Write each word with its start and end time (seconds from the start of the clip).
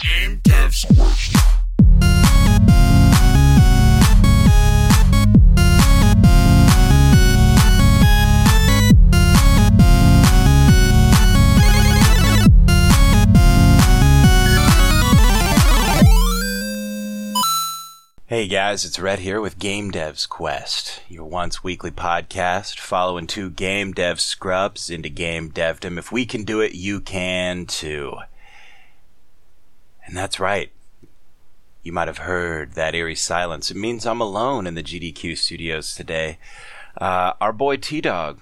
Game 0.00 0.40
Devs 0.44 0.86
Quest. 0.96 1.36
Hey 18.26 18.46
guys, 18.46 18.86
it's 18.86 18.98
Red 18.98 19.18
here 19.18 19.38
with 19.38 19.58
Game 19.58 19.90
Devs 19.90 20.26
Quest, 20.26 21.02
your 21.10 21.26
once 21.26 21.62
weekly 21.62 21.90
podcast 21.90 22.78
following 22.78 23.26
two 23.26 23.50
game 23.50 23.92
dev 23.92 24.18
scrubs 24.18 24.88
into 24.88 25.10
game 25.10 25.50
devdom. 25.50 25.98
If 25.98 26.10
we 26.10 26.24
can 26.24 26.44
do 26.44 26.62
it, 26.62 26.74
you 26.74 27.00
can 27.00 27.66
too. 27.66 28.16
And 30.10 30.16
that's 30.16 30.40
right. 30.40 30.72
You 31.84 31.92
might 31.92 32.08
have 32.08 32.18
heard 32.18 32.72
that 32.72 32.96
eerie 32.96 33.14
silence. 33.14 33.70
It 33.70 33.76
means 33.76 34.04
I'm 34.04 34.20
alone 34.20 34.66
in 34.66 34.74
the 34.74 34.82
GDQ 34.82 35.38
studios 35.38 35.94
today. 35.94 36.38
Uh, 37.00 37.34
our 37.40 37.52
boy 37.52 37.76
T 37.76 38.00
Dog 38.00 38.40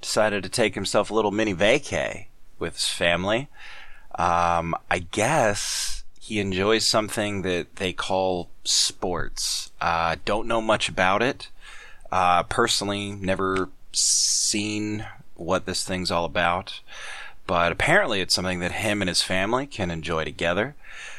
decided 0.00 0.42
to 0.42 0.48
take 0.48 0.74
himself 0.74 1.12
a 1.12 1.14
little 1.14 1.30
mini 1.30 1.54
vacay 1.54 2.26
with 2.58 2.74
his 2.74 2.88
family. 2.88 3.48
Um, 4.16 4.74
I 4.90 5.06
guess 5.12 6.02
he 6.20 6.40
enjoys 6.40 6.84
something 6.84 7.42
that 7.42 7.76
they 7.76 7.92
call 7.92 8.50
sports. 8.64 9.70
Uh, 9.80 10.16
don't 10.24 10.48
know 10.48 10.60
much 10.60 10.88
about 10.88 11.22
it. 11.22 11.48
Uh, 12.10 12.42
personally, 12.42 13.12
never 13.12 13.68
seen 13.92 15.06
what 15.36 15.64
this 15.64 15.84
thing's 15.84 16.10
all 16.10 16.24
about. 16.24 16.80
But 17.46 17.72
apparently, 17.72 18.20
it's 18.20 18.34
something 18.34 18.60
that 18.60 18.72
him 18.72 19.02
and 19.02 19.08
his 19.08 19.22
family 19.22 19.66
can 19.66 19.90
enjoy 19.90 20.24
together. 20.24 20.74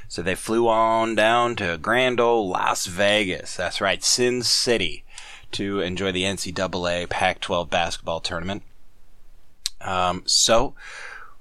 So 0.07 0.21
they 0.21 0.35
flew 0.35 0.67
on 0.67 1.15
down 1.15 1.55
to 1.57 1.77
grand 1.77 2.19
old 2.19 2.49
Las 2.49 2.85
Vegas. 2.85 3.55
That's 3.55 3.81
right, 3.81 4.03
Sin 4.03 4.43
City, 4.43 5.03
to 5.51 5.81
enjoy 5.81 6.11
the 6.11 6.23
NCAA 6.23 7.09
Pac 7.09 7.41
12 7.41 7.69
basketball 7.69 8.19
tournament. 8.19 8.63
Um, 9.81 10.23
so 10.25 10.73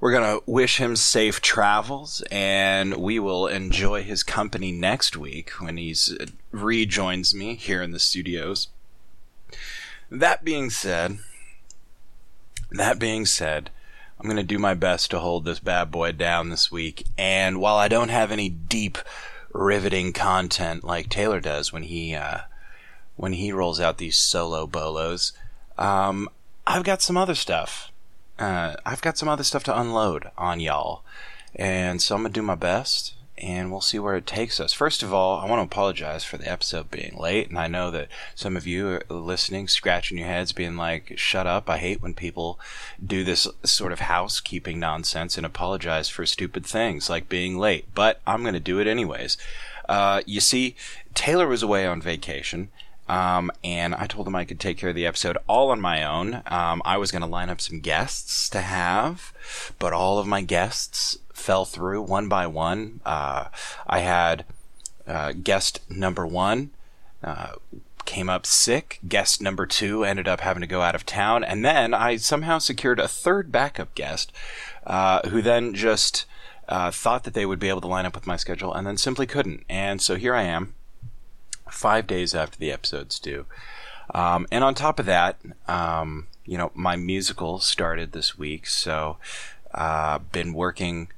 we're 0.01 0.13
going 0.13 0.39
to 0.39 0.45
wish 0.45 0.79
him 0.79 0.97
safe 0.97 1.41
travels, 1.41 2.23
and 2.31 2.97
we 2.97 3.19
will 3.19 3.47
enjoy 3.47 4.03
his 4.03 4.23
company 4.23 4.71
next 4.71 5.17
week 5.17 5.51
when 5.61 5.79
he 5.79 5.95
uh, 6.21 6.27
rejoins 6.51 7.35
me 7.35 7.55
here 7.55 7.81
in 7.81 7.93
the 7.93 7.99
studios. 7.99 8.69
That 10.11 10.45
being 10.45 10.69
said, 10.69 11.19
that 12.71 12.99
being 12.99 13.25
said, 13.25 13.71
I'm 14.25 14.31
going 14.31 14.39
to 14.39 14.43
do 14.43 14.59
my 14.59 14.73
best 14.73 15.11
to 15.11 15.21
hold 15.21 15.45
this 15.45 15.61
bad 15.61 15.91
boy 15.91 16.13
down 16.13 16.49
this 16.49 16.73
week. 16.73 17.05
And 17.19 17.61
while 17.61 17.77
I 17.77 17.89
don't 17.89 18.09
have 18.09 18.33
any 18.33 18.49
deep, 18.49 18.97
riveting 19.53 20.13
content 20.13 20.83
like 20.83 21.09
Taylor 21.11 21.41
does 21.41 21.73
when 21.73 21.85
he 21.85 22.15
uh, 22.15 22.39
when 23.17 23.35
he 23.35 23.53
rolls 23.53 23.79
out 23.79 23.99
these 23.99 24.17
solo 24.17 24.67
bolos, 24.67 25.33
um, 25.79 26.29
I've 26.67 26.83
got 26.83 27.03
some 27.03 27.17
other 27.17 27.37
stuff 27.37 27.93
uh, 28.39 28.75
I've 28.85 29.03
got 29.03 29.19
some 29.19 29.29
other 29.29 29.45
stuff 29.45 29.65
to 29.65 29.79
unload 29.79 30.31
on 30.37 30.61
y'all. 30.61 31.05
And 31.55 32.03
so 32.03 32.17
I'm 32.17 32.25
to 32.25 32.31
do 32.31 32.43
my 32.43 32.57
best 32.57 33.15
and 33.37 33.71
we'll 33.71 33.81
see 33.81 33.99
where 33.99 34.15
it 34.15 34.27
takes 34.27 34.61
us. 34.61 34.73
First 34.73 35.03
of 35.03 35.13
all, 35.13 35.39
I 35.39 35.49
want 35.49 35.59
to 35.59 35.65
apologize 35.65 36.25
for 36.25 36.39
the 36.39 36.51
episode 36.51 36.91
being 36.91 37.17
late, 37.19 37.49
and 37.49 37.59
I 37.59 37.67
know 37.67 37.91
that 37.91 38.09
some 38.35 38.57
of 38.57 38.67
you 38.67 38.89
are 38.89 39.03
listening, 39.09 39.67
scratching 39.69 40.19
your 40.19 40.29
heads, 40.29 40.53
being 40.53 40.77
like, 40.77 41.15
shut 41.17 41.47
up. 41.47 41.69
I 41.69 41.79
hate 41.79 42.01
when 42.01 42.15
people 42.15 42.61
do 43.05 43.25
this 43.25 43.49
sort 43.65 43.93
of 43.93 44.01
housekeeping 44.01 44.79
nonsense 44.79 45.37
and 45.37 45.45
apologize 45.45 46.09
for 46.09 46.25
stupid 46.27 46.65
things 46.65 47.11
like 47.11 47.29
being 47.29 47.59
late, 47.59 47.87
but 47.95 48.21
I'm 48.27 48.43
going 48.43 48.55
to 48.55 48.61
do 48.61 48.79
it 48.79 48.87
anyways. 48.87 49.37
Uh, 49.89 50.23
you 50.27 50.41
see, 50.41 50.77
Taylor 51.15 51.47
was 51.47 51.63
away 51.63 51.87
on 51.87 52.01
vacation, 52.01 52.69
um, 53.09 53.51
and 53.63 53.95
I 53.95 54.07
told 54.07 54.27
him 54.27 54.35
I 54.35 54.45
could 54.45 54.61
take 54.61 54.79
care 54.79 54.91
of 54.91 54.95
the 54.95 55.07
episode 55.07 55.37
all 55.47 55.71
on 55.71 55.81
my 55.81 56.05
own. 56.05 56.43
Um, 56.47 56.81
I 56.85 56.97
was 56.97 57.11
going 57.11 57.23
to 57.23 57.29
line 57.29 57.51
up 57.51 57.61
some 57.61 57.81
guests 57.81 58.49
to 58.51 58.61
have, 58.61 59.33
but 59.79 59.93
all 59.93 60.19
of 60.19 60.27
my 60.27 60.41
guests 60.41 61.19
fell 61.35 61.67
through 61.67 62.01
one 62.01 62.29
by 62.29 62.47
one. 62.47 63.01
Uh, 63.05 63.49
I 63.87 63.99
had 63.99 64.47
uh, 65.07 65.33
guest 65.33 65.81
number 65.91 66.27
one 66.27 66.71
uh, 67.23 67.55
came 68.07 68.31
up 68.31 68.47
sick. 68.47 69.01
Guest 69.07 69.43
number 69.43 69.67
two 69.67 70.05
ended 70.05 70.29
up 70.29 70.41
having 70.41 70.63
to 70.63 70.67
go 70.67 70.81
out 70.81 70.95
of 70.95 71.05
town, 71.05 71.45
and 71.45 71.65
then 71.65 71.93
I 71.93 72.17
somehow 72.17 72.59
secured 72.59 73.01
a 73.01 73.09
third 73.09 73.53
backup 73.53 73.95
guest, 73.95 74.33
uh, 74.87 75.29
who 75.29 75.43
then 75.43 75.75
just 75.75 76.25
uh, 76.69 76.91
thought 76.91 77.25
that 77.25 77.35
they 77.35 77.45
would 77.45 77.59
be 77.59 77.69
able 77.69 77.81
to 77.83 77.87
line 77.87 78.07
up 78.07 78.15
with 78.15 78.27
my 78.27 78.37
schedule, 78.37 78.73
and 78.73 78.87
then 78.87 78.97
simply 78.97 79.27
couldn't. 79.27 79.65
And 79.69 80.01
so 80.01 80.17
here 80.17 80.35
I 80.35 80.43
am 80.43 80.75
five 81.71 82.07
days 82.07 82.35
after 82.35 82.59
the 82.59 82.73
episode's 82.73 83.19
due. 83.19 83.47
Um, 84.15 84.47
and 84.53 84.63
on 84.63 84.75
top 84.75 84.99
of 84.99 85.07
that, 85.07 85.39
um, 85.67 86.29
you 86.45 86.59
know, 86.59 86.71
my 86.75 86.95
musical 86.95 87.59
started 87.59 88.13
this 88.13 88.39
week, 88.39 88.67
so 88.67 89.17
uh, 89.73 90.19
been 90.19 90.53
working 90.53 91.09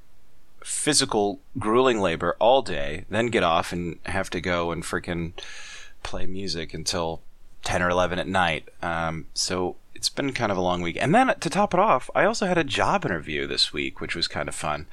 physical, 0.67 1.39
grueling 1.61 2.01
labor 2.01 2.35
all 2.41 2.61
day, 2.61 3.05
then 3.09 3.29
get 3.29 3.45
off 3.45 3.73
and 3.73 4.01
have 4.05 4.29
to 4.29 4.41
go 4.41 4.73
and 4.73 4.83
freaking 4.83 5.33
play 6.03 6.27
music 6.27 6.75
until 6.75 7.23
10 7.63 7.83
or 7.83 7.89
11 7.89 8.19
at 8.19 8.27
night. 8.27 8.69
Um, 8.83 9.27
so 9.33 9.77
it's 9.95 10.09
been 10.09 10.33
kind 10.33 10.51
of 10.51 10.59
a 10.59 10.61
long 10.61 10.83
week. 10.83 10.99
And 11.01 11.15
then 11.15 11.33
to 11.39 11.49
top 11.49 11.73
it 11.73 11.79
off, 11.79 12.11
I 12.17 12.25
also 12.25 12.47
had 12.47 12.59
a 12.59 12.65
job 12.65 13.05
interview 13.05 13.47
this 13.47 13.73
week, 13.73 14.01
which 14.01 14.17
was 14.17 14.27
kind 14.27 14.49
of 14.49 14.57
fun. 14.57 14.87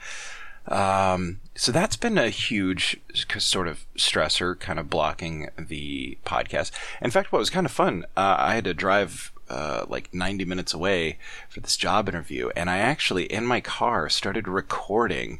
Um, 0.67 1.39
so 1.55 1.71
that's 1.71 1.95
been 1.95 2.19
a 2.19 2.29
huge 2.29 3.01
sort 3.39 3.67
of 3.67 3.83
stressor, 3.97 4.59
kind 4.59 4.77
of 4.77 4.91
blocking 4.91 5.49
the 5.57 6.19
podcast. 6.23 6.69
In 7.01 7.09
fact, 7.09 7.31
what 7.31 7.39
was 7.39 7.49
kind 7.49 7.65
of 7.65 7.71
fun, 7.71 8.05
uh, 8.15 8.35
I 8.37 8.53
had 8.53 8.65
to 8.65 8.75
drive 8.75 9.31
uh, 9.49 9.85
like 9.89 10.13
90 10.13 10.45
minutes 10.45 10.73
away 10.73 11.17
for 11.49 11.61
this 11.61 11.77
job 11.77 12.07
interview, 12.07 12.51
and 12.55 12.69
I 12.69 12.77
actually, 12.77 13.25
in 13.25 13.47
my 13.47 13.59
car, 13.59 14.07
started 14.07 14.47
recording 14.47 15.39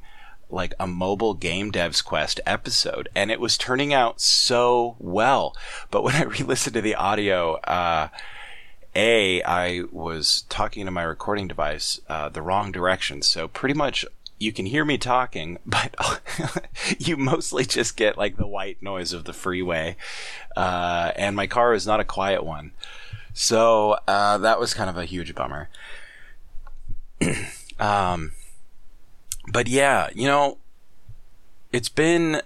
like 0.54 0.74
a 0.80 0.88
mobile 0.88 1.34
game 1.34 1.72
devs 1.72 2.04
quest 2.04 2.40
episode 2.46 3.10
and 3.16 3.32
it 3.32 3.40
was 3.40 3.58
turning 3.58 3.94
out 3.94 4.22
so 4.22 4.96
well 5.00 5.56
but 5.92 6.04
when 6.04 6.16
i 6.16 6.24
re-listened 6.24 6.74
to 6.74 6.82
the 6.82 6.96
audio 6.96 7.56
uh, 7.62 8.08
a 8.96 9.42
i 9.44 9.82
was 9.92 10.44
talking 10.50 10.86
to 10.86 10.92
my 10.92 11.04
recording 11.04 11.48
device 11.48 12.00
uh, 12.08 12.30
the 12.30 12.42
wrong 12.42 12.72
direction 12.72 13.22
so 13.22 13.48
pretty 13.48 13.74
much 13.74 14.06
you 14.44 14.52
can 14.52 14.66
hear 14.66 14.86
me 14.86 14.98
talking, 14.98 15.58
but 15.66 15.96
you 17.00 17.18
mostly 17.18 17.66
just 17.66 17.98
get 17.98 18.18
like 18.18 18.38
the 18.38 18.48
white 18.48 18.82
noise 18.84 19.14
of 19.14 19.24
the 19.24 19.34
freeway. 19.34 19.96
Uh, 20.56 21.12
and 21.16 21.36
my 21.36 21.48
car 21.48 21.74
is 21.74 21.88
not 21.88 22.00
a 22.00 22.06
quiet 22.06 22.44
one. 22.44 22.72
So 23.34 23.98
uh, 24.08 24.38
that 24.40 24.60
was 24.60 24.74
kind 24.74 24.90
of 24.90 24.98
a 24.98 25.06
huge 25.06 25.34
bummer. 25.34 25.70
um, 27.80 28.34
but 29.48 29.68
yeah, 29.68 30.10
you 30.14 30.28
know, 30.28 30.58
it's 31.72 31.90
been 31.90 32.42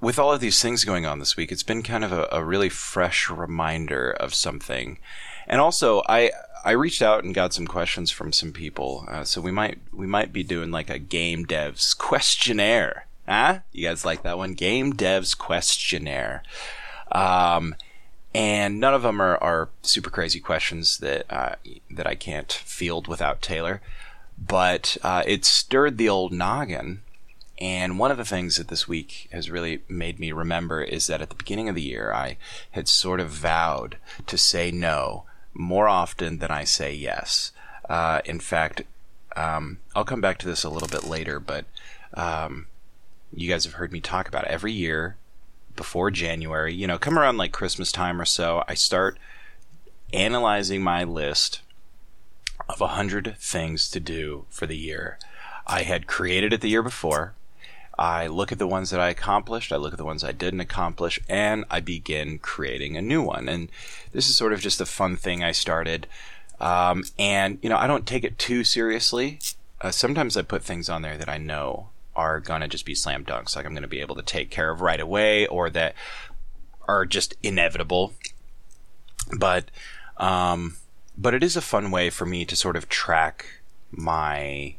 with 0.00 0.18
all 0.18 0.32
of 0.32 0.40
these 0.40 0.60
things 0.60 0.84
going 0.84 1.06
on 1.06 1.18
this 1.18 1.36
week, 1.36 1.52
it's 1.52 1.62
been 1.62 1.82
kind 1.82 2.04
of 2.04 2.12
a, 2.12 2.28
a 2.32 2.42
really 2.42 2.68
fresh 2.68 3.28
reminder 3.28 4.10
of 4.10 4.34
something. 4.34 4.98
And 5.46 5.60
also, 5.60 6.02
I 6.08 6.30
I 6.64 6.72
reached 6.72 7.02
out 7.02 7.24
and 7.24 7.34
got 7.34 7.54
some 7.54 7.66
questions 7.66 8.10
from 8.10 8.32
some 8.32 8.52
people, 8.52 9.06
uh, 9.08 9.24
so 9.24 9.40
we 9.40 9.50
might 9.50 9.78
we 9.92 10.06
might 10.06 10.32
be 10.32 10.42
doing 10.42 10.70
like 10.70 10.90
a 10.90 10.98
game 10.98 11.46
devs 11.46 11.96
questionnaire. 11.96 13.06
Huh? 13.26 13.60
You 13.72 13.88
guys 13.88 14.04
like 14.04 14.22
that 14.22 14.38
one? 14.38 14.54
Game 14.54 14.92
devs 14.92 15.36
questionnaire. 15.36 16.42
Um, 17.12 17.74
and 18.34 18.78
none 18.78 18.94
of 18.94 19.02
them 19.02 19.20
are, 19.20 19.36
are 19.38 19.68
super 19.82 20.10
crazy 20.10 20.40
questions 20.40 20.98
that 20.98 21.26
uh, 21.30 21.56
that 21.90 22.06
I 22.06 22.14
can't 22.14 22.52
field 22.52 23.08
without 23.08 23.42
Taylor. 23.42 23.80
But 24.40 24.96
uh, 25.02 25.22
it 25.26 25.44
stirred 25.44 25.98
the 25.98 26.08
old 26.08 26.32
noggin. 26.32 27.02
And 27.58 27.98
one 27.98 28.10
of 28.10 28.16
the 28.16 28.24
things 28.24 28.56
that 28.56 28.68
this 28.68 28.88
week 28.88 29.28
has 29.32 29.50
really 29.50 29.82
made 29.86 30.18
me 30.18 30.32
remember 30.32 30.82
is 30.82 31.06
that 31.08 31.20
at 31.20 31.28
the 31.28 31.36
beginning 31.36 31.68
of 31.68 31.74
the 31.74 31.82
year, 31.82 32.10
I 32.12 32.38
had 32.70 32.88
sort 32.88 33.20
of 33.20 33.28
vowed 33.28 33.98
to 34.26 34.38
say 34.38 34.70
no 34.70 35.24
more 35.52 35.86
often 35.86 36.38
than 36.38 36.50
I 36.50 36.64
say 36.64 36.94
yes. 36.94 37.52
Uh, 37.88 38.22
in 38.24 38.40
fact, 38.40 38.82
um, 39.36 39.78
I'll 39.94 40.04
come 40.04 40.22
back 40.22 40.38
to 40.38 40.46
this 40.46 40.64
a 40.64 40.70
little 40.70 40.88
bit 40.88 41.04
later, 41.04 41.38
but 41.38 41.66
um, 42.14 42.66
you 43.34 43.48
guys 43.50 43.64
have 43.64 43.74
heard 43.74 43.92
me 43.92 44.00
talk 44.00 44.26
about 44.26 44.44
it. 44.44 44.50
every 44.50 44.72
year 44.72 45.16
before 45.76 46.10
January. 46.10 46.74
You 46.74 46.86
know, 46.86 46.98
come 46.98 47.18
around 47.18 47.36
like 47.36 47.52
Christmas 47.52 47.92
time 47.92 48.20
or 48.20 48.24
so, 48.24 48.64
I 48.68 48.74
start 48.74 49.18
analyzing 50.12 50.82
my 50.82 51.04
list 51.04 51.60
of 52.74 52.80
a 52.80 52.88
hundred 52.88 53.36
things 53.38 53.90
to 53.90 54.00
do 54.00 54.44
for 54.48 54.66
the 54.66 54.76
year. 54.76 55.18
I 55.66 55.82
had 55.82 56.06
created 56.06 56.52
it 56.52 56.60
the 56.60 56.68
year 56.68 56.82
before. 56.82 57.34
I 57.98 58.28
look 58.28 58.50
at 58.50 58.58
the 58.58 58.66
ones 58.66 58.90
that 58.90 59.00
I 59.00 59.10
accomplished, 59.10 59.72
I 59.72 59.76
look 59.76 59.92
at 59.92 59.98
the 59.98 60.06
ones 60.06 60.24
I 60.24 60.32
didn't 60.32 60.60
accomplish, 60.60 61.20
and 61.28 61.66
I 61.70 61.80
begin 61.80 62.38
creating 62.38 62.96
a 62.96 63.02
new 63.02 63.22
one. 63.22 63.46
And 63.46 63.68
this 64.12 64.28
is 64.28 64.36
sort 64.36 64.54
of 64.54 64.60
just 64.60 64.80
a 64.80 64.86
fun 64.86 65.16
thing 65.16 65.44
I 65.44 65.52
started. 65.52 66.06
Um, 66.60 67.04
and, 67.18 67.58
you 67.60 67.68
know, 67.68 67.76
I 67.76 67.86
don't 67.86 68.06
take 68.06 68.24
it 68.24 68.38
too 68.38 68.64
seriously. 68.64 69.38
Uh, 69.80 69.90
sometimes 69.90 70.36
I 70.36 70.42
put 70.42 70.62
things 70.62 70.88
on 70.88 71.02
there 71.02 71.18
that 71.18 71.28
I 71.28 71.36
know 71.36 71.90
are 72.16 72.40
going 72.40 72.62
to 72.62 72.68
just 72.68 72.86
be 72.86 72.94
slam 72.94 73.24
dunks, 73.24 73.54
like 73.54 73.66
I'm 73.66 73.72
going 73.72 73.82
to 73.82 73.88
be 73.88 74.00
able 74.00 74.16
to 74.16 74.22
take 74.22 74.50
care 74.50 74.70
of 74.70 74.80
right 74.80 75.00
away, 75.00 75.46
or 75.46 75.68
that 75.70 75.94
are 76.88 77.04
just 77.04 77.34
inevitable. 77.42 78.14
But, 79.38 79.70
um, 80.16 80.76
but 81.20 81.34
it 81.34 81.42
is 81.42 81.54
a 81.54 81.60
fun 81.60 81.90
way 81.90 82.08
for 82.08 82.24
me 82.24 82.46
to 82.46 82.56
sort 82.56 82.76
of 82.76 82.88
track 82.88 83.60
my 83.90 84.76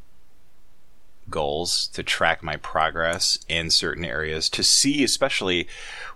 goals, 1.29 1.87
to 1.87 2.01
track 2.01 2.41
my 2.41 2.55
progress 2.57 3.37
in 3.47 3.69
certain 3.69 4.03
areas, 4.03 4.49
to 4.49 4.63
see, 4.63 5.03
especially 5.03 5.67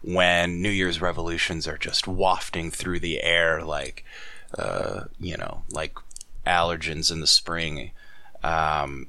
when 0.02 0.62
New 0.64 0.70
Year's 0.70 1.00
revolutions 1.00 1.68
are 1.68 1.78
just 1.78 2.08
wafting 2.08 2.72
through 2.72 3.00
the 3.00 3.22
air 3.22 3.64
like, 3.64 4.04
uh, 4.58 5.06
you 5.20 5.38
know, 5.38 5.64
like 5.70 5.96
allergens 6.46 7.12
in 7.12 7.20
the 7.20 7.28
spring. 7.28 7.92
Um, 8.44 9.08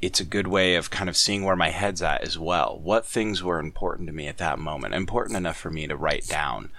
it's 0.00 0.20
a 0.20 0.24
good 0.24 0.46
way 0.46 0.76
of 0.76 0.90
kind 0.90 1.08
of 1.08 1.16
seeing 1.16 1.42
where 1.42 1.56
my 1.56 1.70
head's 1.70 2.02
at 2.02 2.22
as 2.22 2.38
well. 2.38 2.78
What 2.80 3.04
things 3.04 3.42
were 3.42 3.58
important 3.58 4.06
to 4.08 4.14
me 4.14 4.28
at 4.28 4.38
that 4.38 4.60
moment, 4.60 4.94
important 4.94 5.36
enough 5.36 5.56
for 5.56 5.70
me 5.70 5.88
to 5.88 5.96
write 5.96 6.28
down, 6.28 6.70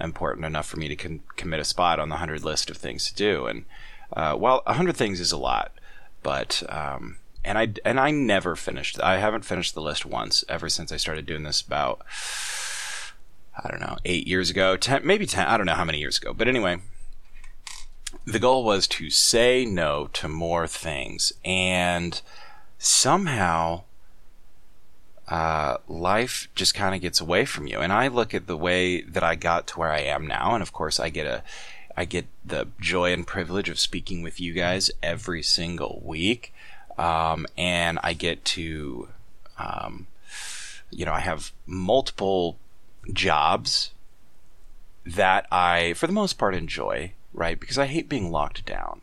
important 0.00 0.46
enough 0.46 0.66
for 0.66 0.76
me 0.78 0.94
to 0.94 1.20
commit 1.36 1.60
a 1.60 1.64
spot 1.64 1.98
on 1.98 2.08
the 2.08 2.14
100 2.14 2.44
list 2.44 2.70
of 2.70 2.76
things 2.76 3.06
to 3.08 3.14
do. 3.14 3.46
And 3.46 3.64
uh, 4.12 4.36
well, 4.38 4.62
100 4.66 4.96
things 4.96 5.20
is 5.20 5.32
a 5.32 5.36
lot, 5.36 5.72
but 6.22 6.62
um, 6.68 7.18
and 7.44 7.58
I 7.58 7.72
and 7.84 7.98
I 7.98 8.10
never 8.10 8.56
finished. 8.56 9.00
I 9.00 9.18
haven't 9.18 9.44
finished 9.44 9.74
the 9.74 9.82
list 9.82 10.04
once 10.04 10.44
ever 10.48 10.68
since 10.68 10.92
I 10.92 10.96
started 10.96 11.26
doing 11.26 11.42
this 11.42 11.60
about 11.60 12.02
I 13.62 13.68
don't 13.68 13.80
know 13.80 13.96
eight 14.04 14.26
years 14.26 14.50
ago, 14.50 14.76
ten 14.76 15.06
maybe 15.06 15.26
ten. 15.26 15.46
I 15.46 15.56
don't 15.56 15.66
know 15.66 15.74
how 15.74 15.84
many 15.84 15.98
years 15.98 16.18
ago, 16.18 16.34
but 16.34 16.48
anyway, 16.48 16.80
the 18.26 18.38
goal 18.38 18.64
was 18.64 18.86
to 18.88 19.10
say 19.10 19.64
no 19.64 20.08
to 20.14 20.28
more 20.28 20.66
things, 20.66 21.32
and 21.44 22.20
somehow 22.78 23.84
uh, 25.30 25.78
life 25.88 26.48
just 26.54 26.74
kind 26.74 26.94
of 26.94 27.00
gets 27.00 27.20
away 27.20 27.44
from 27.44 27.66
you. 27.66 27.78
And 27.78 27.92
I 27.92 28.08
look 28.08 28.34
at 28.34 28.46
the 28.46 28.56
way 28.56 29.00
that 29.02 29.22
I 29.22 29.36
got 29.36 29.68
to 29.68 29.78
where 29.78 29.92
I 29.92 30.00
am 30.00 30.26
now, 30.26 30.54
and 30.54 30.62
of 30.62 30.72
course, 30.72 31.00
I 31.00 31.08
get 31.08 31.26
a 31.26 31.42
I 31.96 32.04
get 32.04 32.26
the 32.44 32.68
joy 32.80 33.12
and 33.12 33.26
privilege 33.26 33.68
of 33.68 33.78
speaking 33.78 34.22
with 34.22 34.40
you 34.40 34.52
guys 34.52 34.90
every 35.02 35.42
single 35.42 36.00
week. 36.04 36.54
Um, 36.96 37.46
and 37.56 37.98
I 38.02 38.12
get 38.12 38.44
to, 38.46 39.08
um, 39.58 40.06
you 40.90 41.04
know, 41.04 41.12
I 41.12 41.20
have 41.20 41.52
multiple 41.66 42.58
jobs 43.12 43.92
that 45.04 45.46
I, 45.50 45.94
for 45.94 46.06
the 46.06 46.12
most 46.12 46.38
part, 46.38 46.54
enjoy, 46.54 47.12
right? 47.32 47.58
Because 47.58 47.78
I 47.78 47.86
hate 47.86 48.08
being 48.08 48.30
locked 48.30 48.64
down. 48.66 49.00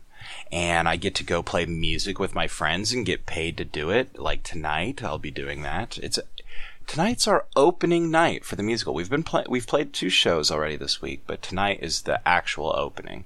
And 0.52 0.88
I 0.88 0.96
get 0.96 1.16
to 1.16 1.24
go 1.24 1.44
play 1.44 1.66
music 1.66 2.20
with 2.20 2.36
my 2.36 2.48
friends 2.48 2.94
and 2.94 3.06
get 3.06 3.26
paid 3.26 3.58
to 3.58 3.66
do 3.66 3.90
it. 3.90 4.18
Like 4.18 4.44
tonight, 4.44 5.04
I'll 5.04 5.18
be 5.18 5.32
doing 5.32 5.62
that. 5.64 5.98
It's 5.98 6.20
tonight's 6.88 7.28
our 7.28 7.46
opening 7.56 8.10
night 8.10 8.46
for 8.46 8.56
the 8.56 8.64
musical. 8.64 8.94
We've 8.94 9.10
been 9.10 9.24
play- 9.24 9.46
we've 9.50 9.68
played 9.68 9.94
two 9.94 10.10
shows 10.10 10.50
already 10.50 10.78
this 10.78 11.02
week, 11.02 11.24
but 11.28 11.42
tonight 11.42 11.80
is 11.82 12.04
the 12.04 12.26
actual 12.28 12.74
opening. 12.78 13.26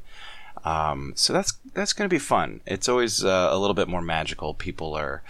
Um, 0.64 1.14
so 1.16 1.34
that's 1.34 1.54
that's 1.74 1.94
going 1.94 2.10
to 2.10 2.14
be 2.14 2.20
fun. 2.20 2.62
It's 2.66 2.90
always 2.90 3.24
uh, 3.24 3.50
a 3.52 3.58
little 3.58 3.74
bit 3.74 3.88
more 3.88 4.02
magical. 4.02 4.54
People 4.54 4.94
are 4.94 5.24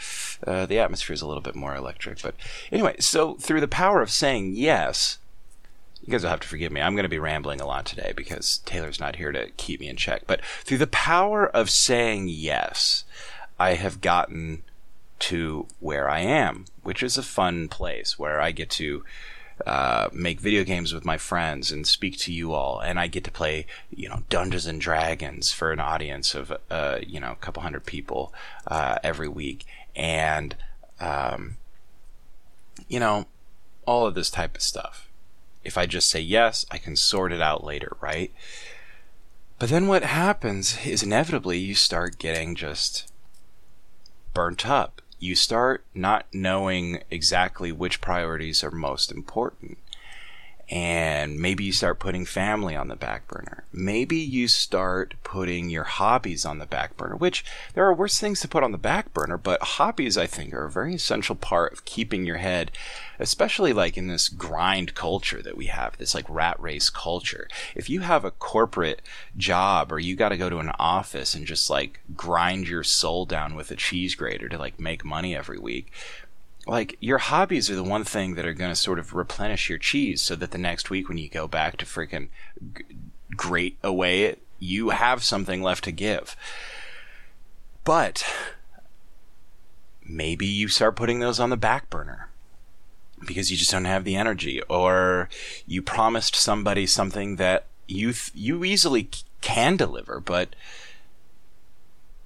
uh, 0.46 0.66
the 0.66 0.80
atmosphere 0.80 1.14
is 1.14 1.22
a 1.22 1.28
little 1.28 1.42
bit 1.42 1.56
more 1.56 1.76
electric. 1.76 2.22
But 2.22 2.36
anyway, 2.72 2.96
so 3.00 3.36
through 3.36 3.62
the 3.62 3.68
power 3.68 4.02
of 4.02 4.12
saying 4.12 4.54
yes, 4.56 5.20
you 6.04 6.12
guys 6.12 6.24
will 6.24 6.32
have 6.32 6.40
to 6.42 6.48
forgive 6.48 6.72
me. 6.72 6.82
I'm 6.82 6.96
going 6.96 7.04
to 7.04 7.10
be 7.10 7.20
rambling 7.20 7.62
a 7.62 7.68
lot 7.68 7.86
today 7.86 8.14
because 8.16 8.60
Taylor's 8.60 9.00
not 9.00 9.18
here 9.18 9.32
to 9.32 9.52
keep 9.52 9.80
me 9.80 9.88
in 9.88 9.96
check. 9.96 10.24
But 10.26 10.44
through 10.64 10.80
the 10.80 10.88
power 10.88 11.48
of 11.48 11.70
saying 11.70 12.28
yes, 12.30 13.04
I 13.60 13.76
have 13.76 14.02
gotten 14.02 14.64
to 15.20 15.68
where 15.80 16.10
I 16.10 16.22
am, 16.22 16.66
which 16.82 17.04
is 17.04 17.18
a 17.18 17.24
fun 17.24 17.68
place 17.68 18.18
where 18.18 18.42
I 18.42 18.52
get 18.52 18.72
to 18.72 19.04
uh, 19.68 20.10
make 20.12 20.40
video 20.40 20.64
games 20.64 20.92
with 20.92 21.06
my 21.06 21.18
friends 21.18 21.72
and 21.72 21.86
speak 21.86 22.18
to 22.18 22.34
you 22.34 22.54
all, 22.54 22.80
and 22.80 23.00
I 23.00 23.06
get 23.06 23.24
to 23.26 23.32
play, 23.32 23.68
you 23.92 24.10
know, 24.10 24.24
Dungeons 24.30 24.66
and 24.66 24.82
Dragons 24.82 25.52
for 25.52 25.72
an 25.72 25.80
audience 25.80 26.34
of, 26.34 26.52
uh, 26.72 26.98
you 27.06 27.20
know, 27.20 27.32
a 27.32 27.36
couple 27.36 27.62
hundred 27.62 27.86
people 27.86 28.34
uh, 28.66 28.98
every 29.04 29.28
week, 29.28 29.66
and 29.96 30.56
um, 31.00 31.58
you 32.88 33.00
know, 33.00 33.28
all 33.86 34.08
of 34.08 34.16
this 34.16 34.32
type 34.32 34.56
of 34.56 34.64
stuff. 34.64 35.11
If 35.64 35.78
I 35.78 35.86
just 35.86 36.10
say 36.10 36.20
yes, 36.20 36.66
I 36.72 36.78
can 36.78 36.96
sort 36.96 37.32
it 37.32 37.42
out 37.42 37.64
later, 37.64 37.96
right? 38.02 38.32
But 39.60 39.70
then 39.70 39.88
what 39.88 40.04
happens 40.04 40.86
is 40.86 41.04
inevitably 41.04 41.60
you 41.60 41.76
start 41.76 42.18
getting 42.18 42.56
just 42.56 43.12
burnt 44.34 44.68
up 44.68 45.02
you 45.22 45.36
start 45.36 45.86
not 45.94 46.26
knowing 46.34 47.04
exactly 47.12 47.72
which 47.72 48.02
priorities 48.02 48.64
are 48.64 48.72
most 48.72 49.12
important. 49.12 49.78
And 50.72 51.38
maybe 51.38 51.66
you 51.66 51.74
start 51.74 52.00
putting 52.00 52.26
family 52.26 52.78
on 52.78 52.88
the 52.88 52.96
back 52.96 53.28
burner. 53.28 53.66
Maybe 53.74 54.16
you 54.16 54.48
start 54.48 55.16
putting 55.24 55.70
your 55.70 55.84
hobbies 55.84 56.46
on 56.46 56.60
the 56.60 56.66
back 56.66 56.96
burner, 56.96 57.18
which 57.18 57.44
there 57.74 57.86
are 57.86 57.94
worse 57.94 58.18
things 58.18 58.40
to 58.40 58.48
put 58.48 58.64
on 58.64 58.72
the 58.72 58.78
back 58.78 59.14
burner, 59.14 59.38
but 59.38 59.62
hobbies, 59.62 60.18
I 60.18 60.28
think, 60.28 60.54
are 60.54 60.66
a 60.66 60.72
very 60.72 60.96
essential 60.96 61.36
part 61.36 61.74
of 61.74 61.84
keeping 61.84 62.26
your 62.26 62.38
head 62.38 62.72
especially 63.22 63.72
like 63.72 63.98
in 63.98 64.08
this 64.08 64.28
grind 64.28 64.96
culture 64.96 65.44
that 65.44 65.56
we 65.56 65.68
have, 65.68 65.96
this 65.98 66.16
like 66.16 66.26
rat 66.28 66.60
race 66.60 66.90
culture. 66.90 67.48
If 67.76 67.88
you 67.88 68.02
have 68.02 68.26
a 68.26 68.32
corporate 68.32 69.04
job 69.38 69.92
or 69.92 70.00
you 70.00 70.16
got 70.16 70.30
to 70.30 70.38
go 70.38 70.50
to 70.50 70.58
an 70.58 70.72
office 70.80 71.36
and 71.36 71.46
just 71.46 71.70
like 71.70 72.00
grind 72.16 72.68
your 72.68 72.84
soul 72.84 73.26
down 73.26 73.56
with 73.56 73.70
a 73.70 73.76
cheese 73.76 74.16
grater 74.16 74.50
to 74.50 74.58
like 74.58 74.80
make 74.80 75.06
money 75.06 75.36
every 75.36 75.60
week, 75.60 75.92
like 76.68 76.98
your 77.00 77.18
hobbies 77.18 77.70
are 77.70 77.76
the 77.76 77.84
one 77.84 78.04
thing 78.04 78.36
that 78.36 78.46
are 78.46 78.54
going 78.54 78.72
to 78.72 78.76
sort 78.76 79.00
of 79.00 79.14
replenish 79.14 79.70
your 79.70 79.80
cheese 79.80 80.22
so 80.22 80.36
that 80.36 80.52
the 80.52 80.58
next 80.58 80.90
week 80.90 81.10
when 81.10 81.18
you 81.18 81.30
go 81.30 81.48
back 81.48 81.78
to 81.78 81.86
freaking 81.86 82.30
grate 83.36 83.78
away 83.84 84.36
you 84.62 84.90
have 84.90 85.24
something 85.24 85.62
left 85.62 85.84
to 85.84 85.92
give. 85.92 86.38
But 87.84 88.24
maybe 90.06 90.46
you 90.46 90.68
start 90.68 90.96
putting 90.96 91.20
those 91.20 91.40
on 91.40 91.50
the 91.50 91.58
back 91.58 91.90
burner 91.90 92.30
because 93.26 93.52
you 93.52 93.58
just 93.58 93.72
don't 93.72 93.86
have 93.86 94.04
the 94.04 94.16
energy 94.16 94.62
or 94.70 95.30
you 95.66 95.82
promised 95.82 96.36
somebody 96.36 96.86
something 96.86 97.36
that 97.38 97.66
you 97.88 98.14
th- 98.14 98.32
you 98.34 98.64
easily 98.64 99.10
can 99.42 99.78
deliver 99.78 100.20
but 100.20 100.56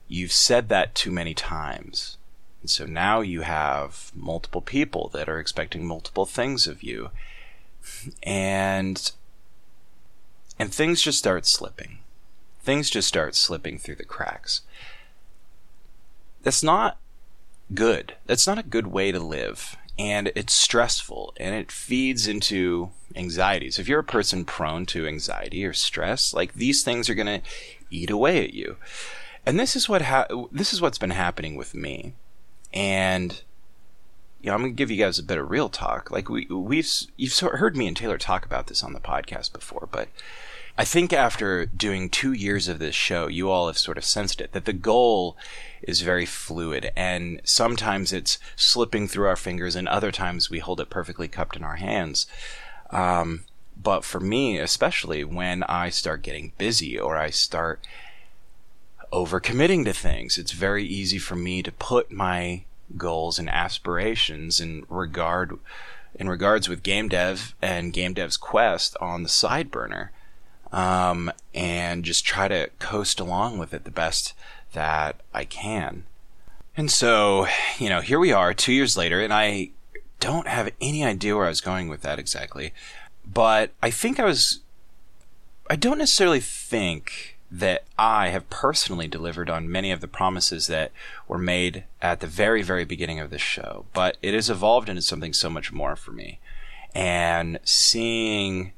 you've 0.08 0.32
said 0.32 0.70
that 0.70 0.96
too 0.96 1.12
many 1.12 1.34
times 1.34 2.18
and 2.66 2.70
so 2.72 2.84
now 2.84 3.22
you 3.22 3.42
have 3.42 4.12
multiple 4.16 4.60
people 4.60 5.12
that 5.14 5.30
are 5.30 5.40
expecting 5.40 5.86
multiple 5.86 6.26
things 6.26 6.66
of 6.66 6.82
you 6.82 7.12
and 8.24 9.12
and 10.58 10.74
things 10.74 11.00
just 11.00 11.20
start 11.20 11.46
slipping 11.46 12.00
things 12.64 12.90
just 12.90 13.08
start 13.08 13.36
slipping 13.36 13.78
through 13.78 13.94
the 13.94 14.04
cracks 14.04 14.62
that's 16.42 16.64
not 16.64 16.98
good 17.76 18.16
that's 18.26 18.48
not 18.48 18.58
a 18.58 18.64
good 18.64 18.88
way 18.88 19.12
to 19.12 19.20
live 19.20 19.78
and 20.00 20.32
it's 20.34 20.56
stressful 20.56 21.36
and 21.38 21.54
it 21.54 21.72
feeds 21.72 22.28
into 22.28 22.90
anxiety. 23.16 23.70
So 23.70 23.82
if 23.82 23.88
you're 23.88 24.00
a 24.00 24.04
person 24.04 24.44
prone 24.44 24.88
to 24.88 25.08
anxiety 25.08 25.64
or 25.66 25.74
stress, 25.74 26.34
like 26.34 26.56
these 26.56 26.84
things 26.84 27.10
are 27.10 27.16
going 27.16 27.42
to 27.42 27.48
eat 27.92 28.10
away 28.10 28.44
at 28.44 28.56
you. 28.56 28.76
And 29.46 29.60
this 29.60 29.76
is 29.76 29.88
what 29.88 30.02
ha- 30.02 30.28
this 30.52 30.74
is 30.74 30.82
what's 30.82 30.98
been 30.98 31.12
happening 31.12 31.56
with 31.56 31.76
me. 31.76 32.14
And 32.76 33.42
you 34.42 34.52
know, 34.52 34.54
I'm 34.54 34.62
going 34.62 34.74
to 34.74 34.78
give 34.78 34.92
you 34.92 35.04
guys 35.04 35.18
a 35.18 35.24
bit 35.24 35.40
of 35.40 35.50
real 35.50 35.70
talk. 35.70 36.12
Like 36.12 36.30
we 36.30 36.46
we've 36.46 36.88
you've 37.18 37.38
heard 37.40 37.76
me 37.76 37.88
and 37.88 37.98
Taylor 37.98 38.20
talk 38.20 38.46
about 38.46 38.68
this 38.68 38.84
on 38.84 38.94
the 38.94 39.00
podcast 39.00 39.54
before, 39.54 39.90
but 39.92 40.10
I 40.78 40.84
think 40.84 41.14
after 41.14 41.66
doing 41.66 42.10
two 42.10 42.34
years 42.34 42.68
of 42.68 42.80
this 42.80 42.96
show, 42.96 43.28
you 43.28 43.50
all 43.50 43.68
have 43.68 43.78
sort 43.78 43.98
of 43.98 44.04
sensed 44.04 44.42
it 44.42 44.52
that 44.52 44.66
the 44.66 44.74
goal 44.74 45.38
is 45.82 46.02
very 46.02 46.26
fluid 46.26 46.92
and 46.98 47.40
sometimes 47.46 48.12
it's 48.12 48.38
slipping 48.58 49.08
through 49.08 49.28
our 49.28 49.38
fingers 49.38 49.76
and 49.76 49.88
other 49.88 50.12
times 50.12 50.50
we 50.50 50.60
hold 50.60 50.82
it 50.82 50.90
perfectly 50.90 51.30
cupped 51.30 51.56
in 51.56 51.64
our 51.64 51.78
hands. 51.78 52.28
Um, 52.90 53.46
but 53.82 54.04
for 54.04 54.20
me, 54.20 54.60
especially 54.60 55.24
when 55.24 55.64
I 55.64 55.90
start 55.90 56.22
getting 56.22 56.52
busy 56.58 57.00
or 57.00 57.18
I 57.18 57.30
start 57.30 57.80
overcommitting 59.16 59.86
to 59.86 59.94
things, 59.94 60.38
it's 60.38 60.52
very 60.52 60.84
easy 60.84 61.18
for 61.18 61.38
me 61.38 61.64
to 61.64 61.72
put 61.72 62.12
my 62.12 62.64
goals 62.98 63.40
and 63.40 63.50
aspirations 63.50 64.60
in 64.60 64.86
regard 64.90 65.58
in 66.18 66.28
regards 66.30 66.70
with 66.70 66.84
game 66.84 67.08
dev 67.10 67.56
and 67.62 67.94
game 67.94 68.14
dev's 68.14 68.38
quest 68.38 68.96
on 69.02 69.24
the 69.24 69.30
side 69.30 69.72
burner 69.72 70.12
um, 70.72 71.32
and 71.54 72.04
just 72.04 72.26
try 72.26 72.48
to 72.48 72.70
coast 72.80 73.20
along 73.20 73.58
with 73.58 73.74
it 73.74 73.86
the 73.86 73.92
best 73.92 74.34
that 74.74 75.22
I 75.34 75.46
can. 75.46 76.04
And 76.76 76.92
so, 76.92 77.48
you 77.80 77.88
know, 77.88 78.02
here 78.02 78.20
we 78.20 78.34
are 78.34 78.54
two 78.54 78.74
years 78.74 78.98
later, 78.98 79.22
and 79.22 79.34
I 79.34 79.72
don't 80.20 80.48
have 80.48 80.72
any 80.82 81.06
idea 81.06 81.36
where 81.36 81.46
I 81.46 81.50
was 81.50 81.62
going 81.62 81.88
with 81.88 82.02
that 82.02 82.20
exactly. 82.20 82.74
But 83.26 83.72
I 83.82 83.92
think 83.92 84.20
I 84.20 84.26
was, 84.26 84.60
I 85.70 85.78
don't 85.78 85.98
necessarily 85.98 86.42
think 86.42 87.35
that 87.52 87.84
I 87.98 88.30
have 88.30 88.50
personally 88.50 89.08
delivered 89.08 89.50
on 89.50 89.72
many 89.72 89.92
of 89.92 90.02
the 90.02 90.08
promises 90.08 90.68
that 90.68 90.92
were 91.28 91.38
made 91.38 91.84
at 92.02 92.20
the 92.20 92.28
very, 92.28 92.62
very 92.62 92.86
beginning 92.86 93.20
of 93.20 93.30
this 93.30 93.42
show, 93.42 93.86
but 93.94 94.18
it 94.22 94.34
has 94.34 94.50
evolved 94.50 94.90
into 94.90 95.02
something 95.02 95.34
so 95.34 95.50
much 95.50 95.72
more 95.72 95.96
for 95.96 96.12
me. 96.12 96.40
And 96.94 97.60
seeing, 97.64 98.74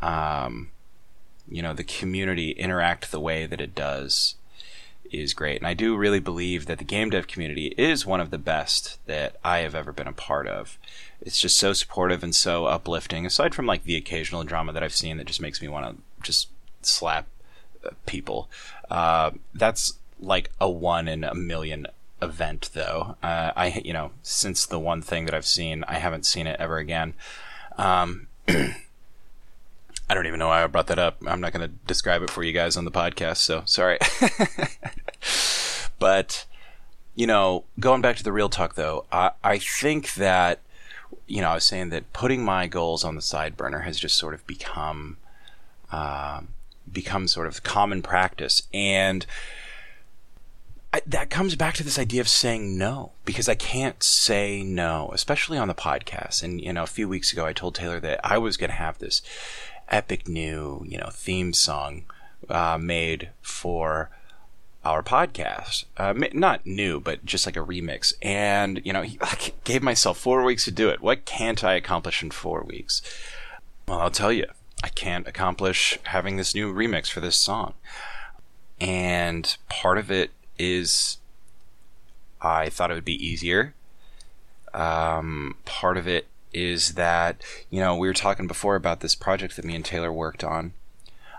um, 0.00 0.70
you 1.48 1.62
know, 1.62 1.74
the 1.74 1.84
community 1.84 2.52
interact 2.52 3.10
the 3.10 3.20
way 3.20 3.46
that 3.46 3.60
it 3.60 3.74
does 3.74 4.36
is 5.12 5.34
great. 5.34 5.58
And 5.58 5.66
I 5.66 5.74
do 5.74 5.96
really 5.96 6.20
believe 6.20 6.66
that 6.66 6.78
the 6.78 6.84
game 6.84 7.10
dev 7.10 7.26
community 7.26 7.74
is 7.76 8.06
one 8.06 8.20
of 8.20 8.30
the 8.30 8.38
best 8.38 8.98
that 9.06 9.36
I 9.44 9.58
have 9.58 9.74
ever 9.74 9.92
been 9.92 10.06
a 10.06 10.12
part 10.12 10.48
of. 10.48 10.78
It's 11.20 11.40
just 11.40 11.58
so 11.58 11.72
supportive 11.72 12.22
and 12.22 12.34
so 12.34 12.66
uplifting, 12.66 13.26
aside 13.26 13.54
from 13.54 13.66
like 13.66 13.84
the 13.84 13.96
occasional 13.96 14.44
drama 14.44 14.72
that 14.72 14.82
I've 14.82 14.94
seen 14.94 15.18
that 15.18 15.26
just 15.26 15.40
makes 15.40 15.60
me 15.60 15.68
want 15.68 15.96
to 15.96 16.02
just 16.22 16.48
slap 16.80 17.26
people. 18.06 18.48
Uh, 18.90 19.32
that's 19.54 19.94
like 20.20 20.50
a 20.60 20.70
one 20.70 21.08
in 21.08 21.24
a 21.24 21.34
million 21.34 21.86
event, 22.20 22.70
though. 22.72 23.16
Uh, 23.22 23.52
I, 23.56 23.82
you 23.84 23.92
know, 23.92 24.12
since 24.22 24.64
the 24.64 24.78
one 24.78 25.02
thing 25.02 25.24
that 25.26 25.34
I've 25.34 25.46
seen, 25.46 25.84
I 25.88 25.94
haven't 25.94 26.24
seen 26.24 26.46
it 26.46 26.56
ever 26.60 26.78
again. 26.78 27.14
Um, 27.76 28.28
I 28.48 30.14
don't 30.14 30.26
even 30.26 30.38
know 30.38 30.48
why 30.48 30.62
I 30.62 30.66
brought 30.66 30.88
that 30.88 30.98
up. 30.98 31.16
I'm 31.26 31.40
not 31.40 31.52
going 31.52 31.68
to 31.68 31.74
describe 31.86 32.22
it 32.22 32.30
for 32.30 32.42
you 32.42 32.52
guys 32.52 32.76
on 32.76 32.84
the 32.84 32.90
podcast, 32.90 33.38
so 33.38 33.62
sorry. 33.64 33.98
but, 35.98 36.44
you 37.14 37.26
know, 37.26 37.64
going 37.80 38.02
back 38.02 38.16
to 38.16 38.24
the 38.24 38.32
real 38.32 38.48
talk 38.48 38.74
though, 38.74 39.06
I, 39.10 39.30
I 39.42 39.58
think 39.58 40.14
that, 40.14 40.60
you 41.26 41.40
know, 41.40 41.48
I 41.48 41.54
was 41.54 41.64
saying 41.64 41.90
that 41.90 42.12
putting 42.12 42.44
my 42.44 42.66
goals 42.66 43.04
on 43.04 43.16
the 43.16 43.22
side 43.22 43.56
burner 43.56 43.80
has 43.80 43.98
just 43.98 44.18
sort 44.18 44.34
of 44.34 44.46
become, 44.46 45.16
uh, 45.90 46.42
become 46.92 47.28
sort 47.28 47.46
of 47.46 47.62
common 47.62 48.02
practice. 48.02 48.62
And, 48.72 49.26
I, 50.92 51.00
that 51.06 51.30
comes 51.30 51.56
back 51.56 51.74
to 51.74 51.84
this 51.84 51.98
idea 51.98 52.20
of 52.20 52.28
saying 52.28 52.76
no 52.76 53.12
because 53.24 53.48
I 53.48 53.54
can't 53.54 54.02
say 54.02 54.62
no, 54.62 55.10
especially 55.14 55.56
on 55.56 55.68
the 55.68 55.74
podcast. 55.74 56.42
And 56.42 56.60
you 56.60 56.72
know, 56.72 56.82
a 56.82 56.86
few 56.86 57.08
weeks 57.08 57.32
ago, 57.32 57.46
I 57.46 57.54
told 57.54 57.74
Taylor 57.74 57.98
that 58.00 58.20
I 58.22 58.36
was 58.36 58.58
going 58.58 58.70
to 58.70 58.76
have 58.76 58.98
this 58.98 59.22
epic 59.88 60.28
new, 60.28 60.84
you 60.86 60.98
know, 60.98 61.08
theme 61.10 61.54
song 61.54 62.04
uh, 62.48 62.76
made 62.78 63.30
for 63.40 64.10
our 64.84 65.02
podcast. 65.02 65.84
Uh, 65.96 66.12
not 66.34 66.66
new, 66.66 67.00
but 67.00 67.24
just 67.24 67.46
like 67.46 67.56
a 67.56 67.60
remix. 67.60 68.12
And, 68.20 68.82
you 68.84 68.92
know, 68.92 69.02
I 69.22 69.52
gave 69.64 69.82
myself 69.82 70.18
four 70.18 70.42
weeks 70.42 70.66
to 70.66 70.70
do 70.70 70.90
it. 70.90 71.00
What 71.00 71.24
can't 71.24 71.64
I 71.64 71.74
accomplish 71.74 72.22
in 72.22 72.32
four 72.32 72.62
weeks? 72.62 73.00
Well, 73.88 74.00
I'll 74.00 74.10
tell 74.10 74.32
you, 74.32 74.46
I 74.82 74.88
can't 74.88 75.28
accomplish 75.28 75.98
having 76.04 76.36
this 76.36 76.54
new 76.54 76.72
remix 76.72 77.10
for 77.10 77.20
this 77.20 77.36
song. 77.36 77.74
And 78.80 79.56
part 79.68 79.98
of 79.98 80.10
it 80.10 80.30
is 80.58 81.18
I 82.40 82.68
thought 82.68 82.90
it 82.90 82.94
would 82.94 83.04
be 83.04 83.24
easier. 83.24 83.74
Um, 84.74 85.56
part 85.64 85.96
of 85.96 86.08
it 86.08 86.26
is 86.52 86.94
that 86.94 87.42
you 87.70 87.80
know 87.80 87.96
we 87.96 88.08
were 88.08 88.14
talking 88.14 88.46
before 88.46 88.74
about 88.74 89.00
this 89.00 89.14
project 89.14 89.56
that 89.56 89.64
me 89.64 89.74
and 89.74 89.84
Taylor 89.84 90.12
worked 90.12 90.42
on 90.44 90.72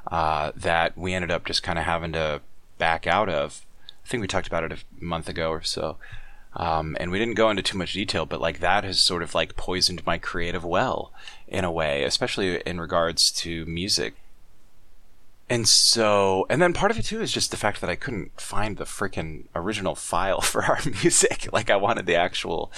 uh, 0.07 0.51
that 0.55 0.97
we 0.97 1.13
ended 1.13 1.31
up 1.31 1.45
just 1.45 1.63
kind 1.63 1.77
of 1.77 1.85
having 1.85 2.13
to 2.13 2.41
back 2.77 3.05
out 3.07 3.29
of. 3.29 3.65
I 4.03 4.07
think 4.07 4.21
we 4.21 4.27
talked 4.27 4.47
about 4.47 4.63
it 4.63 4.71
a 4.71 5.03
month 5.03 5.29
ago 5.29 5.49
or 5.49 5.61
so. 5.61 5.97
Um, 6.55 6.95
and 6.99 7.09
we 7.09 7.17
didn't 7.17 7.33
go 7.33 7.49
into 7.49 7.63
too 7.63 7.77
much 7.77 7.93
detail, 7.93 8.25
but 8.25 8.39
like 8.39 8.59
that 8.59 8.83
has 8.83 8.99
sort 8.99 9.23
of 9.23 9.33
like 9.33 9.55
poisoned 9.55 10.05
my 10.05 10.17
creative 10.19 10.63
well 10.63 11.11
in 11.53 11.63
a 11.63 11.71
way, 11.71 12.03
especially 12.03 12.59
in 12.65 12.81
regards 12.81 13.31
to 13.31 13.65
music. 13.65 14.15
And 15.49 15.67
so, 15.67 16.47
and 16.49 16.61
then 16.61 16.73
part 16.73 16.89
of 16.89 16.97
it 16.97 17.03
too 17.03 17.21
is 17.21 17.31
just 17.31 17.51
the 17.51 17.57
fact 17.57 17.79
that 17.81 17.89
I 17.89 17.95
couldn't 17.95 18.41
find 18.41 18.77
the 18.77 18.85
freaking 18.85 19.43
original 19.55 19.95
file 19.95 20.41
for 20.51 20.63
our 20.63 20.79
music. 20.85 21.47
Like 21.53 21.69
I 21.69 21.75
wanted 21.75 22.05
the 22.05 22.15
actual 22.15 22.71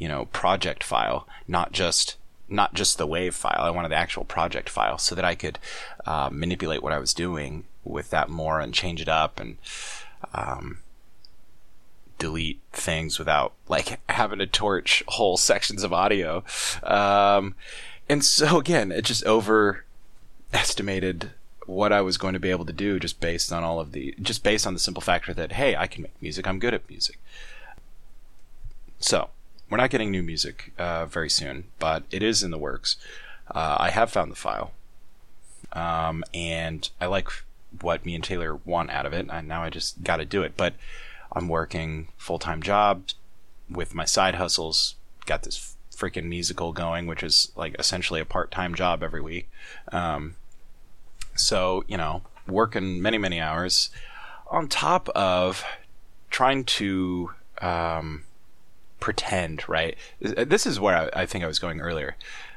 you 0.00 0.08
know, 0.08 0.24
project 0.26 0.82
file, 0.82 1.28
not 1.46 1.70
just 1.70 2.16
not 2.48 2.74
just 2.74 2.98
the 2.98 3.06
wave 3.06 3.36
file. 3.36 3.60
I 3.60 3.70
wanted 3.70 3.90
the 3.90 3.96
actual 3.96 4.24
project 4.24 4.68
file 4.68 4.98
so 4.98 5.14
that 5.14 5.24
I 5.24 5.36
could 5.36 5.60
uh, 6.04 6.30
manipulate 6.32 6.82
what 6.82 6.92
I 6.92 6.98
was 6.98 7.14
doing 7.14 7.64
with 7.84 8.10
that 8.10 8.28
more 8.28 8.58
and 8.58 8.74
change 8.74 9.00
it 9.00 9.08
up 9.08 9.38
and 9.38 9.56
um, 10.34 10.78
delete 12.18 12.60
things 12.72 13.20
without 13.20 13.52
like 13.68 14.00
having 14.08 14.40
to 14.40 14.48
torch 14.48 15.04
whole 15.06 15.36
sections 15.36 15.84
of 15.84 15.92
audio. 15.92 16.42
Um, 16.82 17.54
and 18.10 18.24
so 18.24 18.58
again, 18.58 18.90
it 18.90 19.04
just 19.04 19.24
overestimated 19.24 21.30
what 21.66 21.92
I 21.92 22.00
was 22.00 22.18
going 22.18 22.34
to 22.34 22.40
be 22.40 22.50
able 22.50 22.64
to 22.64 22.72
do 22.72 22.98
just 22.98 23.20
based 23.20 23.52
on 23.52 23.62
all 23.62 23.78
of 23.78 23.92
the 23.92 24.16
just 24.20 24.42
based 24.42 24.66
on 24.66 24.74
the 24.74 24.80
simple 24.80 25.00
factor 25.00 25.32
that 25.32 25.52
hey, 25.52 25.76
I 25.76 25.86
can 25.86 26.02
make 26.02 26.20
music. 26.20 26.48
I'm 26.48 26.58
good 26.58 26.74
at 26.74 26.90
music. 26.90 27.20
So 28.98 29.30
we're 29.70 29.78
not 29.78 29.90
getting 29.90 30.10
new 30.10 30.24
music 30.24 30.72
uh, 30.76 31.06
very 31.06 31.30
soon, 31.30 31.66
but 31.78 32.02
it 32.10 32.24
is 32.24 32.42
in 32.42 32.50
the 32.50 32.58
works. 32.58 32.96
Uh, 33.48 33.76
I 33.78 33.90
have 33.90 34.10
found 34.10 34.32
the 34.32 34.36
file, 34.36 34.72
um, 35.72 36.24
and 36.34 36.90
I 37.00 37.06
like 37.06 37.28
what 37.80 38.04
me 38.04 38.16
and 38.16 38.24
Taylor 38.24 38.56
want 38.56 38.90
out 38.90 39.06
of 39.06 39.12
it. 39.12 39.28
And 39.30 39.46
now 39.46 39.62
I 39.62 39.70
just 39.70 40.02
got 40.02 40.16
to 40.16 40.24
do 40.24 40.42
it. 40.42 40.56
But 40.56 40.74
I'm 41.32 41.48
working 41.48 42.08
full 42.16 42.40
time 42.40 42.60
jobs 42.60 43.14
with 43.70 43.94
my 43.94 44.04
side 44.04 44.34
hustles. 44.34 44.96
Got 45.26 45.44
this 45.44 45.76
freaking 46.00 46.24
musical 46.24 46.72
going, 46.72 47.06
which 47.06 47.22
is 47.22 47.52
like 47.54 47.76
essentially 47.78 48.20
a 48.20 48.24
part 48.24 48.50
time 48.50 48.74
job 48.74 49.02
every 49.02 49.20
week. 49.20 49.48
Um, 49.92 50.36
so 51.34 51.84
you 51.86 51.96
know, 51.96 52.22
working 52.48 53.02
many 53.02 53.18
many 53.18 53.40
hours 53.40 53.90
on 54.50 54.66
top 54.68 55.08
of 55.10 55.64
trying 56.30 56.64
to 56.64 57.32
um, 57.60 58.24
pretend, 58.98 59.68
right? 59.68 59.96
This 60.20 60.66
is 60.66 60.80
where 60.80 60.96
I, 60.96 61.22
I 61.22 61.26
think 61.26 61.44
I 61.44 61.46
was 61.46 61.58
going 61.58 61.80
earlier 61.80 62.16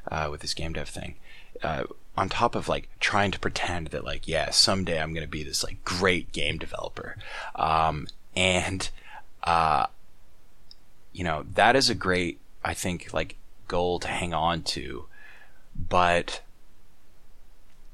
uh, 0.09 0.29
with 0.31 0.41
this 0.41 0.53
game 0.53 0.73
dev 0.73 0.89
thing. 0.89 1.15
Uh, 1.61 1.83
on 2.15 2.29
top 2.29 2.55
of 2.55 2.69
like 2.69 2.89
trying 2.99 3.31
to 3.31 3.39
pretend 3.39 3.87
that 3.87 4.03
like 4.03 4.27
yeah 4.27 4.51
someday 4.51 5.01
I'm 5.01 5.13
gonna 5.13 5.27
be 5.27 5.43
this 5.43 5.63
like 5.63 5.83
great 5.83 6.31
game 6.31 6.57
developer, 6.57 7.17
um, 7.55 8.07
and 8.35 8.89
uh, 9.43 9.87
you 11.11 11.23
know 11.23 11.45
that 11.55 11.75
is 11.75 11.89
a 11.89 11.95
great 11.95 12.39
I 12.63 12.73
think 12.73 13.13
like 13.13 13.37
goal 13.67 13.99
to 13.99 14.07
hang 14.07 14.33
on 14.33 14.63
to, 14.63 15.05
but 15.75 16.41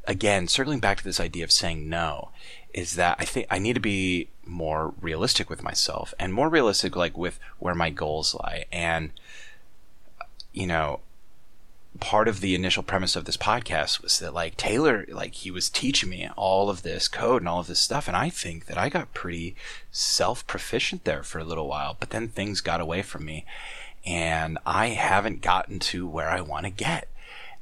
again 0.09 0.47
circling 0.47 0.79
back 0.79 0.97
to 0.97 1.03
this 1.03 1.19
idea 1.19 1.43
of 1.43 1.51
saying 1.51 1.87
no 1.87 2.29
is 2.73 2.95
that 2.95 3.15
I 3.19 3.25
think 3.25 3.45
I 3.49 3.59
need 3.59 3.73
to 3.73 3.79
be 3.79 4.29
more 4.43 4.93
realistic 4.99 5.49
with 5.49 5.61
myself 5.61 6.13
and 6.17 6.33
more 6.33 6.49
realistic 6.49 6.95
like 6.95 7.17
with 7.17 7.39
where 7.59 7.75
my 7.75 7.89
goals 7.91 8.33
lie. 8.33 8.65
And 8.71 9.11
you 10.51 10.67
know 10.67 11.01
part 11.99 12.27
of 12.27 12.39
the 12.39 12.55
initial 12.55 12.83
premise 12.83 13.15
of 13.15 13.25
this 13.25 13.37
podcast 13.37 14.01
was 14.01 14.19
that 14.19 14.33
like 14.33 14.55
Taylor 14.57 15.05
like 15.09 15.33
he 15.35 15.51
was 15.51 15.69
teaching 15.69 16.09
me 16.09 16.29
all 16.35 16.69
of 16.69 16.83
this 16.83 17.07
code 17.07 17.41
and 17.41 17.49
all 17.49 17.59
of 17.59 17.67
this 17.67 17.79
stuff. 17.79 18.07
And 18.07 18.15
I 18.15 18.29
think 18.29 18.65
that 18.65 18.77
I 18.77 18.89
got 18.89 19.13
pretty 19.13 19.55
self 19.91 20.45
proficient 20.47 21.03
there 21.03 21.23
for 21.23 21.39
a 21.39 21.43
little 21.43 21.67
while 21.67 21.95
but 21.99 22.09
then 22.11 22.27
things 22.27 22.61
got 22.61 22.81
away 22.81 23.01
from 23.01 23.25
me 23.25 23.45
and 24.05 24.57
I 24.65 24.87
haven't 24.87 25.41
gotten 25.41 25.79
to 25.79 26.07
where 26.07 26.29
I 26.29 26.41
want 26.41 26.65
to 26.65 26.71
get 26.71 27.07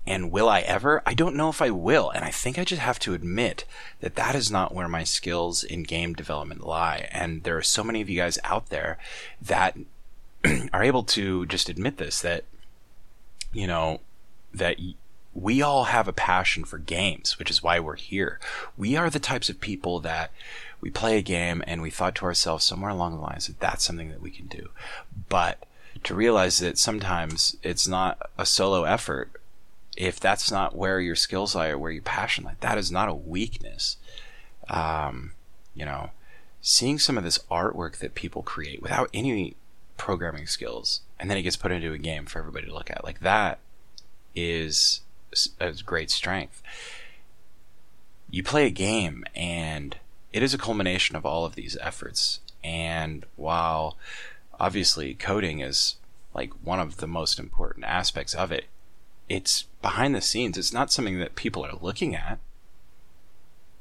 and 0.08 0.32
will 0.32 0.48
I 0.48 0.62
ever? 0.62 1.04
I 1.06 1.14
don't 1.14 1.36
know 1.36 1.50
if 1.50 1.62
I 1.62 1.70
will. 1.70 2.10
And 2.10 2.24
I 2.24 2.32
think 2.32 2.58
I 2.58 2.64
just 2.64 2.82
have 2.82 2.98
to 3.00 3.14
admit 3.14 3.66
that 4.00 4.16
that 4.16 4.36
is 4.36 4.50
not 4.50 4.74
where 4.74 4.88
my 4.88 5.04
skills 5.04 5.66
in 5.66 5.84
game 5.84 6.14
development 6.14 6.66
lie. 6.66 7.10
And 7.12 7.44
there 7.44 7.58
are 7.58 7.62
so 7.62 7.84
many 7.84 8.02
of 8.02 8.10
you 8.10 8.16
guys 8.16 8.40
out 8.46 8.70
there 8.70 8.98
that 9.42 9.78
are 10.74 10.84
able 10.84 11.04
to 11.04 11.46
just 11.48 11.68
admit 11.68 11.98
this 11.98 12.22
that, 12.22 12.46
you 13.52 13.68
know, 13.68 14.00
that 14.54 14.78
we 15.34 15.62
all 15.62 15.86
have 15.86 16.08
a 16.08 16.14
passion 16.14 16.64
for 16.64 16.78
games, 16.78 17.38
which 17.38 17.52
is 17.52 17.62
why 17.62 17.78
we're 17.78 17.98
here. 17.98 18.40
We 18.78 18.96
are 18.96 19.10
the 19.10 19.20
types 19.20 19.50
of 19.50 19.60
people 19.60 20.00
that 20.00 20.32
we 20.80 20.90
play 20.90 21.18
a 21.18 21.22
game 21.22 21.62
and 21.68 21.82
we 21.82 21.90
thought 21.90 22.16
to 22.16 22.26
ourselves 22.26 22.64
somewhere 22.64 22.92
along 22.92 23.16
the 23.16 23.22
lines 23.22 23.48
that 23.48 23.60
that's 23.60 23.84
something 23.84 24.10
that 24.10 24.22
we 24.22 24.32
can 24.32 24.48
do. 24.48 24.70
But 25.28 25.67
to 26.04 26.16
realize 26.16 26.60
that 26.60 26.78
sometimes 26.78 27.58
it's 27.64 27.88
not 27.88 28.30
a 28.38 28.46
solo 28.46 28.84
effort 28.84 29.32
if 29.98 30.20
that's 30.20 30.52
not 30.52 30.76
where 30.76 31.00
your 31.00 31.16
skills 31.16 31.56
lie 31.56 31.70
or 31.70 31.78
where 31.78 31.92
your 31.92 32.04
passion 32.04 32.44
lie, 32.44 32.56
that 32.60 32.78
is 32.78 32.92
not 32.92 33.10
a 33.10 33.14
weakness. 33.14 33.98
Um, 34.70 35.32
you 35.74 35.86
know, 35.86 36.12
seeing 36.62 37.00
some 37.00 37.18
of 37.18 37.24
this 37.24 37.40
artwork 37.50 37.98
that 37.98 38.14
people 38.14 38.44
create 38.44 38.82
without 38.82 39.10
any 39.14 39.56
programming 39.98 40.46
skills, 40.46 41.02
and 41.20 41.30
then 41.30 41.38
it 41.38 41.42
gets 41.42 41.56
put 41.56 41.72
into 41.72 41.94
a 41.94 41.98
game 41.98 42.28
for 42.28 42.38
everybody 42.38 42.68
to 42.68 42.74
look 42.74 42.92
at, 42.92 43.04
like 43.04 43.22
that 43.22 43.58
is 44.36 45.02
a 45.60 45.74
great 45.74 46.12
strength. 46.12 46.62
You 48.30 48.44
play 48.44 48.68
a 48.68 48.72
game, 48.72 49.26
and 49.36 49.98
it 50.32 50.44
is 50.44 50.54
a 50.54 50.60
culmination 50.60 51.16
of 51.16 51.26
all 51.26 51.44
of 51.44 51.56
these 51.56 51.76
efforts. 51.82 52.40
And 52.64 53.26
while 53.36 53.98
obviously 54.60 55.14
coding 55.14 55.60
is 55.60 55.96
like 56.34 56.52
one 56.64 56.80
of 56.80 56.98
the 56.98 57.08
most 57.08 57.40
important 57.40 57.86
aspects 57.86 58.34
of 58.34 58.52
it, 58.52 58.66
it's 59.28 59.64
behind 59.82 60.16
the 60.16 60.22
scenes. 60.22 60.58
It's 60.58 60.74
not 60.74 60.92
something 60.92 61.20
that 61.20 61.36
people 61.36 61.66
are 61.66 61.78
looking 61.82 62.16
at. 62.16 62.40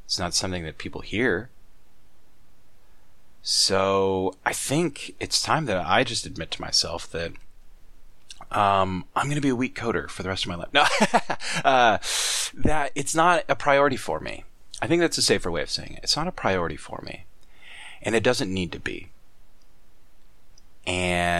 It's 0.04 0.18
not 0.18 0.34
something 0.34 0.64
that 0.64 0.78
people 0.78 1.02
hear. 1.02 1.50
So 3.42 4.34
I 4.44 4.52
think 4.52 5.14
it's 5.20 5.40
time 5.40 5.66
that 5.66 5.84
I 5.86 6.02
just 6.02 6.26
admit 6.26 6.50
to 6.52 6.60
myself 6.60 7.08
that 7.12 7.32
um, 8.50 9.04
I'm 9.14 9.26
going 9.26 9.36
to 9.36 9.40
be 9.40 9.50
a 9.50 9.56
weak 9.56 9.78
coder 9.78 10.08
for 10.08 10.22
the 10.22 10.28
rest 10.28 10.44
of 10.44 10.48
my 10.48 10.56
life. 10.56 10.72
No, 10.72 10.84
uh, 11.64 11.98
that 12.54 12.92
it's 12.94 13.14
not 13.14 13.44
a 13.48 13.54
priority 13.54 13.96
for 13.96 14.20
me. 14.20 14.44
I 14.80 14.86
think 14.86 15.00
that's 15.00 15.18
a 15.18 15.22
safer 15.22 15.50
way 15.50 15.62
of 15.62 15.70
saying 15.70 15.94
it. 15.94 16.00
It's 16.02 16.16
not 16.16 16.28
a 16.28 16.32
priority 16.32 16.76
for 16.76 17.02
me, 17.04 17.24
and 18.02 18.14
it 18.14 18.22
doesn't 18.22 18.52
need 18.52 18.72
to 18.72 18.80
be. 18.80 19.10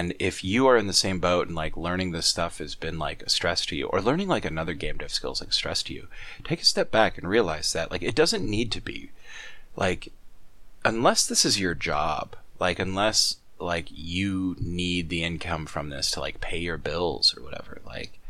And 0.07 0.15
if 0.21 0.45
you 0.45 0.69
are 0.69 0.77
in 0.77 0.87
the 0.87 0.93
same 0.93 1.19
boat 1.19 1.49
and 1.49 1.57
like 1.57 1.77
learning 1.77 2.13
this 2.13 2.29
stuff 2.29 2.59
has 2.59 2.77
been 2.77 2.97
like 2.97 3.25
a 3.25 3.29
stress 3.29 3.67
to 3.67 3.75
you, 3.75 3.87
or 3.87 4.01
learning 4.01 4.29
like 4.29 4.45
another 4.45 4.73
game 4.73 4.99
dev 4.99 5.11
skills 5.11 5.41
like 5.41 5.53
stress 5.53 5.83
to 5.83 5.93
you, 5.93 6.07
take 6.45 6.63
a 6.63 6.65
step 6.65 6.93
back 6.93 7.19
and 7.19 7.29
realize 7.29 7.73
that 7.73 7.91
like 7.91 8.05
it 8.05 8.15
doesn't 8.15 8.49
need 8.49 8.71
to 8.71 8.81
be. 8.81 9.11
Like 9.75 10.13
unless 10.85 11.27
this 11.27 11.45
is 11.45 11.59
your 11.59 11.75
job, 11.75 12.37
like 12.61 12.79
unless 12.79 13.39
like 13.59 13.89
you 13.91 14.55
need 14.61 15.09
the 15.09 15.25
income 15.25 15.67
from 15.67 15.89
this 15.89 16.13
to 16.13 16.21
like 16.21 16.41
pay 16.41 16.59
your 16.59 16.79
bills 16.79 17.37
or 17.37 17.43
whatever, 17.43 17.81
like 17.85 18.21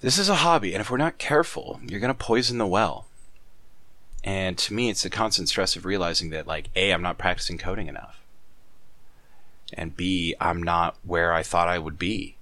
this 0.00 0.16
is 0.16 0.30
a 0.30 0.36
hobby 0.36 0.72
and 0.72 0.80
if 0.80 0.90
we're 0.90 0.96
not 0.96 1.18
careful, 1.18 1.82
you're 1.86 2.00
to 2.00 2.14
poison 2.14 2.56
the 2.56 2.66
well. 2.66 3.08
And 4.24 4.56
to 4.56 4.72
me, 4.72 4.88
it's 4.88 5.02
the 5.02 5.10
constant 5.10 5.50
stress 5.50 5.76
of 5.76 5.84
realizing 5.84 6.30
that 6.30 6.46
like 6.46 6.70
A, 6.74 6.92
I'm 6.92 7.02
not 7.02 7.18
practicing 7.18 7.58
coding 7.58 7.88
enough. 7.88 8.19
And 9.74 9.96
B, 9.96 10.34
I'm 10.40 10.62
not 10.62 10.96
where 11.04 11.32
I 11.32 11.42
thought 11.42 11.68
I 11.68 11.78
would 11.78 11.98
be. 11.98 12.36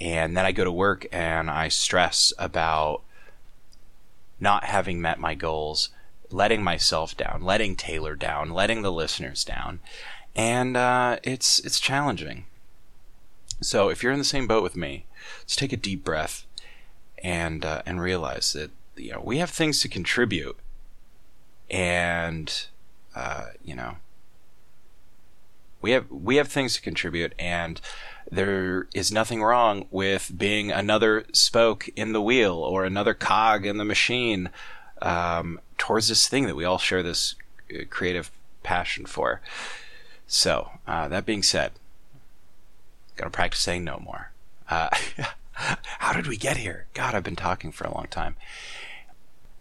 And 0.00 0.36
then 0.36 0.44
I 0.44 0.52
go 0.52 0.64
to 0.64 0.72
work 0.72 1.06
and 1.10 1.50
I 1.50 1.68
stress 1.68 2.32
about 2.38 3.02
not 4.38 4.64
having 4.64 5.00
met 5.00 5.18
my 5.18 5.34
goals 5.34 5.90
letting 6.30 6.62
myself 6.62 7.16
down, 7.16 7.42
letting 7.42 7.76
Taylor 7.76 8.14
down, 8.14 8.50
letting 8.50 8.82
the 8.82 8.92
listeners 8.92 9.44
down, 9.44 9.80
and 10.34 10.76
uh, 10.76 11.18
it's 11.22 11.58
it's 11.60 11.80
challenging. 11.80 12.46
So 13.60 13.88
if 13.88 14.02
you're 14.02 14.12
in 14.12 14.18
the 14.18 14.24
same 14.24 14.46
boat 14.46 14.62
with 14.62 14.76
me, 14.76 15.06
let's 15.40 15.56
take 15.56 15.72
a 15.72 15.76
deep 15.76 16.04
breath 16.04 16.46
and 17.22 17.64
uh, 17.64 17.82
and 17.86 18.00
realize 18.00 18.52
that 18.52 18.70
you 18.96 19.12
know 19.12 19.22
we 19.24 19.38
have 19.38 19.50
things 19.50 19.80
to 19.80 19.88
contribute, 19.88 20.56
and 21.70 22.66
uh, 23.14 23.46
you 23.64 23.74
know 23.74 23.96
we 25.82 25.92
have 25.92 26.10
we 26.10 26.36
have 26.36 26.48
things 26.48 26.74
to 26.74 26.80
contribute, 26.80 27.34
and 27.38 27.80
there 28.30 28.88
is 28.94 29.12
nothing 29.12 29.42
wrong 29.42 29.86
with 29.90 30.32
being 30.36 30.72
another 30.72 31.24
spoke 31.32 31.88
in 31.96 32.12
the 32.12 32.22
wheel 32.22 32.54
or 32.54 32.84
another 32.84 33.14
cog 33.14 33.64
in 33.64 33.76
the 33.76 33.84
machine 33.84 34.50
um, 35.02 35.60
towards 35.78 36.08
this 36.08 36.28
thing 36.28 36.46
that 36.46 36.56
we 36.56 36.64
all 36.64 36.78
share 36.78 37.02
this 37.02 37.36
uh, 37.72 37.84
creative 37.88 38.30
passion 38.62 39.06
for. 39.06 39.40
So, 40.26 40.70
uh, 40.86 41.08
that 41.08 41.24
being 41.24 41.42
said, 41.42 41.72
gotta 43.16 43.30
practice 43.30 43.60
saying 43.60 43.84
no 43.84 44.00
more. 44.04 44.32
Uh, 44.68 44.88
how 45.52 46.12
did 46.12 46.26
we 46.26 46.36
get 46.36 46.56
here? 46.56 46.86
God, 46.94 47.14
I've 47.14 47.22
been 47.22 47.36
talking 47.36 47.70
for 47.70 47.84
a 47.84 47.94
long 47.94 48.08
time. 48.10 48.36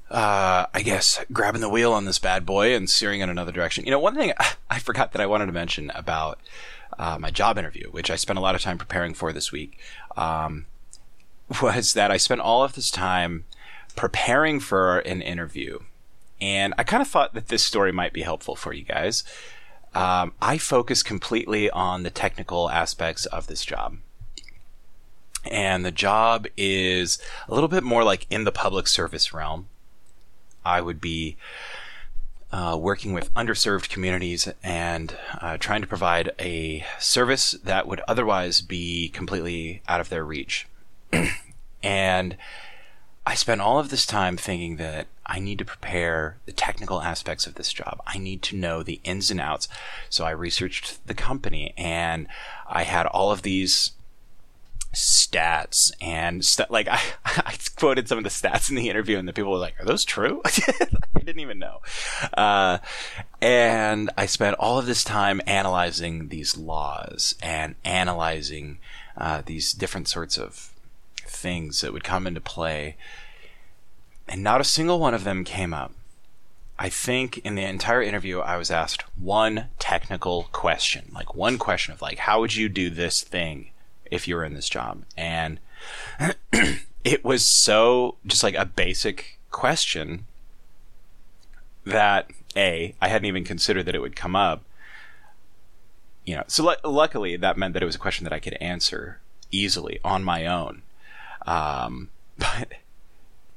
Uh, 0.10 0.68
I 0.74 0.82
guess 0.84 1.24
grabbing 1.32 1.62
the 1.62 1.70
wheel 1.70 1.92
on 1.92 2.06
this 2.06 2.20
bad 2.20 2.46
boy 2.46 2.76
and 2.76 2.90
steering 2.90 3.22
in 3.22 3.30
another 3.30 3.52
direction. 3.52 3.86
You 3.86 3.92
know, 3.92 4.00
one 4.00 4.16
thing 4.16 4.34
I 4.70 4.80
forgot 4.80 5.12
that 5.14 5.22
I 5.22 5.26
wanted 5.26 5.48
to 5.48 5.52
mention 5.52 5.92
about 5.96 6.40
uh, 6.98 7.18
my 7.20 7.32
job 7.32 7.58
interview, 7.58 7.90
which 7.90 8.12
I 8.12 8.16
spent 8.16 8.38
a 8.38 8.42
lot 8.42 8.56
of 8.56 8.62
time 8.62 8.78
preparing 8.78 9.14
for 9.14 9.34
this 9.34 9.52
week, 9.52 9.80
um, 10.16 10.66
was 11.62 11.94
that 11.94 12.12
I 12.12 12.18
spent 12.18 12.42
all 12.42 12.64
of 12.64 12.74
this 12.74 12.92
time 12.92 13.46
preparing 13.96 14.60
for 14.60 15.00
an 15.00 15.22
interview, 15.22 15.80
and 16.42 16.74
I 16.78 16.84
kind 16.84 17.02
of 17.02 17.08
thought 17.08 17.34
that 17.34 17.48
this 17.48 17.64
story 17.64 17.92
might 17.92 18.14
be 18.14 18.24
helpful 18.24 18.56
for 18.56 18.74
you 18.74 18.84
guys. 18.84 19.24
Um, 19.94 20.34
I 20.42 20.58
focus 20.58 21.02
completely 21.04 21.70
on 21.70 22.04
the 22.04 22.10
technical 22.10 22.70
aspects 22.70 23.26
of 23.28 23.48
this 23.48 23.64
job. 23.64 23.98
And 25.50 25.86
the 25.86 25.92
job 25.92 26.48
is 26.58 27.18
a 27.48 27.54
little 27.54 27.70
bit 27.70 27.84
more 27.84 28.04
like 28.04 28.28
in 28.30 28.44
the 28.44 28.52
public 28.52 28.88
service 28.88 29.34
realm. 29.34 29.68
I 30.66 30.82
would 30.82 31.00
be 31.00 31.38
uh, 32.52 32.78
working 32.80 33.14
with 33.14 33.34
underserved 33.34 33.90
communities 33.90 34.48
and 34.64 35.16
uh, 35.42 35.58
trying 35.58 35.82
to 35.82 35.88
provide 35.88 36.32
a 36.40 36.86
service 37.00 37.52
that 37.52 37.88
would 37.88 38.02
otherwise 38.08 38.62
be 38.62 39.10
completely 39.10 39.82
out 39.88 40.00
of 40.00 40.10
their 40.10 40.24
reach. 40.24 40.68
and 41.84 42.38
I 43.26 43.34
spent 43.34 43.62
all 43.62 43.80
of 43.80 43.90
this 43.90 44.06
time 44.06 44.38
thinking 44.38 44.78
that 44.78 45.08
I 45.26 45.40
need 45.40 45.58
to 45.58 45.66
prepare 45.66 46.38
the 46.46 46.52
technical 46.52 47.02
aspects 47.02 47.48
of 47.48 47.56
this 47.56 47.74
job. 47.74 48.00
I 48.06 48.20
need 48.20 48.44
to 48.44 48.56
know 48.56 48.84
the 48.84 49.02
ins 49.04 49.32
and 49.32 49.42
outs. 49.42 49.68
So 50.10 50.26
I 50.26 50.32
researched 50.32 51.06
the 51.08 51.16
company 51.16 51.74
and 51.76 52.28
I 52.70 52.84
had 52.84 53.08
all 53.08 53.32
of 53.32 53.42
these 53.42 53.92
stats 54.96 55.92
and 56.02 56.44
st- 56.44 56.72
like 56.72 56.88
I, 56.92 57.00
I 57.26 57.56
quoted 57.76 58.08
some 58.08 58.18
of 58.18 58.24
the 58.24 58.30
stats 58.30 58.70
in 58.70 58.76
the 58.76 58.90
interview 58.90 59.18
and 59.18 59.28
the 59.28 59.34
people 59.34 59.52
were 59.52 59.58
like, 59.58 59.80
are 59.80 59.86
those 59.86 60.06
true? 60.06 60.42
I 60.46 61.20
didn't 61.20 61.42
even 61.42 61.60
know. 61.60 61.82
Uh, 62.34 62.80
and 63.42 64.10
I 64.18 64.26
spent 64.26 64.58
all 64.58 64.80
of 64.80 64.86
this 64.86 65.04
time 65.04 65.42
analyzing 65.46 66.30
these 66.30 66.58
laws 66.58 67.36
and 67.42 67.76
analyzing, 67.84 68.80
uh, 69.18 69.42
these 69.46 69.74
different 69.74 70.08
sorts 70.08 70.38
of 70.38 70.72
things 71.18 71.82
that 71.82 71.94
would 71.94 72.04
come 72.04 72.26
into 72.28 72.42
play, 72.42 72.96
and 74.28 74.44
not 74.44 74.62
a 74.62 74.66
single 74.66 75.00
one 75.00 75.14
of 75.14 75.24
them 75.24 75.44
came 75.44 75.74
up. 75.74 75.92
I 76.78 76.90
think 76.90 77.38
in 77.40 77.56
the 77.56 77.64
entire 77.64 78.02
interview, 78.02 78.40
I 78.40 78.58
was 78.58 78.70
asked 78.70 79.04
one 79.18 79.68
technical 79.80 80.50
question, 80.52 81.10
like 81.14 81.34
one 81.34 81.58
question 81.58 81.94
of 81.94 82.02
like, 82.02 82.20
how 82.20 82.42
would 82.42 82.56
you 82.56 82.68
do 82.68 82.90
this 82.90 83.22
thing 83.22 83.72
if 84.12 84.28
you 84.28 84.36
were 84.36 84.46
in 84.46 84.54
this 84.54 84.70
job? 84.70 85.04
And 85.18 85.60
it 87.04 87.24
was 87.24 87.46
so 87.46 88.18
just 88.26 88.44
like 88.44 88.56
a 88.56 88.66
basic 88.66 89.40
question 89.52 90.26
that 91.86 92.30
a 92.56 92.96
I 93.02 93.08
hadn't 93.08 93.26
even 93.26 93.44
considered 93.44 93.86
that 93.86 93.96
it 93.96 94.02
would 94.02 94.16
come 94.16 94.36
up. 94.36 94.64
You 96.26 96.38
know, 96.38 96.44
so 96.48 96.70
l- 96.70 96.92
luckily 96.92 97.36
that 97.38 97.58
meant 97.58 97.74
that 97.74 97.84
it 97.84 97.88
was 97.88 97.96
a 97.96 98.00
question 98.00 98.24
that 98.24 98.34
I 98.34 98.40
could 98.40 98.56
answer 98.56 99.20
easily 99.52 100.00
on 100.04 100.24
my 100.24 100.46
own. 100.46 100.82
Um, 101.46 102.10
but 102.38 102.74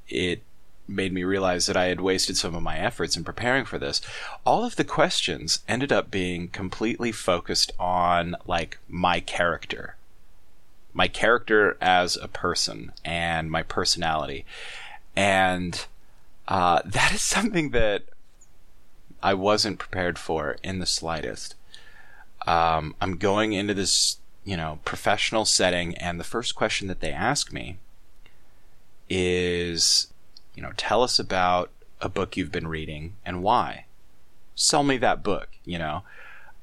it 0.09 0.43
made 0.89 1.13
me 1.13 1.23
realize 1.23 1.67
that 1.67 1.77
I 1.77 1.87
had 1.87 2.01
wasted 2.01 2.37
some 2.37 2.55
of 2.55 2.63
my 2.63 2.79
efforts 2.79 3.17
in 3.17 3.23
preparing 3.23 3.65
for 3.67 3.79
this. 3.79 4.01
All 4.45 4.65
of 4.65 4.77
the 4.77 4.85
questions 4.85 5.61
ended 5.69 5.93
up 5.93 6.11
being 6.11 6.49
completely 6.49 7.13
focused 7.13 7.73
on 7.79 8.35
like 8.47 8.79
my 8.89 9.21
character, 9.21 9.97
my 10.99 11.09
character 11.09 11.79
as 11.81 12.17
a 12.17 12.29
person 12.29 12.93
and 13.05 13.51
my 13.51 13.63
personality. 13.63 14.45
And 15.17 15.87
uh, 16.47 16.83
that 16.85 17.15
is 17.15 17.23
something 17.23 17.71
that 17.71 18.03
I 19.23 19.33
wasn't 19.33 19.79
prepared 19.79 20.19
for 20.19 20.59
in 20.63 20.79
the 20.79 20.87
slightest. 20.87 21.55
Um, 22.47 22.95
I'm 23.01 23.17
going 23.17 23.53
into 23.55 23.75
this 23.75 24.19
you 24.49 24.57
know, 24.57 24.79
professional 24.87 25.45
setting. 25.45 25.95
And 25.99 26.19
the 26.19 26.25
first 26.25 26.55
question 26.55 26.89
that 26.89 27.01
they 27.01 27.13
ask 27.13 27.53
me 27.53 27.77
is, 29.11 30.11
you 30.55 30.63
know, 30.63 30.73
tell 30.79 31.03
us 31.03 31.19
about 31.19 31.71
a 32.01 32.09
book 32.09 32.35
you've 32.35 32.51
been 32.51 32.67
reading 32.67 33.17
and 33.27 33.43
why. 33.43 33.85
Sell 34.55 34.85
me 34.85 34.97
that 34.97 35.23
book, 35.23 35.51
you 35.67 35.79
know, 35.79 36.03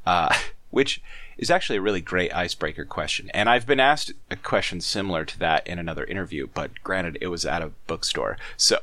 uh, 0.03 0.35
which 0.71 0.99
is 1.37 1.51
actually 1.51 1.77
a 1.77 1.81
really 1.81 2.01
great 2.01 2.33
icebreaker 2.33 2.85
question. 2.85 3.29
And 3.33 3.49
I've 3.49 3.67
been 3.67 3.79
asked 3.79 4.13
a 4.31 4.35
question 4.35 4.81
similar 4.81 5.25
to 5.25 5.39
that 5.39 5.65
in 5.67 5.79
another 5.79 6.05
interview, 6.05 6.47
but 6.53 6.71
granted, 6.83 7.17
it 7.21 7.27
was 7.27 7.45
at 7.45 7.61
a 7.61 7.71
bookstore. 7.87 8.37
So, 8.57 8.79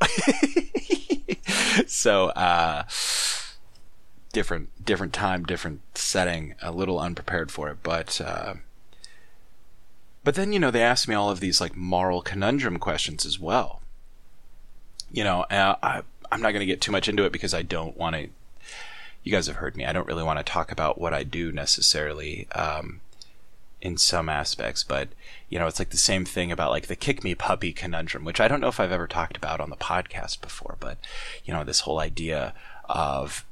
so, 1.86 2.26
uh, 2.28 2.84
different, 4.32 4.84
different 4.84 5.12
time, 5.12 5.44
different 5.44 5.80
setting, 5.96 6.54
a 6.62 6.72
little 6.72 6.98
unprepared 6.98 7.50
for 7.50 7.70
it, 7.70 7.78
but, 7.82 8.20
uh, 8.20 8.54
but 10.24 10.34
then, 10.34 10.52
you 10.52 10.58
know, 10.58 10.70
they 10.70 10.82
asked 10.82 11.08
me 11.08 11.14
all 11.14 11.30
of 11.30 11.40
these 11.40 11.60
like 11.60 11.76
moral 11.76 12.22
conundrum 12.22 12.78
questions 12.78 13.26
as 13.26 13.38
well. 13.38 13.80
You 15.10 15.24
know, 15.24 15.42
uh, 15.50 15.76
I, 15.82 16.02
I'm 16.30 16.40
not 16.40 16.52
going 16.52 16.60
to 16.60 16.66
get 16.66 16.80
too 16.80 16.92
much 16.92 17.08
into 17.08 17.24
it 17.24 17.32
because 17.32 17.52
I 17.52 17.62
don't 17.62 17.96
want 17.96 18.16
to. 18.16 18.28
You 19.22 19.32
guys 19.32 19.46
have 19.46 19.56
heard 19.56 19.76
me. 19.76 19.84
I 19.84 19.92
don't 19.92 20.06
really 20.06 20.22
want 20.22 20.38
to 20.38 20.44
talk 20.44 20.72
about 20.72 21.00
what 21.00 21.14
I 21.14 21.22
do 21.22 21.52
necessarily 21.52 22.48
um, 22.52 23.00
in 23.80 23.96
some 23.96 24.28
aspects, 24.28 24.82
but 24.82 25.08
you 25.48 25.58
know, 25.58 25.66
it's 25.66 25.78
like 25.78 25.90
the 25.90 25.96
same 25.96 26.24
thing 26.24 26.50
about 26.50 26.70
like 26.70 26.86
the 26.86 26.96
kick 26.96 27.22
me 27.22 27.34
puppy 27.34 27.72
conundrum, 27.72 28.24
which 28.24 28.40
I 28.40 28.48
don't 28.48 28.60
know 28.60 28.68
if 28.68 28.80
I've 28.80 28.92
ever 28.92 29.06
talked 29.06 29.36
about 29.36 29.60
on 29.60 29.70
the 29.70 29.76
podcast 29.76 30.40
before, 30.40 30.76
but 30.80 30.98
you 31.44 31.52
know, 31.52 31.64
this 31.64 31.80
whole 31.80 32.00
idea 32.00 32.54
of 32.88 33.44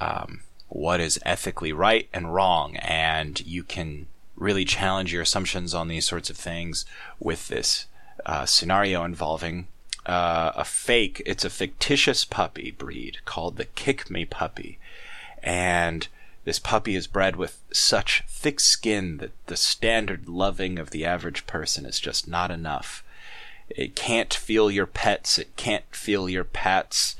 um, 0.00 0.40
what 0.68 1.00
is 1.00 1.20
ethically 1.24 1.72
right 1.72 2.08
and 2.12 2.34
wrong, 2.34 2.76
and 2.76 3.44
you 3.46 3.62
can 3.62 4.06
really 4.36 4.64
challenge 4.64 5.12
your 5.12 5.22
assumptions 5.22 5.72
on 5.72 5.88
these 5.88 6.06
sorts 6.06 6.28
of 6.28 6.36
things 6.36 6.84
with 7.18 7.48
this 7.48 7.86
uh, 8.26 8.44
scenario 8.44 9.04
involving 9.04 9.68
uh, 10.06 10.52
a 10.54 10.64
fake, 10.64 11.20
it's 11.26 11.44
a 11.44 11.50
fictitious 11.50 12.24
puppy 12.24 12.70
breed 12.70 13.18
called 13.24 13.56
the 13.56 13.64
Kick 13.64 14.08
Me 14.08 14.24
puppy. 14.24 14.78
And 15.46 16.08
this 16.44 16.58
puppy 16.58 16.96
is 16.96 17.06
bred 17.06 17.36
with 17.36 17.62
such 17.72 18.24
thick 18.28 18.58
skin 18.60 19.18
that 19.18 19.30
the 19.46 19.56
standard 19.56 20.28
loving 20.28 20.78
of 20.78 20.90
the 20.90 21.04
average 21.04 21.46
person 21.46 21.86
is 21.86 22.00
just 22.00 22.28
not 22.28 22.50
enough. 22.50 23.04
It 23.68 23.96
can't 23.96 24.34
feel 24.34 24.70
your 24.70 24.86
pets, 24.86 25.38
it 25.38 25.56
can't 25.56 25.84
feel 25.92 26.28
your 26.28 26.44
pats. 26.44 27.16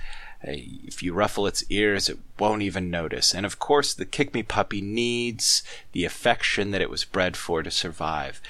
Uh, 0.47 0.53
if 0.53 1.03
you 1.03 1.13
ruffle 1.13 1.47
its 1.47 1.65
ears, 1.71 2.09
it 2.09 2.19
won't 2.39 2.63
even 2.63 2.91
notice. 2.91 3.35
And 3.35 3.47
of 3.47 3.59
course, 3.59 3.95
the 3.95 4.05
Kick 4.05 4.35
Me 4.35 4.43
puppy 4.43 4.81
needs 4.81 5.63
the 5.93 6.05
affection 6.05 6.73
that 6.73 6.83
it 6.83 6.91
was 6.91 7.05
bred 7.05 7.37
for 7.37 7.63
to 7.63 7.71
survive. 7.71 8.41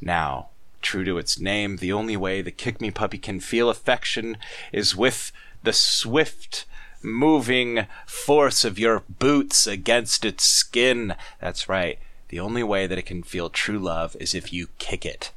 Now, 0.00 0.48
true 0.82 1.04
to 1.04 1.18
its 1.18 1.38
name, 1.38 1.76
the 1.76 1.92
only 1.92 2.16
way 2.16 2.42
the 2.42 2.50
Kick 2.50 2.80
Me 2.80 2.90
puppy 2.90 3.18
can 3.18 3.40
feel 3.40 3.70
affection 3.70 4.36
is 4.72 4.96
with 4.96 5.32
the 5.62 5.72
swift, 5.72 6.66
moving 7.04 7.86
force 8.06 8.64
of 8.64 8.78
your 8.78 9.02
boots 9.18 9.66
against 9.66 10.24
its 10.24 10.44
skin. 10.44 11.14
That's 11.40 11.68
right. 11.68 11.98
The 12.28 12.40
only 12.40 12.62
way 12.62 12.86
that 12.86 12.98
it 12.98 13.06
can 13.06 13.22
feel 13.22 13.50
true 13.50 13.78
love 13.78 14.16
is 14.18 14.34
if 14.34 14.52
you 14.52 14.68
kick 14.78 15.04
it. 15.04 15.30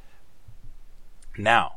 Now, 1.36 1.76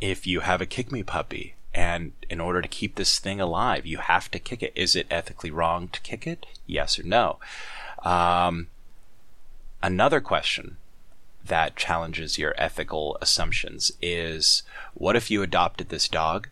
if 0.00 0.26
you 0.26 0.40
have 0.40 0.60
a 0.60 0.66
Kick 0.66 0.90
Me 0.90 1.02
puppy, 1.02 1.54
and 1.74 2.12
in 2.28 2.40
order 2.40 2.60
to 2.60 2.68
keep 2.68 2.94
this 2.94 3.18
thing 3.18 3.40
alive, 3.40 3.86
you 3.86 3.98
have 3.98 4.30
to 4.30 4.38
kick 4.38 4.62
it. 4.62 4.72
Is 4.74 4.94
it 4.94 5.06
ethically 5.10 5.50
wrong 5.50 5.88
to 5.88 6.00
kick 6.00 6.26
it? 6.26 6.46
Yes 6.66 6.98
or 6.98 7.02
no? 7.02 7.38
Um, 8.02 8.68
another 9.82 10.20
question 10.20 10.76
that 11.44 11.76
challenges 11.76 12.38
your 12.38 12.54
ethical 12.58 13.16
assumptions 13.20 13.92
is 14.00 14.62
what 14.94 15.16
if 15.16 15.30
you 15.30 15.42
adopted 15.42 15.88
this 15.88 16.08
dog 16.08 16.48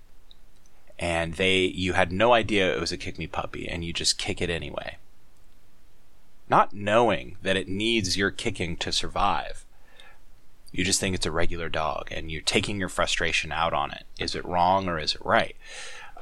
and 1.01 1.35
they 1.35 1.61
you 1.61 1.95
had 1.95 2.13
no 2.13 2.33
idea 2.33 2.73
it 2.73 2.79
was 2.79 2.93
a 2.93 2.97
kick 2.97 3.19
me 3.19 3.27
puppy 3.27 3.67
and 3.67 3.85
you 3.85 3.93
just 3.93 4.19
kick 4.19 4.41
it 4.41 4.51
anyway 4.51 4.97
not 6.49 6.75
knowing 6.75 7.37
that 7.43 7.57
it 7.57 7.69
needs 7.69 8.17
your 8.17 8.31
kicking 8.31 8.77
to 8.77 8.93
survive 8.93 9.65
you 10.71 10.85
just 10.85 11.01
think 11.01 11.15
it's 11.15 11.27
a 11.27 11.33
regular 11.33 11.69
dog 11.69 12.09
and 12.13 12.31
you're 12.31 12.43
taking 12.43 12.79
your 12.79 12.89
frustration 12.89 13.51
out 13.51 13.73
on 13.73 13.91
it 13.91 14.05
is 14.19 14.35
it 14.37 14.45
wrong 14.45 14.87
or 14.87 14.99
is 14.99 15.15
it 15.15 15.25
right 15.25 15.57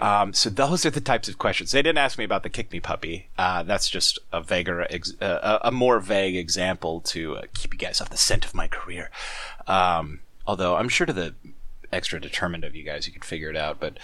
um, 0.01 0.33
so 0.33 0.49
those 0.49 0.87
are 0.87 0.91
the 0.91 1.01
types 1.01 1.29
of 1.29 1.39
questions. 1.39 1.73
They 1.73 1.83
didn't 1.83 1.99
ask 1.99 2.19
me 2.19 2.25
about 2.25 2.45
the 2.45 2.49
kick 2.49 2.71
me 2.71 2.79
puppy. 2.79 3.29
Uh, 3.37 3.65
that's 3.65 3.91
just 3.91 4.19
a 4.33 4.41
vaguer, 4.41 4.87
ex- 4.91 5.21
uh, 5.21 5.59
a 5.63 5.73
more 5.73 5.99
vague 5.99 6.37
example 6.37 7.01
to 7.01 7.39
uh, 7.39 7.43
keep 7.53 7.75
you 7.75 7.79
guys 7.81 8.01
off 8.01 8.11
the 8.11 8.17
scent 8.17 8.45
of 8.45 8.55
my 8.55 8.69
career. 8.69 9.11
Um, 9.67 10.21
although 10.47 10.77
I'm 10.77 10.89
sure 10.89 11.05
to 11.07 11.13
the 11.13 11.35
extra 11.93 12.21
determined 12.21 12.63
of 12.63 12.77
you 12.77 12.85
guys, 12.85 13.09
you 13.09 13.13
could 13.13 13.25
figure 13.25 13.51
it 13.51 13.57
out. 13.57 13.81
But 13.81 13.99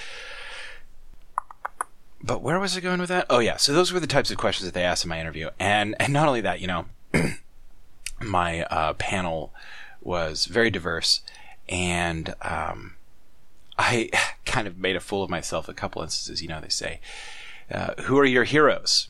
but 2.25 2.41
where 2.41 2.59
was 2.59 2.75
I 2.75 2.81
going 2.81 3.01
with 3.01 3.11
that? 3.11 3.27
Oh 3.29 3.39
yeah, 3.39 3.59
so 3.59 3.75
those 3.75 3.93
were 3.93 4.01
the 4.01 4.07
types 4.07 4.31
of 4.31 4.39
questions 4.39 4.65
that 4.67 4.73
they 4.73 4.85
asked 4.85 5.05
in 5.05 5.11
my 5.11 5.21
interview, 5.21 5.51
and 5.61 5.95
and 6.01 6.13
not 6.13 6.27
only 6.27 6.41
that, 6.41 6.61
you 6.61 6.67
know, 6.67 6.87
my 8.21 8.63
uh, 8.65 8.95
panel 8.95 9.53
was 10.01 10.47
very 10.47 10.71
diverse, 10.71 11.21
and 11.69 12.35
um, 12.41 12.97
I 13.79 14.11
kind 14.47 14.67
of 14.67 14.79
made 14.79 14.97
a 14.97 15.01
fool 15.01 15.23
of 15.23 15.29
myself 15.29 15.69
a 15.69 15.75
couple 15.75 16.03
instances. 16.03 16.41
You 16.41 16.49
know, 16.49 16.61
they 16.61 16.71
say, 16.71 17.01
uh, 17.71 17.93
"Who 18.05 18.19
are 18.19 18.25
your 18.25 18.45
heroes?" 18.45 19.09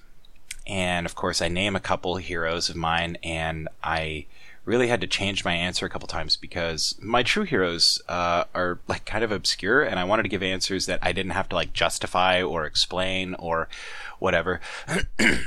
And 0.66 1.07
of 1.07 1.14
course, 1.14 1.40
I 1.40 1.46
name 1.46 1.77
a 1.77 1.81
couple 1.81 2.16
heroes 2.16 2.68
of 2.68 2.74
mine, 2.74 3.16
and 3.22 3.68
I 3.83 4.27
really 4.64 4.88
had 4.88 5.00
to 5.00 5.07
change 5.07 5.44
my 5.44 5.53
answer 5.53 5.85
a 5.85 5.90
couple 5.90 6.09
times 6.09 6.37
because 6.37 6.94
my 7.00 7.22
true 7.22 7.44
heroes 7.44 8.00
uh, 8.09 8.44
are 8.55 8.79
like 8.88 9.05
kind 9.05 9.24
of 9.24 9.33
obscure, 9.33 9.83
and 9.83 9.98
I 9.98 10.05
wanted 10.05 10.22
to 10.24 10.29
give 10.29 10.42
answers 10.42 10.87
that 10.87 11.00
I 11.03 11.12
didn't 11.12 11.33
have 11.33 11.48
to 11.50 11.57
like 11.57 11.72
justify 11.72 12.42
or 12.42 12.64
explain 12.64 13.35
or 13.35 13.68
whatever. 14.18 14.61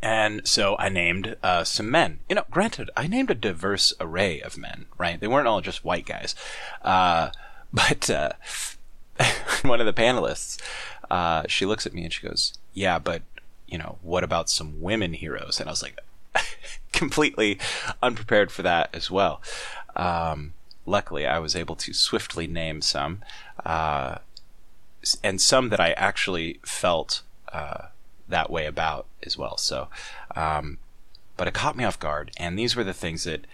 And 0.00 0.46
so 0.46 0.76
I 0.78 0.88
named 0.88 1.36
uh, 1.42 1.64
some 1.64 1.90
men. 1.90 2.20
You 2.28 2.36
know, 2.36 2.44
granted, 2.50 2.90
I 2.96 3.06
named 3.06 3.30
a 3.30 3.34
diverse 3.34 3.92
array 4.00 4.40
of 4.40 4.56
men, 4.56 4.86
right? 4.96 5.18
They 5.18 5.26
weren't 5.26 5.48
all 5.48 5.60
just 5.60 5.84
white 5.84 6.06
guys. 6.06 6.34
Uh, 6.82 7.30
but 7.72 8.08
uh, 8.08 8.32
one 9.62 9.80
of 9.80 9.86
the 9.86 9.92
panelists, 9.92 10.60
uh, 11.10 11.42
she 11.48 11.66
looks 11.66 11.86
at 11.86 11.94
me 11.94 12.04
and 12.04 12.12
she 12.12 12.26
goes, 12.26 12.54
"Yeah, 12.72 12.98
but 12.98 13.22
you 13.66 13.76
know, 13.76 13.98
what 14.02 14.24
about 14.24 14.48
some 14.48 14.80
women 14.80 15.14
heroes?" 15.14 15.58
And 15.58 15.68
I 15.68 15.72
was 15.72 15.82
like, 15.82 15.98
completely 16.92 17.58
unprepared 18.02 18.50
for 18.50 18.62
that 18.62 18.90
as 18.92 19.10
well. 19.10 19.40
Um, 19.96 20.54
luckily, 20.86 21.26
I 21.26 21.38
was 21.38 21.54
able 21.54 21.76
to 21.76 21.92
swiftly 21.92 22.46
name 22.46 22.82
some, 22.82 23.22
uh, 23.64 24.18
and 25.22 25.40
some 25.40 25.68
that 25.68 25.80
I 25.80 25.92
actually 25.92 26.60
felt 26.64 27.22
uh, 27.52 27.86
that 28.28 28.50
way 28.50 28.66
about 28.66 29.06
as 29.24 29.36
well. 29.38 29.56
So, 29.56 29.88
um, 30.34 30.78
but 31.36 31.48
it 31.48 31.54
caught 31.54 31.76
me 31.76 31.84
off 31.84 31.98
guard, 31.98 32.30
and 32.36 32.58
these 32.58 32.74
were 32.74 32.84
the 32.84 32.92
things 32.92 33.24
that 33.24 33.46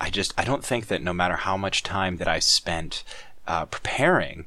I 0.00 0.10
just 0.10 0.32
I 0.36 0.44
don't 0.44 0.64
think 0.64 0.86
that 0.86 1.02
no 1.02 1.12
matter 1.12 1.36
how 1.36 1.56
much 1.56 1.82
time 1.82 2.16
that 2.16 2.28
I 2.28 2.38
spent 2.38 3.04
uh, 3.46 3.66
preparing, 3.66 4.46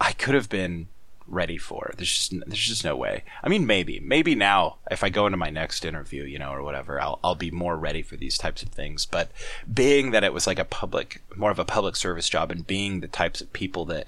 I 0.00 0.12
could 0.12 0.34
have 0.34 0.48
been 0.48 0.88
ready 1.28 1.58
for. 1.58 1.92
There's 1.96 2.12
just 2.12 2.34
there's 2.46 2.66
just 2.66 2.84
no 2.84 2.96
way. 2.96 3.24
I 3.42 3.48
mean, 3.48 3.66
maybe 3.66 4.00
maybe 4.00 4.34
now 4.34 4.76
if 4.90 5.02
I 5.02 5.08
go 5.08 5.26
into 5.26 5.36
my 5.36 5.50
next 5.50 5.84
interview, 5.84 6.24
you 6.24 6.38
know, 6.38 6.52
or 6.52 6.62
whatever, 6.62 7.00
I'll 7.00 7.18
I'll 7.22 7.34
be 7.34 7.50
more 7.50 7.76
ready 7.76 8.02
for 8.02 8.16
these 8.16 8.38
types 8.38 8.62
of 8.62 8.70
things. 8.70 9.06
But 9.06 9.30
being 9.72 10.10
that 10.10 10.24
it 10.24 10.32
was 10.32 10.46
like 10.46 10.58
a 10.58 10.64
public, 10.64 11.22
more 11.34 11.50
of 11.50 11.58
a 11.58 11.64
public 11.64 11.96
service 11.96 12.28
job, 12.28 12.50
and 12.50 12.66
being 12.66 13.00
the 13.00 13.08
types 13.08 13.40
of 13.40 13.52
people 13.52 13.84
that 13.86 14.06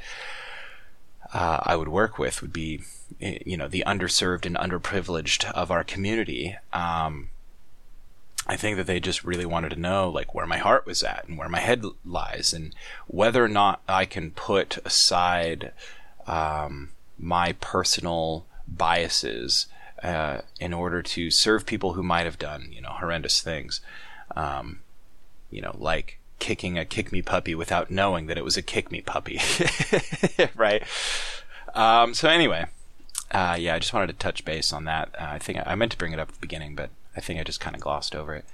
uh, 1.32 1.60
I 1.62 1.76
would 1.76 1.88
work 1.88 2.18
with 2.18 2.40
would 2.40 2.52
be, 2.52 2.82
you 3.18 3.56
know, 3.56 3.68
the 3.68 3.84
underserved 3.86 4.46
and 4.46 4.56
underprivileged 4.56 5.50
of 5.52 5.70
our 5.70 5.84
community. 5.84 6.56
Um, 6.72 7.30
I 8.46 8.56
think 8.56 8.78
that 8.78 8.86
they 8.86 8.98
just 8.98 9.24
really 9.24 9.44
wanted 9.44 9.70
to 9.70 9.80
know 9.80 10.08
like 10.08 10.34
where 10.34 10.46
my 10.46 10.56
heart 10.56 10.86
was 10.86 11.02
at 11.02 11.28
and 11.28 11.36
where 11.36 11.50
my 11.50 11.60
head 11.60 11.84
lies 12.04 12.54
and 12.54 12.74
whether 13.06 13.44
or 13.44 13.48
not 13.48 13.82
I 13.86 14.06
can 14.06 14.30
put 14.30 14.78
aside 14.86 15.72
um, 16.26 16.92
my 17.18 17.52
personal 17.60 18.46
biases 18.66 19.66
uh, 20.02 20.42
in 20.60 20.72
order 20.72 21.02
to 21.02 21.30
serve 21.30 21.66
people 21.66 21.94
who 21.94 22.02
might 22.02 22.24
have 22.24 22.38
done 22.38 22.68
you 22.70 22.80
know 22.80 22.90
horrendous 22.90 23.40
things, 23.40 23.80
um, 24.36 24.80
you 25.50 25.60
know 25.60 25.74
like 25.78 26.18
kicking 26.38 26.78
a 26.78 26.84
kick 26.84 27.10
me 27.10 27.20
puppy 27.22 27.54
without 27.54 27.90
knowing 27.90 28.26
that 28.26 28.38
it 28.38 28.44
was 28.44 28.56
a 28.56 28.62
kick 28.62 28.90
me 28.92 29.00
puppy, 29.00 29.40
right? 30.56 30.82
Um, 31.74 32.14
so 32.14 32.28
anyway, 32.28 32.66
uh, 33.30 33.56
yeah, 33.58 33.74
I 33.74 33.78
just 33.78 33.92
wanted 33.92 34.08
to 34.08 34.12
touch 34.14 34.44
base 34.44 34.72
on 34.72 34.84
that. 34.84 35.14
Uh, 35.18 35.26
I 35.30 35.38
think 35.38 35.58
I, 35.58 35.72
I 35.72 35.74
meant 35.74 35.92
to 35.92 35.98
bring 35.98 36.12
it 36.12 36.18
up 36.18 36.28
at 36.28 36.34
the 36.34 36.40
beginning, 36.40 36.74
but 36.74 36.90
I 37.16 37.20
think 37.20 37.40
I 37.40 37.44
just 37.44 37.60
kind 37.60 37.74
of 37.76 37.82
glossed 37.82 38.14
over 38.14 38.34
it. 38.34 38.44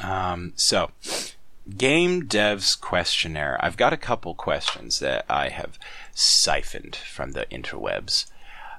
Um, 0.00 0.52
so, 0.56 0.90
Game 1.76 2.26
Dev's 2.26 2.74
questionnaire. 2.74 3.56
I've 3.60 3.76
got 3.76 3.92
a 3.92 3.96
couple 3.98 4.34
questions 4.34 4.98
that 4.98 5.24
I 5.28 5.48
have 5.48 5.78
siphoned 6.12 6.96
from 6.96 7.32
the 7.32 7.46
interwebs. 7.50 8.26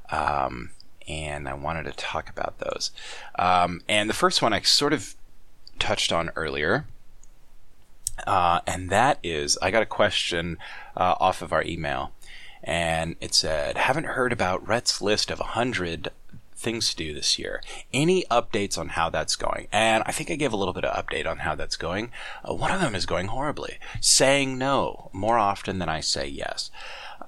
Um, 0.10 0.72
and 1.08 1.48
I 1.48 1.54
wanted 1.54 1.84
to 1.86 1.94
talk 1.94 2.30
about 2.30 2.60
those. 2.60 2.92
Um, 3.38 3.82
and 3.88 4.10
the 4.10 4.14
first 4.14 4.42
one 4.42 4.54
I 4.54 4.62
sort 4.62 4.94
of 4.94 5.16
touched 5.80 6.12
on 6.12 6.32
earlier. 6.36 6.86
Uh, 8.28 8.60
and 8.68 8.90
that 8.90 9.20
is 9.24 9.58
I 9.62 9.72
got 9.72 9.84
a 9.84 9.88
question 9.88 10.58
uh, 10.96 11.16
off 11.20 11.42
of 11.42 11.52
our 11.52 11.64
email. 11.64 12.12
And 12.64 13.16
it 13.20 13.34
said, 13.34 13.78
Haven't 13.78 14.06
heard 14.06 14.32
about 14.32 14.66
Rhett's 14.66 15.02
list 15.02 15.32
of 15.32 15.40
100 15.40 16.10
things 16.64 16.90
to 16.90 16.96
do 16.96 17.14
this 17.14 17.38
year. 17.38 17.62
Any 17.94 18.24
updates 18.32 18.78
on 18.78 18.90
how 18.90 19.10
that's 19.10 19.36
going? 19.36 19.68
And 19.72 20.04
I 20.06 20.12
think 20.12 20.32
I 20.32 20.36
gave 20.36 20.54
a 20.54 20.58
little 20.58 20.74
bit 20.74 20.86
of 20.86 21.06
update 21.06 21.28
on 21.28 21.40
how 21.40 21.56
that's 21.56 21.76
going. 21.76 22.12
Uh, 22.48 22.54
one 22.54 22.72
of 22.72 22.82
them 22.82 22.96
is 22.96 23.06
going 23.06 23.28
horribly. 23.28 23.78
Saying 24.02 24.58
no 24.58 25.10
more 25.14 25.38
often 25.38 25.80
than 25.80 25.90
I 25.90 26.00
say 26.00 26.28
yes. 26.28 26.72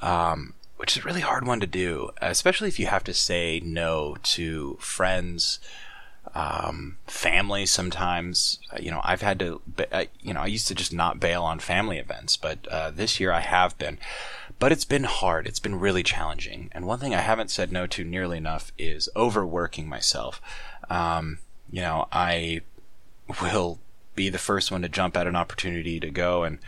Um, 0.02 0.54
which 0.78 0.98
is 0.98 1.04
a 1.04 1.08
really 1.08 1.22
hard 1.22 1.46
one 1.48 1.60
to 1.60 1.68
do, 1.68 2.10
especially 2.22 2.68
if 2.68 2.80
you 2.80 2.88
have 2.88 3.04
to 3.06 3.14
say 3.14 3.62
no 3.64 4.18
to 4.24 4.78
friends, 4.80 5.60
um, 6.34 6.98
family 7.08 7.66
sometimes. 7.66 8.60
Uh, 8.72 8.78
you 8.82 8.92
know, 8.92 9.02
I've 9.04 9.22
had 9.22 9.40
to, 9.40 9.62
uh, 9.92 10.06
you 10.22 10.34
know, 10.34 10.42
I 10.42 10.48
used 10.48 10.68
to 10.68 10.76
just 10.76 10.94
not 10.94 11.20
bail 11.20 11.44
on 11.44 11.60
family 11.60 11.98
events, 11.98 12.36
but 12.36 12.68
uh, 12.68 12.92
this 12.92 13.20
year 13.20 13.32
I 13.32 13.40
have 13.40 13.78
been. 13.78 13.98
But 14.58 14.72
it's 14.72 14.86
been 14.86 15.04
hard. 15.04 15.48
It's 15.48 15.60
been 15.60 15.80
really 15.80 16.04
challenging. 16.04 16.70
And 16.72 16.88
one 16.88 17.00
thing 17.00 17.14
I 17.14 17.22
haven't 17.22 17.52
said 17.52 17.72
no 17.72 17.88
to 17.88 18.04
nearly 18.04 18.38
enough 18.38 18.72
is 18.78 19.10
overworking 19.16 19.88
myself. 19.88 20.42
Um, 20.90 21.40
you 21.72 21.82
know, 21.82 22.08
I 22.12 22.62
will 23.42 23.80
be 24.16 24.30
the 24.30 24.38
first 24.38 24.72
one 24.72 24.82
to 24.82 24.90
jump 24.90 25.18
at 25.18 25.28
an 25.28 25.36
opportunity 25.36 26.00
to 26.00 26.10
go 26.10 26.44
and 26.44 26.60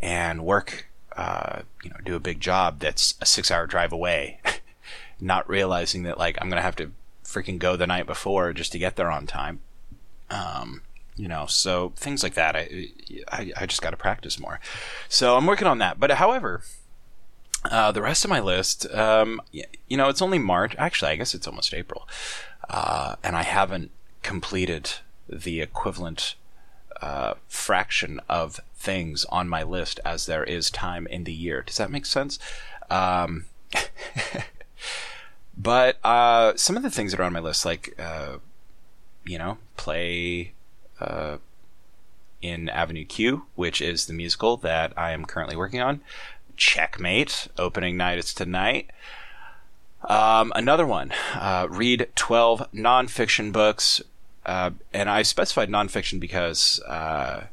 and 0.00 0.44
work. 0.44 0.86
Uh, 1.16 1.62
you 1.82 1.90
know, 1.90 1.96
do 2.04 2.16
a 2.16 2.20
big 2.20 2.40
job 2.40 2.80
that's 2.80 3.14
a 3.20 3.26
six-hour 3.26 3.66
drive 3.66 3.92
away, 3.92 4.40
not 5.20 5.48
realizing 5.48 6.02
that 6.04 6.18
like 6.18 6.36
I'm 6.40 6.48
gonna 6.48 6.62
have 6.62 6.76
to 6.76 6.92
freaking 7.24 7.58
go 7.58 7.76
the 7.76 7.86
night 7.86 8.06
before 8.06 8.52
just 8.52 8.72
to 8.72 8.78
get 8.78 8.96
there 8.96 9.10
on 9.10 9.26
time. 9.26 9.60
Um, 10.30 10.82
you 11.16 11.28
know, 11.28 11.46
so 11.46 11.92
things 11.96 12.22
like 12.22 12.34
that. 12.34 12.56
I 12.56 12.88
I, 13.30 13.52
I 13.56 13.66
just 13.66 13.82
got 13.82 13.90
to 13.90 13.96
practice 13.96 14.38
more. 14.38 14.60
So 15.08 15.36
I'm 15.36 15.46
working 15.46 15.68
on 15.68 15.78
that. 15.78 15.98
But 15.98 16.12
however, 16.12 16.62
uh, 17.64 17.92
the 17.92 18.02
rest 18.02 18.24
of 18.24 18.30
my 18.30 18.40
list, 18.40 18.92
um, 18.94 19.40
you 19.52 19.96
know, 19.96 20.08
it's 20.08 20.22
only 20.22 20.38
March. 20.38 20.74
Actually, 20.78 21.12
I 21.12 21.16
guess 21.16 21.34
it's 21.34 21.46
almost 21.46 21.72
April, 21.74 22.08
uh, 22.68 23.16
and 23.22 23.36
I 23.36 23.42
haven't 23.42 23.90
completed 24.22 24.90
the 25.28 25.60
equivalent 25.60 26.34
uh, 27.00 27.34
fraction 27.48 28.20
of 28.28 28.60
things 28.74 29.24
on 29.26 29.48
my 29.48 29.62
list 29.62 30.00
as 30.04 30.26
there 30.26 30.44
is 30.44 30.70
time 30.70 31.06
in 31.06 31.24
the 31.24 31.32
year. 31.32 31.62
Does 31.62 31.76
that 31.78 31.90
make 31.90 32.06
sense? 32.06 32.38
Um, 32.90 33.46
but 35.56 35.98
uh, 36.04 36.54
some 36.56 36.76
of 36.76 36.82
the 36.82 36.90
things 36.90 37.12
that 37.12 37.20
are 37.20 37.24
on 37.24 37.32
my 37.32 37.40
list, 37.40 37.64
like 37.64 37.94
uh, 37.98 38.38
you 39.24 39.38
know, 39.38 39.58
play 39.76 40.52
uh, 41.00 41.38
in 42.42 42.68
Avenue 42.68 43.04
Q, 43.04 43.46
which 43.54 43.80
is 43.80 44.06
the 44.06 44.12
musical 44.12 44.56
that 44.58 44.92
I 44.96 45.12
am 45.12 45.24
currently 45.24 45.56
working 45.56 45.80
on. 45.80 46.02
Checkmate, 46.56 47.48
opening 47.58 47.96
night 47.96 48.18
is 48.18 48.34
tonight. 48.34 48.90
Um, 50.08 50.52
another 50.54 50.86
one, 50.86 51.12
uh, 51.34 51.66
read 51.70 52.08
12 52.14 52.72
nonfiction 52.72 53.52
books. 53.52 54.02
Uh, 54.44 54.72
and 54.92 55.08
I 55.08 55.22
specified 55.22 55.70
nonfiction 55.70 56.20
because, 56.20 56.80
uh, 56.80 57.44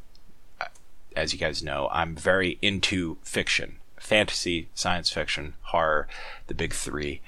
as 1.15 1.31
you 1.31 1.39
guys 1.39 1.63
know, 1.63 1.87
I'm 1.91 2.15
very 2.15 2.57
into 2.61 3.17
fiction 3.23 3.77
fantasy, 4.01 4.67
science 4.73 5.09
fiction, 5.09 5.53
horror, 5.61 6.07
the 6.47 6.53
big 6.53 6.73
three. 6.73 7.21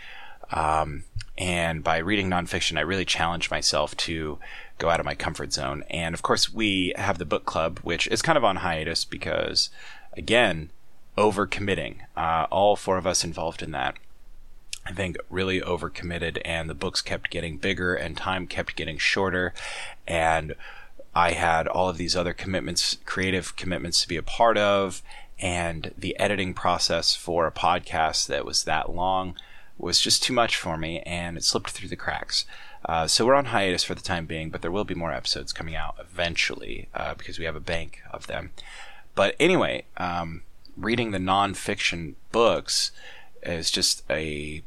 Um, 0.51 1.03
and 1.37 1.83
by 1.83 1.97
reading 1.97 2.29
nonfiction, 2.29 2.77
I 2.77 2.81
really 2.81 3.05
challenged 3.05 3.49
myself 3.49 3.95
to 3.97 4.39
go 4.79 4.89
out 4.89 4.99
of 4.99 5.05
my 5.05 5.15
comfort 5.15 5.53
zone. 5.53 5.83
And 5.89 6.13
of 6.13 6.21
course, 6.21 6.53
we 6.53 6.93
have 6.97 7.19
the 7.19 7.25
book 7.25 7.45
club, 7.45 7.79
which 7.79 8.07
is 8.07 8.21
kind 8.21 8.37
of 8.37 8.43
on 8.43 8.57
hiatus 8.57 9.05
because, 9.05 9.69
again, 10.17 10.71
overcommitting. 11.17 11.97
Uh, 12.15 12.47
all 12.49 12.75
four 12.75 12.97
of 12.97 13.07
us 13.07 13.23
involved 13.23 13.61
in 13.61 13.71
that. 13.71 13.95
I 14.85 14.91
think 14.91 15.17
really 15.29 15.61
overcommitted, 15.61 16.41
and 16.43 16.69
the 16.69 16.73
books 16.73 17.01
kept 17.01 17.29
getting 17.29 17.57
bigger, 17.57 17.95
and 17.95 18.17
time 18.17 18.47
kept 18.47 18.75
getting 18.75 18.97
shorter, 18.97 19.53
and 20.07 20.55
I 21.15 21.31
had 21.31 21.67
all 21.67 21.89
of 21.89 21.97
these 21.97 22.15
other 22.15 22.33
commitments, 22.33 22.97
creative 23.05 23.55
commitments 23.55 24.01
to 24.01 24.07
be 24.07 24.17
a 24.17 24.23
part 24.23 24.57
of, 24.57 25.01
and 25.39 25.93
the 25.97 26.19
editing 26.19 26.53
process 26.53 27.15
for 27.15 27.47
a 27.47 27.51
podcast 27.51 28.27
that 28.27 28.45
was 28.45 28.63
that 28.63 28.93
long 28.93 29.35
was 29.77 29.99
just 29.99 30.23
too 30.23 30.33
much 30.33 30.57
for 30.57 30.77
me, 30.77 30.99
and 31.01 31.37
it 31.37 31.43
slipped 31.43 31.69
through 31.69 31.89
the 31.89 31.95
cracks. 31.95 32.45
Uh, 32.85 33.07
so 33.07 33.25
we're 33.25 33.33
on 33.35 33.45
hiatus 33.45 33.83
for 33.83 33.95
the 33.95 34.01
time 34.01 34.25
being, 34.25 34.49
but 34.49 34.61
there 34.61 34.71
will 34.71 34.83
be 34.83 34.95
more 34.95 35.13
episodes 35.13 35.53
coming 35.53 35.75
out 35.75 35.95
eventually 35.99 36.89
uh, 36.93 37.13
because 37.13 37.39
we 37.39 37.45
have 37.45 37.55
a 37.55 37.61
bank 37.61 38.01
of 38.11 38.27
them. 38.27 38.51
But 39.15 39.35
anyway, 39.39 39.85
um, 39.97 40.41
reading 40.77 41.11
the 41.11 41.17
nonfiction 41.17 42.15
books 42.31 42.91
is 43.43 43.71
just 43.71 44.03
a 44.09 44.63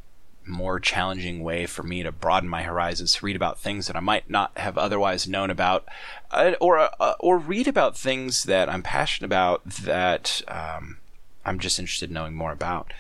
more 0.47 0.79
challenging 0.79 1.43
way 1.43 1.67
for 1.67 1.83
me 1.83 2.03
to 2.03 2.13
broaden 2.13 2.49
my 2.49 2.63
horizons, 2.63 3.15
to 3.15 3.27
read 3.27 3.37
about 3.37 3.59
things 3.59 3.87
that 3.87 3.97
I 3.97 4.01
might 4.01 4.31
not 4.31 4.57
have 4.57 4.79
otherwise 4.79 5.27
known 5.27 5.51
about, 5.51 5.85
uh, 6.31 6.53
or 6.61 6.79
uh, 6.79 7.15
or 7.19 7.39
read 7.39 7.67
about 7.67 7.97
things 7.97 8.45
that 8.45 8.69
I'm 8.69 8.83
passionate 8.83 9.27
about 9.27 9.65
that 9.65 10.43
um, 10.49 10.99
I'm 11.45 11.59
just 11.59 11.79
interested 11.79 12.11
in 12.11 12.15
knowing 12.15 12.35
more 12.35 12.53
about. 12.53 12.93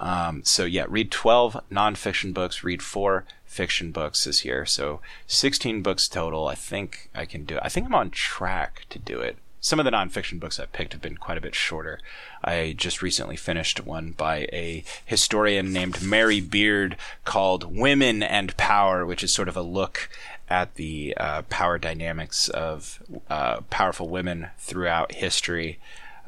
Um, 0.00 0.42
so 0.44 0.64
yeah, 0.64 0.86
read 0.88 1.10
12 1.10 1.60
nonfiction 1.70 2.32
books, 2.32 2.62
read 2.62 2.82
four 2.82 3.24
fiction 3.44 3.90
books 3.90 4.24
this 4.24 4.44
year. 4.44 4.64
So 4.64 5.00
16 5.26 5.82
books 5.82 6.08
total. 6.08 6.46
I 6.46 6.54
think 6.54 7.10
I 7.14 7.24
can 7.24 7.44
do 7.44 7.56
it. 7.56 7.62
I 7.64 7.68
think 7.68 7.86
I'm 7.86 7.94
on 7.94 8.10
track 8.10 8.86
to 8.90 8.98
do 8.98 9.20
it 9.20 9.38
some 9.60 9.78
of 9.78 9.84
the 9.84 9.90
nonfiction 9.90 10.38
books 10.38 10.60
I've 10.60 10.72
picked 10.72 10.92
have 10.92 11.02
been 11.02 11.16
quite 11.16 11.38
a 11.38 11.42
bit 11.42 11.54
shorter. 11.54 12.00
I 12.42 12.74
just 12.76 13.02
recently 13.02 13.36
finished 13.36 13.84
one 13.84 14.12
by 14.12 14.48
a 14.52 14.84
historian 15.04 15.72
named 15.72 16.02
Mary 16.02 16.40
Beard 16.40 16.96
called 17.24 17.76
Women 17.76 18.22
and 18.22 18.56
Power, 18.56 19.04
which 19.04 19.24
is 19.24 19.32
sort 19.32 19.48
of 19.48 19.56
a 19.56 19.62
look 19.62 20.08
at 20.48 20.76
the 20.76 21.14
uh, 21.16 21.42
power 21.42 21.78
dynamics 21.78 22.48
of 22.48 23.02
uh, 23.28 23.60
powerful 23.70 24.08
women 24.08 24.48
throughout 24.58 25.12
history. 25.12 25.78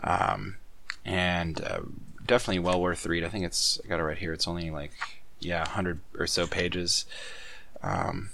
Um, 0.03 0.57
and 1.05 1.63
uh, 1.63 1.81
definitely 2.27 2.59
well 2.59 2.81
worth 2.81 3.03
the 3.03 3.09
read. 3.09 3.25
I 3.25 3.29
think 3.29 3.45
it's, 3.45 3.81
I 3.85 3.89
got 3.89 4.01
it 4.01 4.05
right 4.05 4.19
here. 4.19 4.33
It's 4.33 4.49
only 4.49 4.71
like, 4.71 4.93
yeah, 5.39 5.61
100 5.61 6.01
or 6.19 6.27
so 6.27 6.47
pages. 6.47 7.07
Um, 7.83 8.31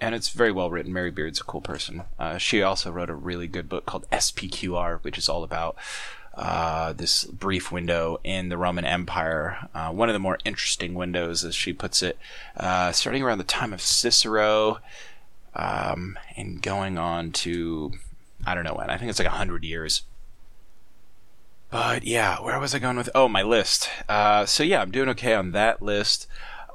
and 0.00 0.14
it's 0.14 0.30
very 0.30 0.52
well 0.52 0.70
written. 0.70 0.92
Mary 0.92 1.10
Beard's 1.10 1.40
a 1.40 1.44
cool 1.44 1.60
person. 1.60 2.02
Uh, 2.18 2.36
she 2.36 2.62
also 2.62 2.90
wrote 2.90 3.08
a 3.08 3.14
really 3.14 3.46
good 3.46 3.68
book 3.68 3.86
called 3.86 4.08
SPQR, 4.10 5.02
which 5.02 5.16
is 5.16 5.28
all 5.28 5.44
about 5.44 5.76
uh, 6.34 6.92
this 6.92 7.24
brief 7.24 7.70
window 7.70 8.18
in 8.24 8.48
the 8.48 8.56
Roman 8.56 8.84
Empire. 8.84 9.68
Uh, 9.74 9.90
one 9.90 10.08
of 10.08 10.12
the 10.14 10.18
more 10.18 10.38
interesting 10.44 10.94
windows, 10.94 11.44
as 11.44 11.54
she 11.54 11.72
puts 11.72 12.02
it, 12.02 12.18
uh, 12.56 12.92
starting 12.92 13.22
around 13.22 13.38
the 13.38 13.44
time 13.44 13.72
of 13.72 13.80
Cicero 13.80 14.78
um, 15.54 16.18
and 16.36 16.62
going 16.62 16.96
on 16.96 17.32
to, 17.32 17.92
I 18.46 18.54
don't 18.54 18.64
know 18.64 18.74
when, 18.74 18.90
I 18.90 18.96
think 18.96 19.10
it's 19.10 19.18
like 19.18 19.28
100 19.28 19.64
years. 19.64 20.02
But 21.70 22.04
yeah, 22.04 22.40
where 22.40 22.58
was 22.60 22.74
I 22.74 22.78
going 22.78 22.96
with? 22.96 23.08
Oh, 23.14 23.28
my 23.28 23.42
list. 23.42 23.88
Uh, 24.08 24.44
so 24.44 24.62
yeah, 24.62 24.82
I'm 24.82 24.90
doing 24.90 25.08
okay 25.10 25.34
on 25.34 25.52
that 25.52 25.80
list. 25.80 26.26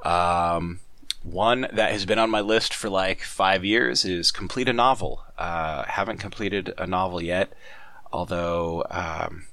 Um, 0.04 0.80
one 1.22 1.68
that 1.72 1.92
has 1.92 2.06
been 2.06 2.18
on 2.18 2.30
my 2.30 2.40
list 2.40 2.74
for 2.74 2.88
like 2.88 3.22
five 3.22 3.64
years 3.64 4.04
is 4.04 4.30
complete 4.30 4.68
a 4.68 4.72
novel. 4.72 5.22
Uh, 5.36 5.84
haven't 5.84 6.18
completed 6.18 6.72
a 6.78 6.86
novel 6.86 7.22
yet, 7.22 7.52
although 8.12 8.84
um, 8.90 9.46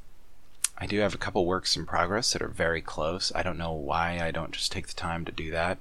I 0.78 0.88
do 0.88 1.00
have 1.00 1.13
a 1.13 1.20
couple 1.20 1.46
works 1.46 1.78
in 1.78 1.86
progress 1.86 2.34
that 2.34 2.41
are 2.41 2.50
very 2.50 2.82
close. 2.82 3.32
I 3.34 3.44
don't 3.44 3.58
know 3.58 3.72
why 3.72 4.20
I 4.22 4.32
don't 4.32 4.52
just 4.52 4.72
take 4.72 4.88
the 4.88 4.94
time 4.94 5.26
to 5.26 5.32
do 5.32 5.52
that. 5.52 5.78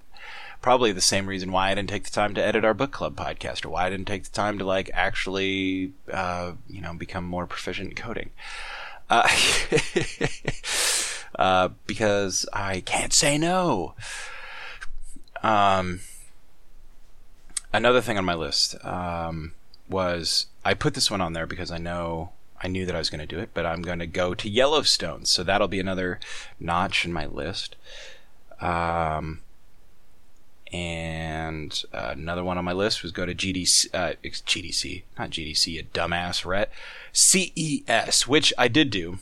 Probably 0.63 0.93
the 0.93 1.01
same 1.01 1.27
reason 1.27 1.53
why 1.53 1.71
I 1.71 1.75
didn't 1.75 1.91
take 1.91 2.05
the 2.05 2.11
time 2.11 2.35
to 2.35 2.43
edit 2.45 2.65
our 2.65 2.75
book 2.75 2.91
club 2.91 3.17
podcast, 3.17 3.65
or 3.65 3.71
why 3.71 3.87
I 3.87 3.91
didn't 3.91 4.07
take 4.07 4.25
the 4.25 4.31
time 4.31 4.59
to 4.59 4.65
like 4.65 4.91
actually, 4.95 5.93
uh, 6.11 6.53
you 6.69 6.81
know, 6.81 6.95
become 6.95 7.25
more 7.25 7.47
proficient 7.47 7.91
in 7.91 7.95
coding. 7.97 8.31
Uh, 9.11 9.29
uh, 11.39 11.69
because 11.87 12.47
I 12.53 12.81
can't 12.81 13.13
say 13.13 13.37
no. 13.37 13.95
Um, 15.43 16.01
another 17.73 18.01
thing 18.01 18.17
on 18.17 18.25
my 18.25 18.35
list 18.35 18.83
um, 18.85 19.53
was 19.89 20.47
I 20.65 20.73
put 20.73 20.95
this 20.95 21.11
one 21.11 21.21
on 21.21 21.35
there 21.35 21.47
because 21.47 21.71
I 21.71 21.79
know 21.79 22.31
I 22.65 22.69
knew 22.69 22.87
that 22.87 22.97
I 22.97 22.99
was 22.99 23.11
going 23.11 23.21
to 23.21 23.27
do 23.27 23.41
it, 23.41 23.51
but 23.53 23.67
I'm 23.67 23.83
going 23.83 23.99
to 23.99 24.07
go 24.07 24.35
to 24.35 24.49
Yellowstone, 24.49 25.27
so 25.27 25.45
that'll 25.45 25.69
be 25.69 25.81
another 25.81 26.19
notch 26.59 27.05
in 27.05 27.13
my 27.13 27.27
list. 27.27 27.77
Um, 28.59 29.43
and 30.73 31.85
uh, 31.93 32.15
another 32.17 32.43
one 32.43 32.57
on 32.57 32.65
my 32.65 32.73
list 32.73 33.03
was 33.03 33.13
go 33.13 33.27
to 33.27 33.35
GDC, 33.35 33.95
uh, 33.95 34.15
GDC, 34.25 35.03
not 35.19 35.29
GDC, 35.29 35.79
a 35.79 35.83
dumbass 35.83 36.47
ret, 36.47 36.73
CES, 37.13 38.27
which 38.27 38.51
I 38.57 38.69
did 38.69 38.89
do. 38.89 39.19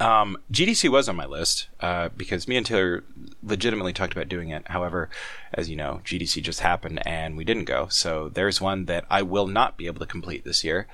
Um, 0.00 0.38
GDC 0.50 0.88
was 0.88 1.10
on 1.10 1.16
my 1.16 1.26
list 1.26 1.68
uh, 1.80 2.08
because 2.16 2.48
me 2.48 2.56
and 2.56 2.64
Taylor 2.64 3.04
legitimately 3.42 3.92
talked 3.92 4.14
about 4.14 4.30
doing 4.30 4.48
it. 4.48 4.66
However, 4.68 5.10
as 5.52 5.68
you 5.68 5.76
know, 5.76 6.00
GDC 6.02 6.42
just 6.42 6.60
happened 6.60 7.06
and 7.06 7.36
we 7.36 7.44
didn't 7.44 7.64
go. 7.64 7.88
So 7.88 8.30
there's 8.30 8.58
one 8.58 8.86
that 8.86 9.04
I 9.10 9.20
will 9.20 9.46
not 9.46 9.76
be 9.76 9.86
able 9.86 10.00
to 10.00 10.06
complete 10.06 10.44
this 10.44 10.64
year. 10.64 10.86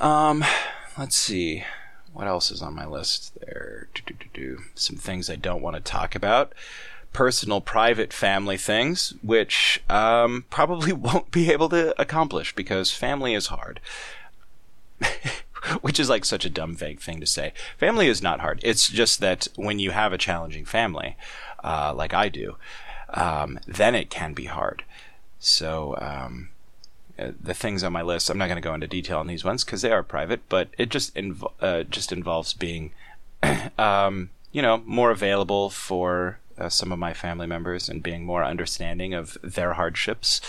Um, 0.00 0.44
let's 0.98 1.16
see. 1.16 1.64
What 2.12 2.26
else 2.26 2.50
is 2.50 2.62
on 2.62 2.74
my 2.74 2.86
list 2.86 3.38
there? 3.40 3.88
Some 4.74 4.96
things 4.96 5.30
I 5.30 5.36
don't 5.36 5.62
want 5.62 5.76
to 5.76 5.82
talk 5.82 6.14
about. 6.14 6.52
Personal, 7.12 7.60
private, 7.60 8.12
family 8.12 8.56
things, 8.56 9.14
which 9.22 9.82
um, 9.88 10.44
probably 10.50 10.92
won't 10.94 11.30
be 11.30 11.50
able 11.50 11.68
to 11.70 11.98
accomplish 12.00 12.54
because 12.54 12.90
family 12.90 13.34
is 13.34 13.48
hard. 13.48 13.80
which 15.80 16.00
is 16.00 16.08
like 16.08 16.24
such 16.24 16.44
a 16.44 16.50
dumb, 16.50 16.74
vague 16.74 17.00
thing 17.00 17.20
to 17.20 17.26
say. 17.26 17.52
Family 17.76 18.08
is 18.08 18.22
not 18.22 18.40
hard. 18.40 18.60
It's 18.62 18.88
just 18.88 19.20
that 19.20 19.48
when 19.56 19.78
you 19.78 19.90
have 19.90 20.12
a 20.12 20.18
challenging 20.18 20.64
family, 20.64 21.16
uh, 21.62 21.92
like 21.94 22.14
I 22.14 22.28
do, 22.28 22.56
um, 23.10 23.58
then 23.66 23.94
it 23.94 24.10
can 24.10 24.32
be 24.32 24.46
hard. 24.46 24.84
So, 25.38 25.96
um, 26.00 26.50
the 27.40 27.54
things 27.54 27.82
on 27.84 27.92
my 27.92 28.02
list, 28.02 28.30
I'm 28.30 28.38
not 28.38 28.46
going 28.46 28.60
to 28.60 28.68
go 28.68 28.74
into 28.74 28.86
detail 28.86 29.18
on 29.18 29.26
these 29.26 29.44
ones 29.44 29.64
because 29.64 29.82
they 29.82 29.92
are 29.92 30.02
private, 30.02 30.48
but 30.48 30.68
it 30.78 30.88
just 30.88 31.14
inv- 31.14 31.52
uh, 31.60 31.84
just 31.84 32.12
involves 32.12 32.52
being, 32.52 32.92
um, 33.78 34.30
you 34.52 34.62
know, 34.62 34.82
more 34.84 35.10
available 35.10 35.70
for 35.70 36.38
uh, 36.58 36.68
some 36.68 36.92
of 36.92 36.98
my 36.98 37.14
family 37.14 37.46
members 37.46 37.88
and 37.88 38.02
being 38.02 38.24
more 38.24 38.44
understanding 38.44 39.14
of 39.14 39.38
their 39.42 39.74
hardships 39.74 40.40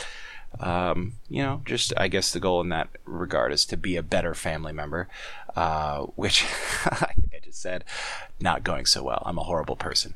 um, 0.59 1.13
you 1.29 1.41
know, 1.41 1.61
just 1.65 1.93
I 1.97 2.07
guess 2.07 2.33
the 2.33 2.39
goal 2.39 2.61
in 2.61 2.69
that 2.69 2.89
regard 3.05 3.53
is 3.53 3.65
to 3.65 3.77
be 3.77 3.95
a 3.95 4.03
better 4.03 4.33
family 4.33 4.73
member, 4.73 5.07
uh, 5.55 6.01
which 6.15 6.43
I 6.85 7.13
think 7.15 7.33
I 7.33 7.39
just 7.43 7.61
said, 7.61 7.83
not 8.39 8.63
going 8.63 8.85
so 8.85 9.03
well. 9.03 9.23
I'm 9.25 9.37
a 9.37 9.43
horrible 9.43 9.75
person. 9.75 10.13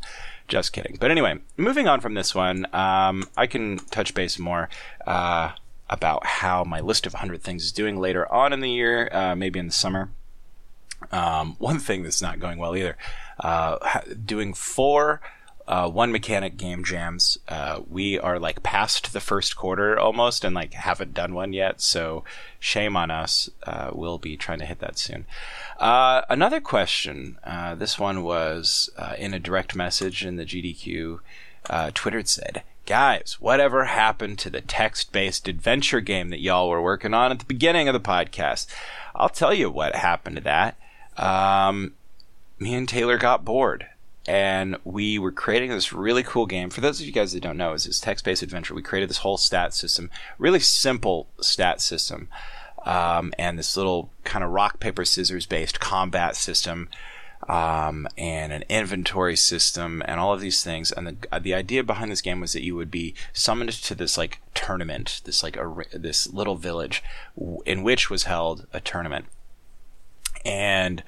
Just 0.47 0.73
kidding. 0.73 0.97
But 0.99 1.09
anyway, 1.09 1.39
moving 1.57 1.87
on 1.87 2.01
from 2.01 2.13
this 2.13 2.35
one, 2.35 2.67
um, 2.73 3.27
I 3.35 3.47
can 3.47 3.77
touch 3.89 4.13
base 4.13 4.37
more. 4.37 4.69
Uh, 5.07 5.53
about 5.89 6.25
how 6.25 6.63
my 6.63 6.79
list 6.79 7.05
of 7.05 7.13
100 7.13 7.41
things 7.41 7.63
is 7.63 7.71
doing 7.71 7.99
later 7.99 8.31
on 8.31 8.53
in 8.53 8.59
the 8.59 8.69
year, 8.69 9.09
uh, 9.11 9.35
maybe 9.35 9.59
in 9.59 9.67
the 9.67 9.73
summer. 9.73 10.09
Um, 11.11 11.55
one 11.59 11.79
thing 11.79 12.03
that's 12.03 12.21
not 12.21 12.39
going 12.39 12.57
well 12.57 12.75
either, 12.75 12.97
uh, 13.39 14.01
doing 14.25 14.53
four 14.53 15.21
uh, 15.67 15.89
one 15.89 16.11
mechanic 16.11 16.57
game 16.57 16.83
jams. 16.83 17.37
Uh, 17.47 17.81
we 17.89 18.19
are 18.19 18.39
like 18.39 18.63
past 18.63 19.13
the 19.13 19.19
first 19.19 19.55
quarter 19.55 19.99
almost 19.99 20.43
and 20.43 20.53
like 20.53 20.73
haven't 20.73 21.13
done 21.13 21.33
one 21.33 21.53
yet. 21.53 21.81
So 21.81 22.23
shame 22.59 22.95
on 22.95 23.09
us. 23.09 23.49
Uh, 23.63 23.89
we'll 23.93 24.19
be 24.19 24.37
trying 24.37 24.59
to 24.59 24.65
hit 24.65 24.79
that 24.79 24.99
soon. 24.99 25.25
Uh, 25.79 26.21
another 26.29 26.61
question. 26.61 27.37
Uh, 27.43 27.75
this 27.75 27.97
one 27.97 28.23
was 28.23 28.89
uh, 28.97 29.15
in 29.17 29.33
a 29.33 29.39
direct 29.39 29.75
message 29.75 30.25
in 30.25 30.35
the 30.35 30.45
GDQ. 30.45 31.19
Twitter 31.95 32.23
said, 32.23 32.61
Guys, 32.85 33.37
whatever 33.39 33.85
happened 33.85 34.37
to 34.39 34.49
the 34.49 34.61
text 34.61 35.11
based 35.11 35.47
adventure 35.47 36.01
game 36.01 36.29
that 36.29 36.41
y'all 36.41 36.69
were 36.69 36.81
working 36.81 37.15
on 37.15 37.31
at 37.31 37.39
the 37.39 37.45
beginning 37.45 37.87
of 37.87 37.93
the 37.93 37.99
podcast? 37.99 38.67
I'll 39.15 39.29
tell 39.29 39.53
you 39.53 39.71
what 39.71 39.95
happened 39.95 40.35
to 40.35 40.43
that. 40.43 40.77
Um, 41.17 41.93
me 42.59 42.75
and 42.75 42.87
Taylor 42.87 43.17
got 43.17 43.43
bored 43.43 43.87
and 44.27 44.77
we 44.83 45.19
were 45.19 45.31
creating 45.31 45.69
this 45.69 45.93
really 45.93 46.23
cool 46.23 46.45
game. 46.45 46.69
For 46.69 46.81
those 46.81 46.99
of 46.99 47.05
you 47.05 47.11
guys 47.11 47.33
that 47.33 47.41
don't 47.41 47.57
know, 47.57 47.73
it's 47.73 47.85
this 47.85 47.99
text-based 47.99 48.43
adventure. 48.43 48.73
We 48.73 48.81
created 48.81 49.09
this 49.09 49.19
whole 49.19 49.37
stat 49.37 49.73
system, 49.73 50.09
really 50.37 50.59
simple 50.59 51.27
stat 51.41 51.81
system, 51.81 52.27
um, 52.85 53.33
and 53.37 53.57
this 53.57 53.75
little 53.77 54.09
kind 54.23 54.43
of 54.43 54.51
rock 54.51 54.79
paper 54.79 55.05
scissors 55.05 55.45
based 55.45 55.79
combat 55.79 56.35
system, 56.35 56.89
um, 57.47 58.07
and 58.17 58.51
an 58.51 58.63
inventory 58.69 59.35
system, 59.35 60.01
and 60.05 60.19
all 60.19 60.33
of 60.33 60.41
these 60.41 60.63
things. 60.63 60.91
And 60.91 61.07
the 61.07 61.15
uh, 61.31 61.39
the 61.39 61.53
idea 61.53 61.83
behind 61.83 62.11
this 62.11 62.21
game 62.21 62.39
was 62.39 62.53
that 62.53 62.63
you 62.63 62.75
would 62.75 62.91
be 62.91 63.13
summoned 63.33 63.71
to 63.71 63.95
this 63.95 64.17
like 64.17 64.41
tournament, 64.53 65.21
this 65.25 65.43
like 65.43 65.57
a, 65.57 65.83
this 65.93 66.31
little 66.31 66.55
village, 66.55 67.03
in 67.65 67.83
which 67.83 68.09
was 68.09 68.23
held 68.23 68.67
a 68.73 68.79
tournament, 68.79 69.25
and 70.43 71.03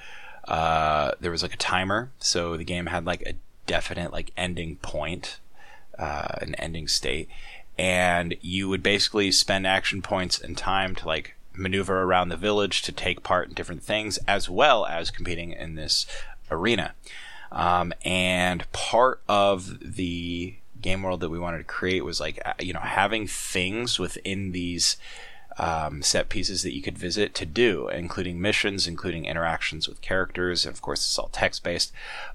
uh, 0.48 1.12
there 1.20 1.32
was 1.32 1.44
like 1.44 1.54
a 1.54 1.58
timer, 1.58 2.12
so 2.20 2.56
the 2.58 2.64
game 2.64 2.88
had 2.88 3.06
like 3.06 3.22
a 3.24 3.34
definite 3.66 4.14
like 4.14 4.32
ending 4.38 4.78
point, 4.78 5.40
uh, 6.00 6.28
an 6.42 6.56
ending 6.56 6.88
state, 6.88 7.30
and 7.78 8.36
you 8.42 8.70
would 8.70 8.84
basically 8.84 9.32
spend 9.32 9.68
action 9.68 10.02
points 10.02 10.40
and 10.40 10.58
time 10.58 10.96
to 10.96 11.08
like 11.08 11.36
maneuver 11.58 12.04
around 12.04 12.30
the 12.30 12.38
village 12.38 12.82
to 12.84 12.92
take 12.92 13.24
part 13.24 13.50
in 13.50 13.54
different 13.54 13.84
things, 13.84 14.18
as 14.28 14.50
well 14.50 14.86
as 14.86 15.12
competing 15.12 15.52
in 15.52 15.76
this 15.76 16.06
arena. 16.52 16.94
Um, 17.52 17.94
and 18.04 18.70
part 18.72 19.22
of 19.28 19.80
the 19.96 20.56
game 20.82 21.02
world 21.02 21.22
that 21.22 21.30
we 21.30 21.40
wanted 21.40 21.60
to 21.60 21.64
create 21.64 22.06
was 22.06 22.20
like 22.20 22.40
uh, 22.46 22.54
you 22.60 22.74
know 22.74 22.82
having 22.82 23.26
things 23.26 23.98
within 23.98 24.52
these 24.52 24.98
um, 25.58 26.02
set 26.04 26.30
pieces 26.30 26.62
that 26.64 26.76
you 26.76 26.82
could 26.82 26.98
visit 26.98 27.34
to 27.36 27.46
do, 27.46 27.88
including 27.90 28.40
missions, 28.40 28.88
including 28.88 29.26
interactions 29.26 29.88
with 29.88 30.02
characters. 30.02 30.66
And 30.66 30.74
of 30.74 30.82
course, 30.82 31.00
it's 31.00 31.18
all 31.18 31.30
text 31.30 31.64
based. 31.64 31.92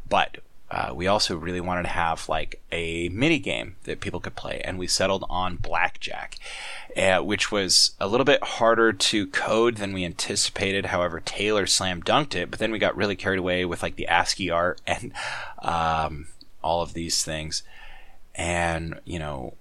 But 0.09 0.39
uh, 0.73 0.91
we 0.95 1.07
also 1.07 1.37
really 1.37 1.61
wanted 1.61 1.83
to 1.83 1.91
have 1.91 2.31
like 2.31 2.59
a 2.73 3.11
mini 3.11 3.39
game 3.39 3.77
that 3.85 4.01
people 4.01 4.21
could 4.21 4.35
play, 4.35 4.63
and 4.65 4.79
we 4.79 4.87
settled 4.87 5.23
on 5.29 5.57
blackjack, 5.57 6.37
uh, 6.97 7.19
which 7.19 7.53
was 7.53 7.95
a 8.01 8.09
little 8.09 8.25
bit 8.25 8.43
harder 8.43 8.91
to 8.91 9.27
code 9.27 9.77
than 9.77 9.93
we 9.93 10.03
anticipated. 10.03 10.87
However, 10.87 11.21
Taylor 11.21 11.67
slam 11.67 12.03
dunked 12.03 12.35
it, 12.35 12.51
but 12.51 12.59
then 12.59 12.73
we 12.73 12.79
got 12.79 12.97
really 12.97 13.17
carried 13.17 13.39
away 13.39 13.67
with 13.67 13.83
like 13.83 13.97
the 13.97 14.09
ASCII 14.09 14.51
art 14.51 14.81
and 14.87 15.13
um, 15.59 16.29
all 16.65 16.81
of 16.81 16.95
these 16.95 17.23
things, 17.23 17.63
and 18.35 18.99
you 19.05 19.19
know 19.19 19.53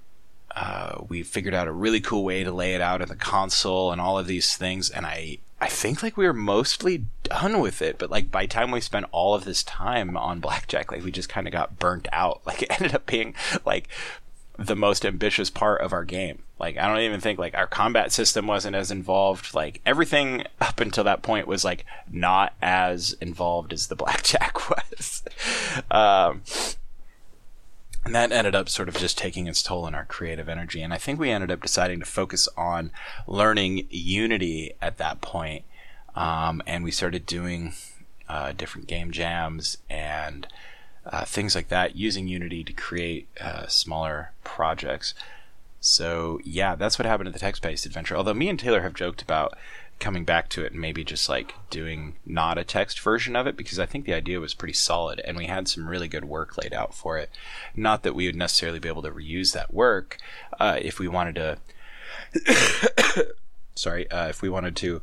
uh, 0.56 1.04
we 1.08 1.24
figured 1.24 1.54
out 1.54 1.68
a 1.68 1.72
really 1.72 2.02
cool 2.02 2.24
way 2.24 2.44
to 2.44 2.52
lay 2.52 2.76
it 2.76 2.82
out 2.82 3.02
in 3.02 3.08
the 3.08 3.16
console 3.16 3.92
and 3.92 4.02
all 4.02 4.18
of 4.18 4.28
these 4.28 4.56
things. 4.56 4.90
And 4.90 5.06
I, 5.06 5.38
I 5.60 5.68
think 5.68 6.04
like 6.04 6.18
we 6.18 6.26
were 6.26 6.34
mostly 6.34 7.06
done 7.24 7.60
with 7.60 7.82
it, 7.82 7.98
but 7.98 8.12
like 8.12 8.32
by 8.32 8.44
the 8.44 8.48
time 8.50 8.72
we 8.72 8.82
spent 8.82 9.06
all 9.12 9.34
of 9.34 9.46
this 9.46 9.64
time 9.64 10.18
on 10.18 10.40
blackjack, 10.40 10.92
like 10.92 11.04
we 11.04 11.12
just 11.12 11.30
kind 11.30 11.48
of 11.48 11.54
got 11.54 11.80
burnt 11.80 12.08
out. 12.12 12.42
Like 12.46 12.64
it 12.64 12.72
ended 12.72 12.96
up 12.96 13.06
being 13.06 13.34
like 13.66 13.88
the 14.58 14.76
most 14.76 15.06
ambitious 15.06 15.50
part 15.50 15.82
of 15.82 15.94
our 15.94 16.04
game. 16.04 16.44
Like 16.60 16.78
I 16.78 16.88
don't 16.88 17.00
even 17.00 17.22
think 17.22 17.40
like 17.40 17.56
our 17.56 17.68
combat 17.68 18.12
system 18.12 18.46
wasn't 18.46 18.76
as 18.76 18.92
involved. 18.92 19.54
Like 19.54 19.82
everything 19.86 20.44
up 20.60 20.80
until 20.80 21.04
that 21.06 21.24
point 21.24 21.48
was 21.48 21.64
like 21.64 21.86
not 22.12 22.54
as 22.62 23.16
involved 23.22 23.74
as 23.74 23.88
the 23.88 23.96
blackjack 24.02 24.70
was. 24.70 25.24
um, 25.90 26.42
and 28.04 28.16
that 28.16 28.32
ended 28.32 28.56
up 28.56 28.68
sort 28.68 28.90
of 28.90 28.98
just 28.98 29.18
taking 29.18 29.48
its 29.48 29.62
toll 29.62 29.86
on 29.86 29.94
our 29.94 30.06
creative 30.06 30.50
energy. 30.50 30.82
And 30.82 30.94
I 30.94 30.98
think 30.98 31.20
we 31.20 31.30
ended 31.30 31.52
up 31.52 31.62
deciding 31.62 32.00
to 32.00 32.06
focus 32.06 32.50
on 32.58 32.92
learning 33.28 33.88
Unity 33.90 34.74
at 34.82 34.98
that 34.98 35.22
point. 35.22 35.66
Um, 36.16 36.62
and 36.66 36.84
we 36.84 36.92
started 36.92 37.26
doing 37.26 37.74
uh, 38.28 38.54
different 38.54 38.88
game 38.88 39.12
jams 39.12 39.78
and 39.90 40.48
uh, 41.06 41.26
things 41.26 41.56
like 41.56 41.68
that 41.70 41.96
using 41.96 42.28
Unity 42.28 42.64
to 42.64 42.74
create 42.74 43.28
uh, 43.40 43.68
smaller 43.68 44.32
projects. 44.44 45.14
So 45.80 46.40
yeah, 46.44 46.76
that's 46.76 46.98
what 46.98 47.06
happened 47.06 47.28
to 47.28 47.32
the 47.32 47.40
text-based 47.40 47.86
adventure. 47.86 48.16
Although 48.16 48.34
me 48.34 48.50
and 48.50 48.60
Taylor 48.60 48.82
have 48.82 48.94
joked 48.94 49.22
about 49.22 49.58
coming 50.02 50.26
back 50.26 50.50
to 50.50 50.66
it 50.66 50.74
and 50.74 50.82
maybe 50.82 51.04
just 51.04 51.30
like 51.30 51.54
doing 51.70 52.16
not 52.26 52.58
a 52.58 52.64
text 52.66 53.00
version 53.00 53.36
of 53.36 53.48
it 53.48 53.56
because 53.56 53.80
I 53.80 53.86
think 53.86 54.06
the 54.06 54.14
idea 54.14 54.42
was 54.42 54.54
pretty 54.54 54.74
solid 54.74 55.22
and 55.22 55.38
we 55.38 55.46
had 55.46 55.70
some 55.70 55.88
really 55.88 56.10
good 56.10 56.26
work 56.26 56.58
laid 56.58 56.74
out 56.74 56.94
for 56.94 57.18
it. 57.18 57.30
Not 57.76 58.04
that 58.04 58.16
we 58.16 58.26
would 58.26 58.36
necessarily 58.36 58.80
be 58.80 58.90
able 58.90 59.04
to 59.04 59.12
reuse 59.12 59.54
that 59.54 59.74
work 59.74 60.18
uh, 60.60 60.78
if 60.82 61.00
we 61.00 61.08
wanted 61.08 61.36
to. 61.36 61.58
sorry, 63.76 64.10
uh, 64.12 64.28
if 64.28 64.42
we 64.42 64.50
wanted 64.50 64.76
to, 64.78 65.02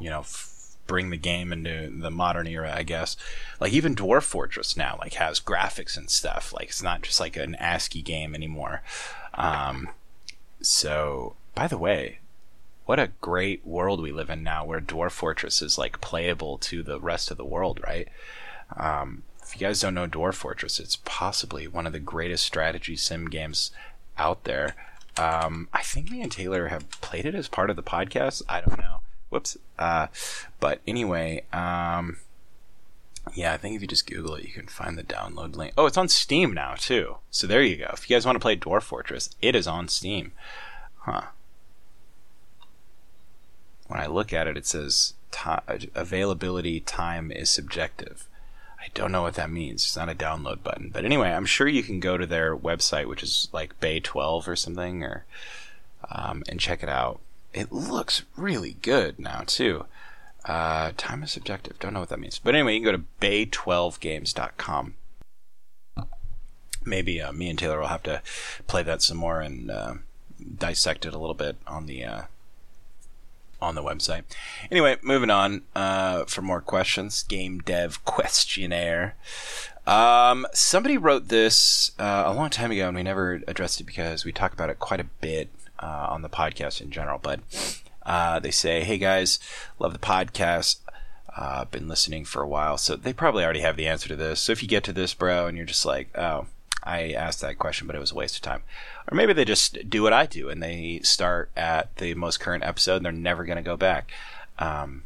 you 0.00 0.10
know. 0.10 0.20
F- 0.20 0.52
bring 0.86 1.10
the 1.10 1.16
game 1.16 1.52
into 1.52 1.90
the 1.90 2.12
modern 2.12 2.46
era, 2.46 2.72
I 2.72 2.84
guess. 2.84 3.16
Like 3.58 3.72
even 3.72 3.96
Dwarf 3.96 4.22
Fortress 4.22 4.76
now, 4.76 4.96
like 5.00 5.14
has 5.14 5.40
graphics 5.40 5.96
and 5.96 6.08
stuff. 6.08 6.52
Like 6.52 6.68
it's 6.68 6.82
not 6.82 7.02
just 7.02 7.18
like 7.18 7.36
an 7.36 7.56
ASCII 7.56 8.02
game 8.02 8.36
anymore. 8.36 8.82
Um, 9.34 9.88
so, 10.60 11.34
by 11.56 11.66
the 11.66 11.76
way, 11.76 12.20
what 12.86 13.00
a 13.00 13.10
great 13.20 13.66
world 13.66 14.00
we 14.00 14.12
live 14.12 14.30
in 14.30 14.42
now 14.42 14.64
where 14.64 14.80
Dwarf 14.80 15.10
Fortress 15.10 15.60
is 15.60 15.76
like 15.76 16.00
playable 16.00 16.56
to 16.58 16.82
the 16.82 17.00
rest 17.00 17.30
of 17.32 17.36
the 17.36 17.44
world, 17.44 17.80
right? 17.84 18.08
Um, 18.76 19.24
if 19.42 19.54
you 19.54 19.66
guys 19.66 19.80
don't 19.80 19.94
know 19.94 20.06
Dwarf 20.06 20.34
Fortress, 20.34 20.78
it's 20.78 20.96
possibly 21.04 21.66
one 21.66 21.86
of 21.86 21.92
the 21.92 21.98
greatest 21.98 22.44
strategy 22.44 22.96
sim 22.96 23.26
games 23.26 23.72
out 24.16 24.44
there. 24.44 24.76
Um, 25.16 25.68
I 25.72 25.82
think 25.82 26.10
me 26.10 26.22
and 26.22 26.30
Taylor 26.30 26.68
have 26.68 26.88
played 27.00 27.26
it 27.26 27.34
as 27.34 27.48
part 27.48 27.70
of 27.70 27.76
the 27.76 27.82
podcast. 27.82 28.42
I 28.48 28.60
don't 28.60 28.78
know. 28.78 29.00
Whoops. 29.30 29.56
Uh, 29.78 30.06
but 30.60 30.80
anyway, 30.86 31.42
um, 31.52 32.18
yeah, 33.34 33.52
I 33.52 33.56
think 33.56 33.74
if 33.74 33.82
you 33.82 33.88
just 33.88 34.06
Google 34.06 34.36
it, 34.36 34.44
you 34.44 34.52
can 34.52 34.68
find 34.68 34.96
the 34.96 35.02
download 35.02 35.56
link. 35.56 35.72
Oh, 35.76 35.86
it's 35.86 35.96
on 35.96 36.08
Steam 36.08 36.52
now 36.52 36.74
too. 36.74 37.16
So 37.32 37.48
there 37.48 37.62
you 37.62 37.78
go. 37.78 37.90
If 37.92 38.08
you 38.08 38.14
guys 38.14 38.24
want 38.24 38.36
to 38.36 38.40
play 38.40 38.56
Dwarf 38.56 38.82
Fortress, 38.82 39.30
it 39.42 39.56
is 39.56 39.66
on 39.66 39.88
Steam. 39.88 40.30
Huh 40.98 41.22
when 43.88 44.00
I 44.00 44.06
look 44.06 44.32
at 44.32 44.46
it, 44.46 44.56
it 44.56 44.66
says 44.66 45.14
availability 45.94 46.80
time 46.80 47.30
is 47.30 47.50
subjective. 47.50 48.26
I 48.80 48.88
don't 48.94 49.12
know 49.12 49.22
what 49.22 49.34
that 49.34 49.50
means. 49.50 49.84
It's 49.84 49.96
not 49.96 50.08
a 50.08 50.14
download 50.14 50.62
button. 50.62 50.90
But 50.92 51.04
anyway, 51.04 51.30
I'm 51.30 51.46
sure 51.46 51.68
you 51.68 51.82
can 51.82 52.00
go 52.00 52.16
to 52.16 52.26
their 52.26 52.56
website, 52.56 53.08
which 53.08 53.22
is 53.22 53.48
like 53.52 53.78
Bay 53.80 54.00
12 54.00 54.48
or 54.48 54.56
something, 54.56 55.02
or 55.02 55.24
um, 56.10 56.42
and 56.48 56.60
check 56.60 56.82
it 56.82 56.88
out. 56.88 57.20
It 57.52 57.72
looks 57.72 58.22
really 58.36 58.76
good 58.82 59.18
now 59.18 59.42
too. 59.46 59.86
Uh, 60.44 60.92
time 60.96 61.22
is 61.22 61.32
subjective. 61.32 61.78
Don't 61.78 61.94
know 61.94 62.00
what 62.00 62.10
that 62.10 62.20
means. 62.20 62.38
But 62.38 62.54
anyway, 62.54 62.74
you 62.74 62.80
can 62.80 62.92
go 62.92 62.98
to 62.98 63.04
bay12games.com. 63.20 64.94
Maybe 66.84 67.20
uh, 67.20 67.32
me 67.32 67.50
and 67.50 67.58
Taylor 67.58 67.80
will 67.80 67.88
have 67.88 68.04
to 68.04 68.22
play 68.68 68.84
that 68.84 69.02
some 69.02 69.16
more 69.16 69.40
and 69.40 69.70
uh, 69.70 69.94
dissect 70.58 71.04
it 71.04 71.14
a 71.14 71.18
little 71.18 71.34
bit 71.34 71.56
on 71.66 71.86
the 71.86 72.04
uh, 72.04 72.22
on 73.60 73.74
the 73.74 73.82
website. 73.82 74.24
Anyway, 74.70 74.96
moving 75.02 75.30
on 75.30 75.62
uh, 75.74 76.24
for 76.24 76.42
more 76.42 76.60
questions. 76.60 77.22
Game 77.24 77.60
dev 77.60 78.04
questionnaire. 78.04 79.16
Um, 79.86 80.46
somebody 80.52 80.98
wrote 80.98 81.28
this 81.28 81.92
uh, 81.98 82.24
a 82.26 82.34
long 82.34 82.50
time 82.50 82.70
ago, 82.70 82.88
and 82.88 82.96
we 82.96 83.02
never 83.02 83.42
addressed 83.46 83.80
it 83.80 83.84
because 83.84 84.24
we 84.24 84.32
talk 84.32 84.52
about 84.52 84.70
it 84.70 84.78
quite 84.78 85.00
a 85.00 85.04
bit 85.20 85.48
uh, 85.78 86.08
on 86.10 86.22
the 86.22 86.28
podcast 86.28 86.80
in 86.80 86.90
general. 86.90 87.18
But 87.22 87.40
uh, 88.04 88.40
they 88.40 88.50
say, 88.50 88.82
"Hey 88.82 88.98
guys, 88.98 89.38
love 89.78 89.92
the 89.92 89.98
podcast. 89.98 90.78
Uh, 91.36 91.66
been 91.66 91.86
listening 91.86 92.24
for 92.24 92.42
a 92.42 92.48
while." 92.48 92.78
So 92.78 92.96
they 92.96 93.12
probably 93.12 93.44
already 93.44 93.60
have 93.60 93.76
the 93.76 93.86
answer 93.86 94.08
to 94.08 94.16
this. 94.16 94.40
So 94.40 94.52
if 94.52 94.62
you 94.62 94.68
get 94.68 94.82
to 94.84 94.92
this, 94.92 95.14
bro, 95.14 95.46
and 95.46 95.56
you're 95.56 95.66
just 95.66 95.86
like, 95.86 96.08
"Oh, 96.18 96.46
I 96.86 97.12
asked 97.12 97.40
that 97.40 97.58
question, 97.58 97.86
but 97.86 97.96
it 97.96 98.00
was 98.00 98.12
a 98.12 98.14
waste 98.14 98.36
of 98.36 98.42
time. 98.42 98.62
Or 99.10 99.16
maybe 99.16 99.32
they 99.32 99.44
just 99.44 99.90
do 99.90 100.02
what 100.02 100.12
I 100.12 100.26
do 100.26 100.48
and 100.48 100.62
they 100.62 101.00
start 101.02 101.50
at 101.56 101.94
the 101.96 102.14
most 102.14 102.40
current 102.40 102.64
episode 102.64 102.96
and 102.96 103.04
they're 103.04 103.12
never 103.12 103.44
going 103.44 103.56
to 103.56 103.62
go 103.62 103.76
back. 103.76 104.10
Um, 104.58 105.02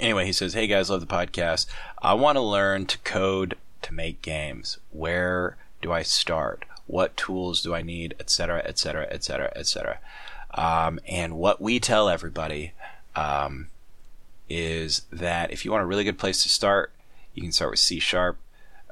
anyway, 0.00 0.26
he 0.26 0.32
says, 0.32 0.54
Hey 0.54 0.66
guys, 0.66 0.90
love 0.90 1.00
the 1.00 1.06
podcast. 1.06 1.66
I 2.02 2.14
want 2.14 2.36
to 2.36 2.42
learn 2.42 2.86
to 2.86 2.98
code 2.98 3.56
to 3.82 3.94
make 3.94 4.20
games. 4.20 4.78
Where 4.90 5.56
do 5.80 5.92
I 5.92 6.02
start? 6.02 6.64
What 6.86 7.16
tools 7.16 7.62
do 7.62 7.74
I 7.74 7.82
need, 7.82 8.14
etc., 8.20 8.62
etc., 8.64 9.06
etc., 9.10 9.52
etc. 9.56 9.98
And 10.56 11.36
what 11.38 11.60
we 11.60 11.80
tell 11.80 12.08
everybody 12.08 12.72
um, 13.16 13.68
is 14.48 15.02
that 15.12 15.50
if 15.50 15.64
you 15.64 15.70
want 15.70 15.82
a 15.82 15.86
really 15.86 16.04
good 16.04 16.18
place 16.18 16.42
to 16.42 16.48
start, 16.48 16.92
you 17.34 17.42
can 17.42 17.52
start 17.52 17.70
with 17.70 17.80
C 17.80 17.98
sharp, 17.98 18.38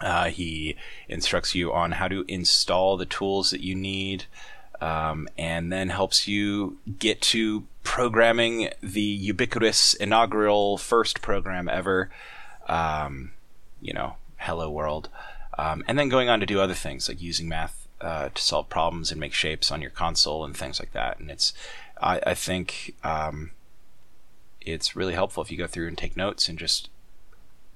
Uh, 0.00 0.30
he 0.30 0.76
instructs 1.06 1.54
you 1.54 1.70
on 1.70 1.92
how 1.92 2.08
to 2.08 2.24
install 2.28 2.96
the 2.96 3.04
tools 3.04 3.50
that 3.50 3.60
you 3.60 3.74
need, 3.74 4.24
um, 4.80 5.28
and 5.36 5.72
then 5.72 5.88
helps 5.88 6.28
you 6.28 6.78
get 6.98 7.20
to 7.20 7.66
programming 7.82 8.70
the 8.82 9.00
ubiquitous 9.00 9.94
inaugural 9.94 10.76
first 10.76 11.22
program 11.22 11.68
ever. 11.68 12.10
Um, 12.68 13.32
you 13.80 13.92
know, 13.92 14.16
Hello 14.38 14.70
World, 14.70 15.08
um, 15.58 15.84
and 15.86 15.98
then 15.98 16.08
going 16.08 16.28
on 16.28 16.40
to 16.40 16.46
do 16.46 16.60
other 16.60 16.74
things 16.74 17.08
like 17.08 17.22
using 17.22 17.48
math 17.48 17.86
uh, 18.00 18.28
to 18.34 18.42
solve 18.42 18.68
problems 18.68 19.10
and 19.10 19.20
make 19.20 19.32
shapes 19.32 19.70
on 19.70 19.80
your 19.80 19.90
console 19.90 20.44
and 20.44 20.56
things 20.56 20.78
like 20.80 20.92
that. 20.92 21.18
And 21.18 21.30
it's, 21.30 21.52
I, 22.00 22.20
I 22.26 22.34
think, 22.34 22.94
um, 23.02 23.52
it's 24.60 24.96
really 24.96 25.14
helpful 25.14 25.42
if 25.42 25.50
you 25.50 25.56
go 25.56 25.66
through 25.66 25.88
and 25.88 25.96
take 25.96 26.16
notes 26.16 26.48
and 26.48 26.58
just 26.58 26.90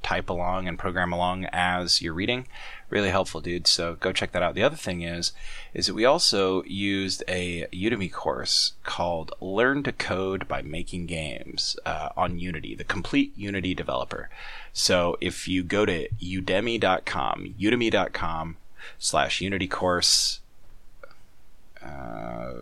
type 0.03 0.29
along 0.29 0.67
and 0.67 0.79
program 0.79 1.13
along 1.13 1.47
as 1.53 2.01
you're 2.01 2.15
reading. 2.15 2.47
Really 2.89 3.11
helpful, 3.11 3.41
dude. 3.41 3.67
So 3.67 3.95
go 3.95 4.13
check 4.13 4.33
that 4.33 4.43
out. 4.43 4.55
The 4.55 4.63
other 4.63 4.77
thing 4.77 5.03
is, 5.03 5.33
is 5.73 5.87
that 5.87 5.95
we 5.95 6.05
also 6.05 6.65
used 6.65 7.23
a 7.29 7.67
Udemy 7.73 8.13
course 8.13 8.73
called 8.83 9.33
Learn 9.41 9.83
to 9.85 9.93
Code 9.93 10.49
by 10.49 10.63
Making 10.63 11.07
Games 11.07 11.77
uh, 11.87 12.09
on 12.17 12.39
Unity, 12.39 12.75
the 12.75 12.85
complete 12.85 13.33
Unity 13.37 13.75
developer. 13.75 14.29
So 14.73 15.17
if 15.21 15.47
you 15.47 15.63
go 15.63 15.87
to 15.87 16.09
udemy.com, 16.21 17.55
udemy.com 17.61 18.57
slash 18.99 19.41
Unity 19.41 19.69
course, 19.69 20.41
uh, 21.83 22.53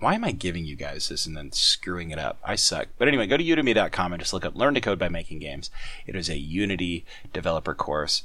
why 0.00 0.14
am 0.14 0.24
I 0.24 0.32
giving 0.32 0.64
you 0.64 0.76
guys 0.76 1.08
this 1.08 1.26
and 1.26 1.36
then 1.36 1.52
screwing 1.52 2.10
it 2.10 2.18
up? 2.18 2.38
I 2.42 2.56
suck. 2.56 2.88
But 2.98 3.06
anyway, 3.06 3.26
go 3.26 3.36
to 3.36 3.44
udemy.com 3.44 4.12
and 4.12 4.20
just 4.20 4.32
look 4.32 4.44
up 4.44 4.56
Learn 4.56 4.74
to 4.74 4.80
Code 4.80 4.98
by 4.98 5.08
Making 5.08 5.38
Games. 5.38 5.70
It 6.06 6.16
is 6.16 6.28
a 6.28 6.38
Unity 6.38 7.04
developer 7.32 7.74
course. 7.74 8.22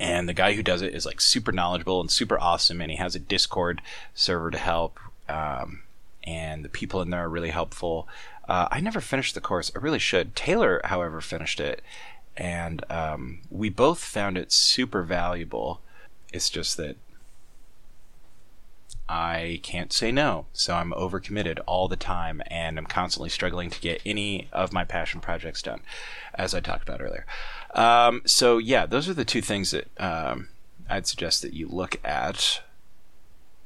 And 0.00 0.28
the 0.28 0.34
guy 0.34 0.54
who 0.54 0.62
does 0.62 0.82
it 0.82 0.94
is 0.94 1.06
like 1.06 1.20
super 1.20 1.52
knowledgeable 1.52 2.00
and 2.00 2.10
super 2.10 2.38
awesome. 2.38 2.80
And 2.80 2.90
he 2.90 2.96
has 2.96 3.14
a 3.14 3.20
Discord 3.20 3.80
server 4.14 4.50
to 4.50 4.58
help. 4.58 4.98
Um, 5.28 5.82
and 6.24 6.64
the 6.64 6.68
people 6.68 7.00
in 7.00 7.10
there 7.10 7.24
are 7.24 7.28
really 7.28 7.50
helpful. 7.50 8.08
Uh, 8.48 8.66
I 8.70 8.80
never 8.80 9.00
finished 9.00 9.34
the 9.34 9.40
course. 9.40 9.70
I 9.76 9.78
really 9.78 9.98
should. 9.98 10.34
Taylor, 10.34 10.80
however, 10.84 11.20
finished 11.20 11.60
it. 11.60 11.80
And 12.36 12.82
um, 12.90 13.40
we 13.50 13.68
both 13.68 14.02
found 14.02 14.36
it 14.36 14.50
super 14.50 15.02
valuable. 15.02 15.80
It's 16.32 16.50
just 16.50 16.76
that 16.78 16.96
I 19.14 19.60
can't 19.62 19.92
say 19.92 20.10
no. 20.10 20.46
So 20.54 20.74
I'm 20.74 20.92
overcommitted 20.92 21.60
all 21.66 21.86
the 21.86 21.96
time 21.96 22.40
and 22.46 22.78
I'm 22.78 22.86
constantly 22.86 23.28
struggling 23.28 23.68
to 23.68 23.78
get 23.78 24.00
any 24.06 24.48
of 24.54 24.72
my 24.72 24.84
passion 24.84 25.20
projects 25.20 25.60
done, 25.60 25.82
as 26.34 26.54
I 26.54 26.60
talked 26.60 26.88
about 26.88 27.02
earlier. 27.02 27.26
Um, 27.74 28.22
so, 28.24 28.56
yeah, 28.56 28.86
those 28.86 29.10
are 29.10 29.14
the 29.14 29.26
two 29.26 29.42
things 29.42 29.72
that 29.72 29.88
um, 30.00 30.48
I'd 30.88 31.06
suggest 31.06 31.42
that 31.42 31.52
you 31.52 31.68
look 31.68 32.00
at 32.02 32.62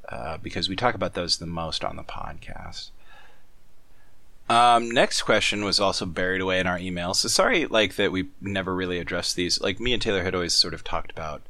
uh, 0.08 0.38
because 0.38 0.68
we 0.68 0.74
talk 0.74 0.96
about 0.96 1.14
those 1.14 1.38
the 1.38 1.46
most 1.46 1.84
on 1.84 1.94
the 1.94 2.02
podcast. 2.02 2.90
Um, 4.48 4.90
next 4.90 5.22
question 5.22 5.64
was 5.64 5.78
also 5.78 6.06
buried 6.06 6.40
away 6.40 6.58
in 6.58 6.66
our 6.66 6.78
email. 6.78 7.14
So 7.14 7.28
sorry, 7.28 7.66
like 7.66 7.94
that 7.94 8.10
we 8.10 8.30
never 8.40 8.74
really 8.74 8.98
addressed 8.98 9.36
these. 9.36 9.60
Like 9.60 9.78
me 9.78 9.92
and 9.92 10.02
Taylor 10.02 10.24
had 10.24 10.34
always 10.34 10.54
sort 10.54 10.74
of 10.74 10.82
talked 10.82 11.12
about 11.12 11.42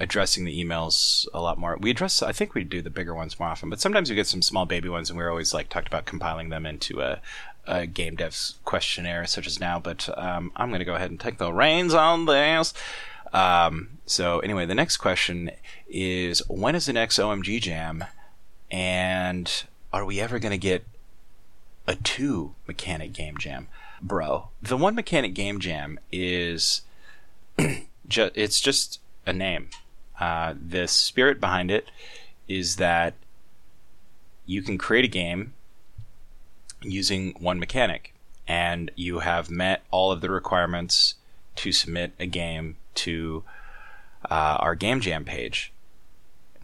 addressing 0.00 0.44
the 0.44 0.64
emails 0.64 1.26
a 1.32 1.40
lot 1.40 1.58
more. 1.58 1.76
We 1.80 1.90
address, 1.90 2.22
I 2.22 2.32
think 2.32 2.54
we 2.54 2.64
do 2.64 2.82
the 2.82 2.90
bigger 2.90 3.14
ones 3.14 3.38
more 3.38 3.48
often, 3.48 3.70
but 3.70 3.80
sometimes 3.80 4.10
we 4.10 4.16
get 4.16 4.26
some 4.26 4.42
small 4.42 4.66
baby 4.66 4.88
ones, 4.88 5.10
and 5.10 5.16
we're 5.16 5.30
always 5.30 5.54
like 5.54 5.68
talked 5.68 5.86
about 5.86 6.04
compiling 6.04 6.48
them 6.48 6.66
into 6.66 7.00
a, 7.00 7.20
a 7.66 7.86
game 7.86 8.16
devs 8.16 8.54
questionnaire, 8.64 9.26
such 9.26 9.46
as 9.46 9.60
now. 9.60 9.78
But 9.78 10.08
um, 10.18 10.52
I'm 10.56 10.68
going 10.70 10.80
to 10.80 10.84
go 10.84 10.94
ahead 10.94 11.10
and 11.10 11.20
take 11.20 11.38
the 11.38 11.52
reins 11.52 11.94
on 11.94 12.26
this. 12.26 12.74
Um, 13.32 13.98
so 14.06 14.40
anyway, 14.40 14.66
the 14.66 14.74
next 14.74 14.98
question 14.98 15.50
is: 15.88 16.42
When 16.48 16.74
is 16.74 16.86
the 16.86 16.92
next 16.92 17.18
OMG 17.18 17.60
Jam? 17.60 18.04
And 18.70 19.64
are 19.92 20.04
we 20.04 20.20
ever 20.20 20.40
going 20.40 20.50
to 20.50 20.58
get 20.58 20.84
a 21.86 21.94
two 21.94 22.54
mechanic 22.66 23.12
game 23.12 23.36
jam? 23.36 23.68
Bro, 24.02 24.48
the 24.60 24.76
one 24.76 24.96
mechanic 24.96 25.34
game 25.34 25.60
jam 25.60 26.00
is 26.10 26.82
ju- 28.08 28.30
it's 28.34 28.60
just 28.60 29.00
a 29.24 29.32
name. 29.32 29.68
Uh, 30.18 30.54
the 30.60 30.86
spirit 30.86 31.40
behind 31.40 31.70
it 31.70 31.90
is 32.48 32.76
that 32.76 33.14
you 34.46 34.62
can 34.62 34.78
create 34.78 35.04
a 35.04 35.08
game 35.08 35.54
using 36.82 37.34
one 37.38 37.58
mechanic, 37.58 38.14
and 38.46 38.90
you 38.94 39.20
have 39.20 39.50
met 39.50 39.82
all 39.90 40.12
of 40.12 40.20
the 40.20 40.30
requirements 40.30 41.14
to 41.56 41.72
submit 41.72 42.12
a 42.18 42.26
game 42.26 42.76
to 42.94 43.42
uh, 44.30 44.56
our 44.60 44.74
Game 44.74 45.00
Jam 45.00 45.24
page. 45.24 45.72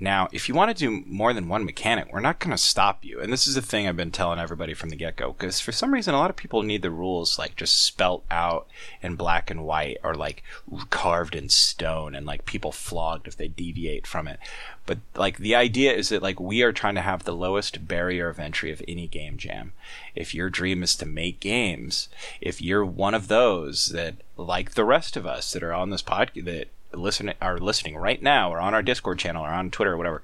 Now, 0.02 0.28
if 0.32 0.48
you 0.48 0.54
want 0.54 0.74
to 0.74 0.84
do 0.84 1.04
more 1.06 1.34
than 1.34 1.46
one 1.46 1.66
mechanic, 1.66 2.10
we're 2.10 2.20
not 2.20 2.38
going 2.38 2.52
to 2.52 2.58
stop 2.58 3.04
you. 3.04 3.20
And 3.20 3.30
this 3.30 3.46
is 3.46 3.54
the 3.54 3.62
thing 3.62 3.86
I've 3.86 3.98
been 3.98 4.10
telling 4.10 4.38
everybody 4.38 4.72
from 4.72 4.88
the 4.88 4.96
get 4.96 5.16
go, 5.16 5.32
because 5.32 5.60
for 5.60 5.72
some 5.72 5.92
reason, 5.92 6.14
a 6.14 6.18
lot 6.18 6.30
of 6.30 6.36
people 6.36 6.62
need 6.62 6.80
the 6.80 6.90
rules 6.90 7.38
like 7.38 7.54
just 7.54 7.84
spelt 7.84 8.24
out 8.30 8.66
in 9.02 9.14
black 9.14 9.50
and 9.50 9.64
white 9.64 9.98
or 10.02 10.14
like 10.14 10.42
carved 10.88 11.34
in 11.34 11.50
stone 11.50 12.14
and 12.14 12.24
like 12.24 12.46
people 12.46 12.72
flogged 12.72 13.28
if 13.28 13.36
they 13.36 13.48
deviate 13.48 14.06
from 14.06 14.26
it. 14.26 14.40
But 14.86 14.98
like 15.14 15.36
the 15.36 15.54
idea 15.54 15.92
is 15.92 16.08
that 16.08 16.22
like 16.22 16.40
we 16.40 16.62
are 16.62 16.72
trying 16.72 16.94
to 16.94 17.02
have 17.02 17.24
the 17.24 17.36
lowest 17.36 17.86
barrier 17.86 18.28
of 18.30 18.38
entry 18.38 18.72
of 18.72 18.82
any 18.88 19.06
game 19.06 19.36
jam. 19.36 19.74
If 20.14 20.34
your 20.34 20.48
dream 20.48 20.82
is 20.82 20.96
to 20.96 21.06
make 21.06 21.40
games, 21.40 22.08
if 22.40 22.62
you're 22.62 22.86
one 22.86 23.14
of 23.14 23.28
those 23.28 23.86
that, 23.88 24.16
like 24.38 24.72
the 24.72 24.84
rest 24.84 25.16
of 25.16 25.26
us 25.26 25.52
that 25.52 25.62
are 25.62 25.74
on 25.74 25.90
this 25.90 26.02
podcast, 26.02 26.46
that 26.46 26.68
listening 26.92 27.34
are 27.40 27.58
listening 27.58 27.96
right 27.96 28.22
now 28.22 28.52
or 28.52 28.60
on 28.60 28.74
our 28.74 28.82
Discord 28.82 29.18
channel 29.18 29.44
or 29.44 29.50
on 29.50 29.70
Twitter 29.70 29.92
or 29.92 29.96
whatever, 29.96 30.22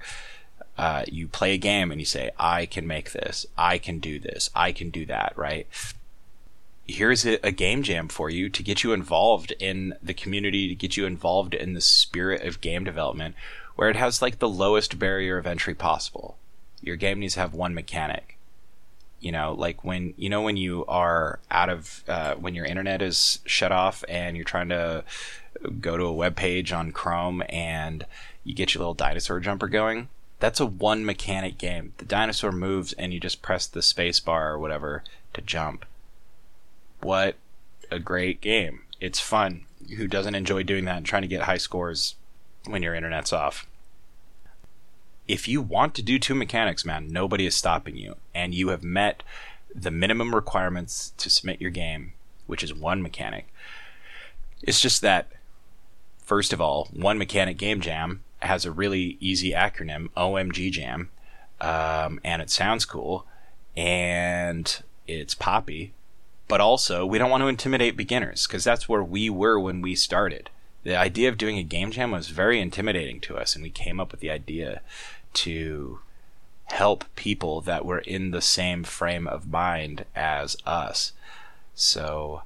uh, 0.77 1.03
you 1.07 1.27
play 1.27 1.53
a 1.53 1.57
game 1.57 1.91
and 1.91 1.99
you 1.99 2.05
say, 2.05 2.31
I 2.37 2.65
can 2.65 2.85
make 2.85 3.11
this, 3.11 3.45
I 3.57 3.77
can 3.77 3.99
do 3.99 4.19
this, 4.19 4.49
I 4.55 4.71
can 4.71 4.89
do 4.89 5.05
that, 5.07 5.33
right? 5.35 5.67
Here's 6.87 7.25
a, 7.25 7.45
a 7.45 7.51
game 7.51 7.83
jam 7.83 8.07
for 8.07 8.29
you 8.29 8.49
to 8.49 8.63
get 8.63 8.83
you 8.83 8.93
involved 8.93 9.51
in 9.59 9.95
the 10.01 10.13
community, 10.13 10.67
to 10.67 10.75
get 10.75 10.95
you 10.95 11.05
involved 11.05 11.53
in 11.53 11.73
the 11.73 11.81
spirit 11.81 12.43
of 12.43 12.61
game 12.61 12.83
development, 12.83 13.35
where 13.75 13.89
it 13.89 13.95
has 13.95 14.21
like 14.21 14.39
the 14.39 14.47
lowest 14.47 14.97
barrier 14.97 15.37
of 15.37 15.47
entry 15.47 15.73
possible. 15.73 16.37
Your 16.81 16.95
game 16.95 17.19
needs 17.19 17.33
to 17.33 17.41
have 17.41 17.53
one 17.53 17.73
mechanic. 17.73 18.36
You 19.19 19.31
know, 19.31 19.53
like 19.53 19.83
when 19.83 20.13
you 20.17 20.29
know 20.29 20.41
when 20.41 20.57
you 20.57 20.85
are 20.85 21.39
out 21.49 21.69
of 21.69 22.03
uh, 22.07 22.35
when 22.35 22.53
your 22.53 22.65
internet 22.65 23.01
is 23.01 23.39
shut 23.45 23.71
off 23.71 24.03
and 24.07 24.35
you're 24.35 24.45
trying 24.45 24.69
to 24.69 25.03
go 25.79 25.97
to 25.97 26.05
a 26.05 26.13
web 26.13 26.35
page 26.35 26.71
on 26.71 26.91
Chrome 26.91 27.43
and 27.49 28.05
you 28.43 28.53
get 28.53 28.73
your 28.73 28.79
little 28.79 28.93
dinosaur 28.93 29.39
jumper 29.39 29.67
going. 29.67 30.09
That's 30.39 30.59
a 30.59 30.65
one 30.65 31.03
mechanic 31.03 31.57
game. 31.57 31.93
The 31.97 32.05
dinosaur 32.05 32.51
moves 32.51 32.93
and 32.93 33.11
you 33.11 33.19
just 33.19 33.41
press 33.41 33.65
the 33.65 33.81
space 33.81 34.19
bar 34.19 34.51
or 34.51 34.59
whatever 34.59 35.03
to 35.33 35.41
jump. 35.41 35.85
What 37.01 37.35
a 37.91 37.99
great 37.99 38.39
game. 38.41 38.81
It's 38.99 39.19
fun. 39.19 39.65
Who 39.97 40.07
doesn't 40.07 40.35
enjoy 40.35 40.63
doing 40.63 40.85
that 40.85 40.97
and 40.97 41.05
trying 41.05 41.21
to 41.23 41.27
get 41.27 41.43
high 41.43 41.57
scores 41.57 42.15
when 42.65 42.83
your 42.83 42.93
internet's 42.93 43.33
off? 43.33 43.65
If 45.27 45.47
you 45.47 45.61
want 45.61 45.93
to 45.95 46.01
do 46.01 46.19
two 46.19 46.35
mechanics, 46.35 46.85
man, 46.85 47.09
nobody 47.09 47.45
is 47.45 47.55
stopping 47.55 47.97
you. 47.97 48.15
And 48.33 48.53
you 48.53 48.69
have 48.69 48.83
met 48.83 49.23
the 49.73 49.91
minimum 49.91 50.33
requirements 50.33 51.13
to 51.17 51.29
submit 51.29 51.61
your 51.61 51.71
game, 51.71 52.13
which 52.45 52.63
is 52.63 52.73
one 52.73 53.01
mechanic 53.01 53.47
It's 54.61 54.79
just 54.79 55.01
that, 55.01 55.27
first 56.23 56.53
of 56.53 56.61
all, 56.61 56.87
one 56.93 57.17
mechanic 57.17 57.57
game 57.57 57.81
jam 57.81 58.23
has 58.39 58.65
a 58.65 58.71
really 58.71 59.17
easy 59.19 59.51
acronym, 59.51 60.09
OMG 60.15 60.71
Jam, 60.71 61.09
um, 61.59 62.19
and 62.23 62.41
it 62.41 62.49
sounds 62.49 62.85
cool, 62.85 63.25
and 63.75 64.83
it's 65.07 65.33
poppy, 65.33 65.93
but 66.47 66.61
also 66.61 67.05
we 67.05 67.17
don't 67.17 67.31
want 67.31 67.41
to 67.41 67.47
intimidate 67.47 67.97
beginners 67.97 68.45
because 68.47 68.63
that's 68.63 68.87
where 68.87 69.03
we 69.03 69.29
were 69.29 69.59
when 69.59 69.81
we 69.81 69.95
started. 69.95 70.49
The 70.83 70.95
idea 70.95 71.29
of 71.29 71.37
doing 71.37 71.57
a 71.57 71.63
game 71.63 71.91
jam 71.91 72.11
was 72.11 72.29
very 72.29 72.61
intimidating 72.61 73.19
to 73.21 73.37
us, 73.37 73.55
and 73.55 73.63
we 73.63 73.69
came 73.69 73.99
up 73.99 74.11
with 74.11 74.21
the 74.21 74.31
idea 74.31 74.81
to 75.37 75.99
help 76.65 77.05
people 77.15 77.61
that 77.61 77.85
were 77.85 77.99
in 77.99 78.31
the 78.31 78.41
same 78.41 78.83
frame 78.83 79.27
of 79.27 79.47
mind 79.47 80.05
as 80.15 80.57
us. 80.65 81.13
So, 81.75 82.41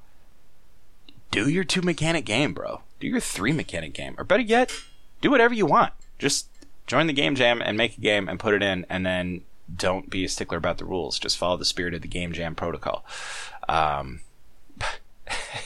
do 1.30 1.48
your 1.48 1.64
two 1.64 1.82
mechanic 1.82 2.24
game, 2.24 2.52
bro. 2.52 2.82
Do 3.00 3.06
your 3.06 3.20
three 3.20 3.52
mechanic 3.52 3.94
game. 3.94 4.14
Or 4.18 4.24
better 4.24 4.42
yet, 4.42 4.72
do 5.20 5.30
whatever 5.30 5.54
you 5.54 5.66
want. 5.66 5.92
Just 6.18 6.48
join 6.86 7.06
the 7.06 7.12
game 7.12 7.34
jam 7.34 7.62
and 7.62 7.76
make 7.76 7.96
a 7.96 8.00
game 8.00 8.28
and 8.28 8.38
put 8.38 8.54
it 8.54 8.62
in, 8.62 8.84
and 8.88 9.04
then 9.06 9.42
don't 9.74 10.10
be 10.10 10.24
a 10.24 10.28
stickler 10.28 10.58
about 10.58 10.78
the 10.78 10.84
rules. 10.84 11.18
Just 11.18 11.38
follow 11.38 11.56
the 11.56 11.64
spirit 11.64 11.94
of 11.94 12.02
the 12.02 12.08
game 12.08 12.32
jam 12.32 12.54
protocol. 12.54 13.04
Um, 13.68 14.20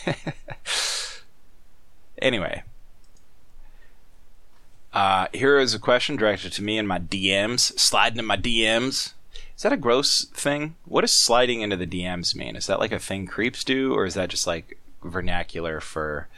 anyway, 2.22 2.62
uh, 4.96 5.28
here 5.34 5.58
is 5.58 5.74
a 5.74 5.78
question 5.78 6.16
directed 6.16 6.50
to 6.52 6.62
me 6.62 6.78
in 6.78 6.86
my 6.86 6.98
DMs, 6.98 7.78
sliding 7.78 8.18
in 8.18 8.24
my 8.24 8.38
DMs. 8.38 9.12
Is 9.54 9.62
that 9.62 9.72
a 9.72 9.76
gross 9.76 10.24
thing? 10.24 10.76
What 10.86 11.02
does 11.02 11.12
sliding 11.12 11.60
into 11.60 11.76
the 11.76 11.86
DMs 11.86 12.34
mean? 12.34 12.56
Is 12.56 12.66
that 12.66 12.80
like 12.80 12.92
a 12.92 12.98
thing 12.98 13.26
creeps 13.26 13.62
do, 13.62 13.92
or 13.92 14.06
is 14.06 14.14
that 14.14 14.30
just 14.30 14.46
like 14.46 14.78
vernacular 15.04 15.80
for 15.80 16.28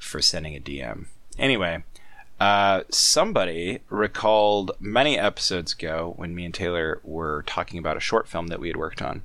for 0.00 0.22
sending 0.22 0.56
a 0.56 0.60
DM? 0.60 1.08
Anyway, 1.38 1.84
uh, 2.40 2.84
somebody 2.88 3.80
recalled 3.90 4.70
many 4.80 5.18
episodes 5.18 5.74
ago 5.74 6.14
when 6.16 6.34
me 6.34 6.46
and 6.46 6.54
Taylor 6.54 7.02
were 7.04 7.44
talking 7.46 7.78
about 7.78 7.98
a 7.98 8.00
short 8.00 8.26
film 8.28 8.46
that 8.46 8.60
we 8.60 8.68
had 8.68 8.78
worked 8.78 9.02
on. 9.02 9.24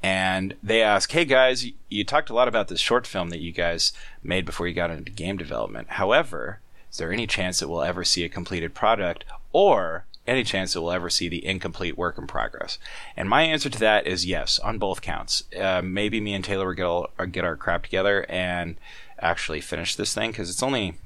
And 0.00 0.54
they 0.62 0.80
asked, 0.80 1.10
Hey 1.10 1.24
guys, 1.24 1.66
you 1.88 2.04
talked 2.04 2.30
a 2.30 2.34
lot 2.34 2.46
about 2.46 2.68
this 2.68 2.78
short 2.78 3.04
film 3.04 3.30
that 3.30 3.40
you 3.40 3.50
guys 3.50 3.92
made 4.22 4.46
before 4.46 4.68
you 4.68 4.74
got 4.74 4.92
into 4.92 5.10
game 5.10 5.36
development. 5.36 5.90
However, 5.90 6.60
is 6.96 6.98
there 6.98 7.12
any 7.12 7.26
chance 7.26 7.58
that 7.58 7.68
we'll 7.68 7.82
ever 7.82 8.04
see 8.04 8.24
a 8.24 8.28
completed 8.30 8.72
product 8.72 9.26
or 9.52 10.06
any 10.26 10.42
chance 10.42 10.72
that 10.72 10.80
we'll 10.80 10.92
ever 10.92 11.10
see 11.10 11.28
the 11.28 11.44
incomplete 11.44 11.98
work 11.98 12.16
in 12.16 12.26
progress? 12.26 12.78
And 13.18 13.28
my 13.28 13.42
answer 13.42 13.68
to 13.68 13.78
that 13.80 14.06
is 14.06 14.24
yes, 14.24 14.58
on 14.60 14.78
both 14.78 15.02
counts. 15.02 15.44
Uh, 15.54 15.82
maybe 15.84 16.22
me 16.22 16.32
and 16.32 16.42
Taylor 16.42 16.68
will 16.68 16.72
get, 16.72 16.86
all, 16.86 17.10
get 17.30 17.44
our 17.44 17.54
crap 17.54 17.82
together 17.82 18.24
and 18.30 18.76
actually 19.18 19.60
finish 19.60 19.94
this 19.94 20.14
thing 20.14 20.30
because 20.30 20.48
it's 20.48 20.62
only 20.62 20.96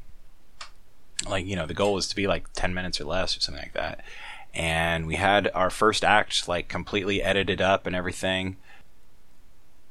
like, 1.28 1.44
you 1.44 1.56
know, 1.56 1.66
the 1.66 1.74
goal 1.74 1.98
is 1.98 2.06
to 2.06 2.14
be 2.14 2.28
like 2.28 2.52
10 2.52 2.72
minutes 2.72 3.00
or 3.00 3.04
less 3.04 3.36
or 3.36 3.40
something 3.40 3.64
like 3.64 3.72
that. 3.72 4.00
And 4.54 5.08
we 5.08 5.16
had 5.16 5.50
our 5.56 5.70
first 5.70 6.04
act 6.04 6.46
like 6.46 6.68
completely 6.68 7.20
edited 7.20 7.60
up 7.60 7.84
and 7.84 7.96
everything. 7.96 8.58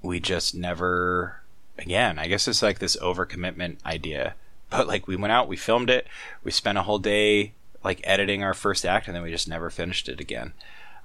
We 0.02 0.22
just 0.22 0.56
never, 0.56 1.42
again, 1.78 2.18
I 2.18 2.28
guess 2.28 2.48
it's 2.48 2.64
like 2.64 2.80
this 2.80 2.96
overcommitment 2.96 3.84
idea 3.86 4.36
but 4.70 4.88
like 4.88 5.08
we 5.08 5.16
went 5.16 5.32
out, 5.32 5.48
we 5.48 5.58
filmed 5.58 5.90
it, 5.90 6.08
we 6.44 6.52
spent 6.52 6.78
a 6.78 6.84
whole 6.84 7.00
day 7.00 7.54
like 7.84 8.02
editing 8.04 8.44
our 8.44 8.54
first 8.54 8.86
act, 8.86 9.08
and 9.08 9.16
then 9.16 9.24
we 9.24 9.32
just 9.32 9.48
never 9.48 9.70
finished 9.70 10.10
it 10.10 10.20
again. 10.20 10.54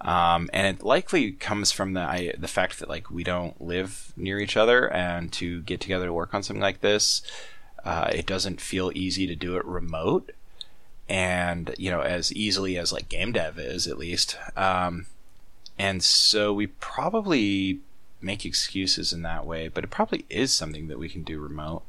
Um, 0.00 0.50
and 0.52 0.66
it 0.66 0.84
likely 0.84 1.32
comes 1.32 1.72
from 1.72 1.94
the 1.94 2.00
I, 2.00 2.34
the 2.36 2.48
fact 2.48 2.78
that 2.80 2.88
like 2.88 3.10
we 3.10 3.24
don't 3.24 3.60
live 3.60 4.12
near 4.16 4.38
each 4.38 4.56
other, 4.56 4.90
and 4.90 5.32
to 5.34 5.62
get 5.62 5.80
together 5.80 6.06
to 6.06 6.12
work 6.12 6.34
on 6.34 6.42
something 6.42 6.62
like 6.62 6.80
this, 6.80 7.22
uh, 7.84 8.10
it 8.12 8.26
doesn't 8.26 8.60
feel 8.60 8.92
easy 8.94 9.26
to 9.26 9.36
do 9.36 9.56
it 9.56 9.64
remote, 9.64 10.32
and 11.08 11.74
you 11.78 11.90
know 11.90 12.00
as 12.00 12.32
easily 12.32 12.76
as 12.76 12.92
like 12.92 13.08
game 13.08 13.32
dev 13.32 13.58
is 13.58 13.86
at 13.86 13.98
least. 13.98 14.36
Um, 14.56 15.06
and 15.78 16.02
so 16.02 16.52
we 16.52 16.66
probably 16.66 17.80
make 18.20 18.44
excuses 18.44 19.12
in 19.12 19.22
that 19.22 19.46
way, 19.46 19.68
but 19.68 19.84
it 19.84 19.90
probably 19.90 20.24
is 20.28 20.52
something 20.52 20.88
that 20.88 20.98
we 20.98 21.08
can 21.08 21.22
do 21.22 21.40
remote 21.40 21.82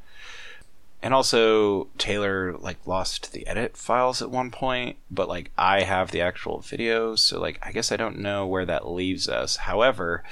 and 1.02 1.14
also 1.14 1.88
Taylor 1.98 2.56
like 2.58 2.86
lost 2.86 3.32
the 3.32 3.46
edit 3.46 3.76
files 3.76 4.22
at 4.22 4.30
one 4.30 4.50
point, 4.50 4.96
but 5.10 5.28
like 5.28 5.50
I 5.56 5.82
have 5.82 6.10
the 6.10 6.20
actual 6.20 6.60
videos, 6.60 7.20
so 7.20 7.40
like 7.40 7.58
I 7.62 7.72
guess 7.72 7.92
I 7.92 7.96
don't 7.96 8.18
know 8.18 8.46
where 8.46 8.66
that 8.66 8.88
leaves 8.88 9.28
us. 9.28 9.56
However, 9.56 10.24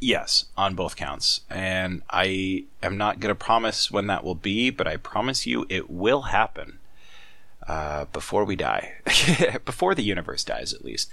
yes, 0.00 0.46
on 0.56 0.74
both 0.74 0.96
counts. 0.96 1.40
And 1.50 2.02
I 2.10 2.64
am 2.82 2.96
not 2.96 3.20
going 3.20 3.30
to 3.30 3.34
promise 3.34 3.90
when 3.90 4.06
that 4.08 4.24
will 4.24 4.34
be, 4.34 4.70
but 4.70 4.86
I 4.86 4.96
promise 4.96 5.46
you 5.46 5.66
it 5.68 5.90
will 5.90 6.22
happen 6.22 6.78
uh, 7.66 8.06
before 8.06 8.44
we 8.44 8.56
die, 8.56 8.94
before 9.64 9.94
the 9.94 10.02
universe 10.02 10.44
dies, 10.44 10.72
at 10.72 10.84
least. 10.84 11.10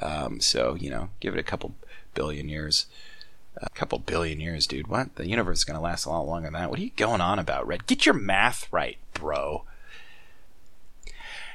Um, 0.00 0.40
so, 0.40 0.74
you 0.74 0.90
know, 0.90 1.10
give 1.20 1.34
it 1.34 1.40
a 1.40 1.44
couple 1.44 1.74
billion 2.14 2.48
years 2.48 2.86
a 3.56 3.70
couple 3.70 3.98
billion 3.98 4.40
years, 4.40 4.66
dude. 4.66 4.88
What? 4.88 5.16
The 5.16 5.28
universe 5.28 5.58
is 5.58 5.64
going 5.64 5.76
to 5.76 5.82
last 5.82 6.04
a 6.04 6.10
lot 6.10 6.26
longer 6.26 6.46
than 6.46 6.54
that. 6.54 6.70
What 6.70 6.78
are 6.78 6.82
you 6.82 6.90
going 6.96 7.20
on 7.20 7.38
about, 7.38 7.66
Rhett? 7.66 7.86
Get 7.86 8.06
your 8.06 8.14
math 8.14 8.72
right, 8.72 8.98
bro. 9.14 9.64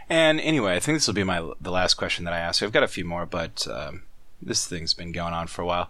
And 0.10 0.40
anyway, 0.40 0.76
I 0.76 0.80
think 0.80 0.98
this 0.98 1.08
will 1.08 1.14
be 1.14 1.24
my 1.24 1.52
the 1.60 1.72
last 1.72 1.96
question 1.96 2.26
that 2.26 2.34
I 2.34 2.40
ask. 2.40 2.64
I've 2.64 2.72
got 2.72 2.84
a 2.84 2.88
few 2.88 3.04
more, 3.04 3.26
but 3.26 3.68
um, 3.68 4.04
this 4.42 4.66
thing's 4.66 4.94
been 4.94 5.12
going 5.12 5.34
on 5.34 5.48
for 5.48 5.62
a 5.62 5.66
while. 5.66 5.90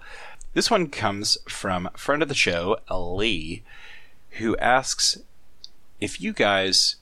This 0.54 0.72
one 0.72 0.88
comes 0.88 1.38
from 1.48 1.90
friend 1.96 2.24
of 2.24 2.30
the 2.30 2.36
show, 2.36 2.78
Lee, 2.90 3.64
who 4.32 4.58
asks 4.58 5.20
if 6.00 6.20
you 6.20 6.34
guys 6.34 6.96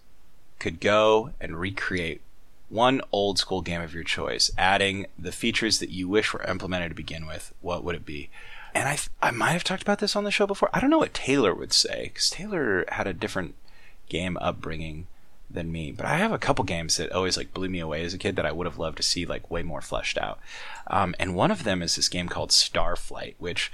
could 0.60 0.80
go 0.82 1.32
and 1.40 1.58
recreate 1.58 2.22
one 2.70 3.02
old 3.12 3.38
school 3.38 3.62
game 3.62 3.82
of 3.82 3.94
your 3.94 4.04
choice, 4.04 4.52
adding 4.58 5.06
the 5.18 5.32
features 5.32 5.80
that 5.80 5.92
you 5.92 6.10
wish 6.10 6.34
were 6.34 6.44
implemented 6.44 6.90
to 6.90 6.96
begin 6.96 7.26
with, 7.26 7.54
what 7.62 7.84
would 7.84 7.96
it 7.96 8.06
be? 8.06 8.30
And 8.76 8.88
I 8.90 8.98
I 9.22 9.32
might 9.32 9.54
have 9.54 9.64
talked 9.64 9.82
about 9.82 10.00
this 10.00 10.16
on 10.16 10.26
the 10.26 10.32
show 10.32 10.46
before. 10.46 10.70
I 10.74 10.80
don't 10.80 10.90
know 10.90 11.00
what 11.00 11.14
Taylor 11.14 11.56
would 11.56 11.74
say 11.74 12.12
because 12.14 12.30
Taylor 12.30 12.86
had 12.90 13.08
a 13.08 13.14
different 13.14 13.56
game 14.10 14.38
upbringing 14.40 15.08
than 15.50 15.72
me. 15.72 15.92
But 15.92 16.06
I 16.06 16.18
have 16.18 16.32
a 16.32 16.38
couple 16.38 16.66
games 16.66 16.98
that 16.98 17.12
always 17.12 17.38
like 17.38 17.54
blew 17.54 17.70
me 17.70 17.80
away 17.80 18.04
as 18.04 18.14
a 18.14 18.18
kid 18.18 18.36
that 18.36 18.46
I 18.46 18.52
would 18.52 18.68
have 18.68 18.78
loved 18.78 18.98
to 18.98 19.04
see 19.04 19.26
like 19.26 19.50
way 19.50 19.64
more 19.64 19.82
fleshed 19.82 20.18
out. 20.18 20.40
Um, 20.88 21.16
and 21.20 21.36
one 21.36 21.52
of 21.52 21.64
them 21.64 21.82
is 21.82 21.96
this 21.96 22.10
game 22.10 22.28
called 22.28 22.50
Starflight, 22.50 23.36
which 23.40 23.72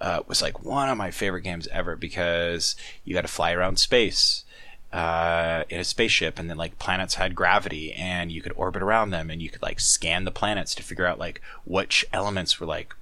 uh, 0.00 0.22
was 0.26 0.42
like 0.42 0.62
one 0.64 0.88
of 0.88 0.98
my 0.98 1.10
favorite 1.10 1.42
games 1.42 1.68
ever 1.68 1.96
because 1.96 2.76
you 3.04 3.14
got 3.14 3.22
to 3.22 3.28
fly 3.28 3.52
around 3.52 3.78
space. 3.78 4.44
Uh, 4.92 5.64
in 5.70 5.80
a 5.80 5.84
spaceship, 5.84 6.38
and 6.38 6.50
then 6.50 6.58
like 6.58 6.78
planets 6.78 7.14
had 7.14 7.34
gravity, 7.34 7.94
and 7.94 8.30
you 8.30 8.42
could 8.42 8.52
orbit 8.56 8.82
around 8.82 9.08
them, 9.08 9.30
and 9.30 9.40
you 9.40 9.48
could 9.48 9.62
like 9.62 9.80
scan 9.80 10.24
the 10.26 10.30
planets 10.30 10.74
to 10.74 10.82
figure 10.82 11.06
out 11.06 11.18
like 11.18 11.40
which 11.64 12.04
elements 12.12 12.60
were 12.60 12.66
like 12.66 12.94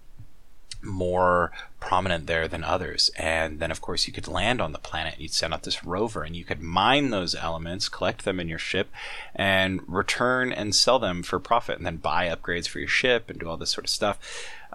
more 0.83 1.53
prominent 1.79 2.27
there 2.27 2.47
than 2.47 2.63
others. 2.63 3.11
And 3.17 3.59
then, 3.59 3.71
of 3.71 3.81
course, 3.81 4.07
you 4.07 4.13
could 4.13 4.29
land 4.29 4.61
on 4.61 4.73
the 4.73 4.79
planet. 4.79 5.19
You'd 5.19 5.33
send 5.33 5.53
out 5.53 5.63
this 5.63 5.85
rover 5.85 6.23
and 6.23 6.37
you 6.37 6.45
could 6.45 6.61
mine 6.61 7.11
those 7.11 7.35
elements, 7.35 7.89
collect 7.89 8.25
them 8.25 8.39
in 8.39 8.49
your 8.49 8.59
ship, 8.59 8.91
and 9.35 9.81
return 9.87 10.53
and 10.53 10.75
sell 10.75 10.99
them 10.99 11.23
for 11.23 11.39
profit, 11.39 11.79
and 11.79 11.87
then 11.87 11.97
buy 11.97 12.29
upgrades 12.29 12.69
for 12.69 12.79
your 12.79 12.89
ship 12.89 13.31
and 13.31 13.39
do 13.39 13.49
all 13.49 13.57
this 13.57 13.71
sort 13.71 13.85
of 13.85 13.91
stuff. 13.91 14.19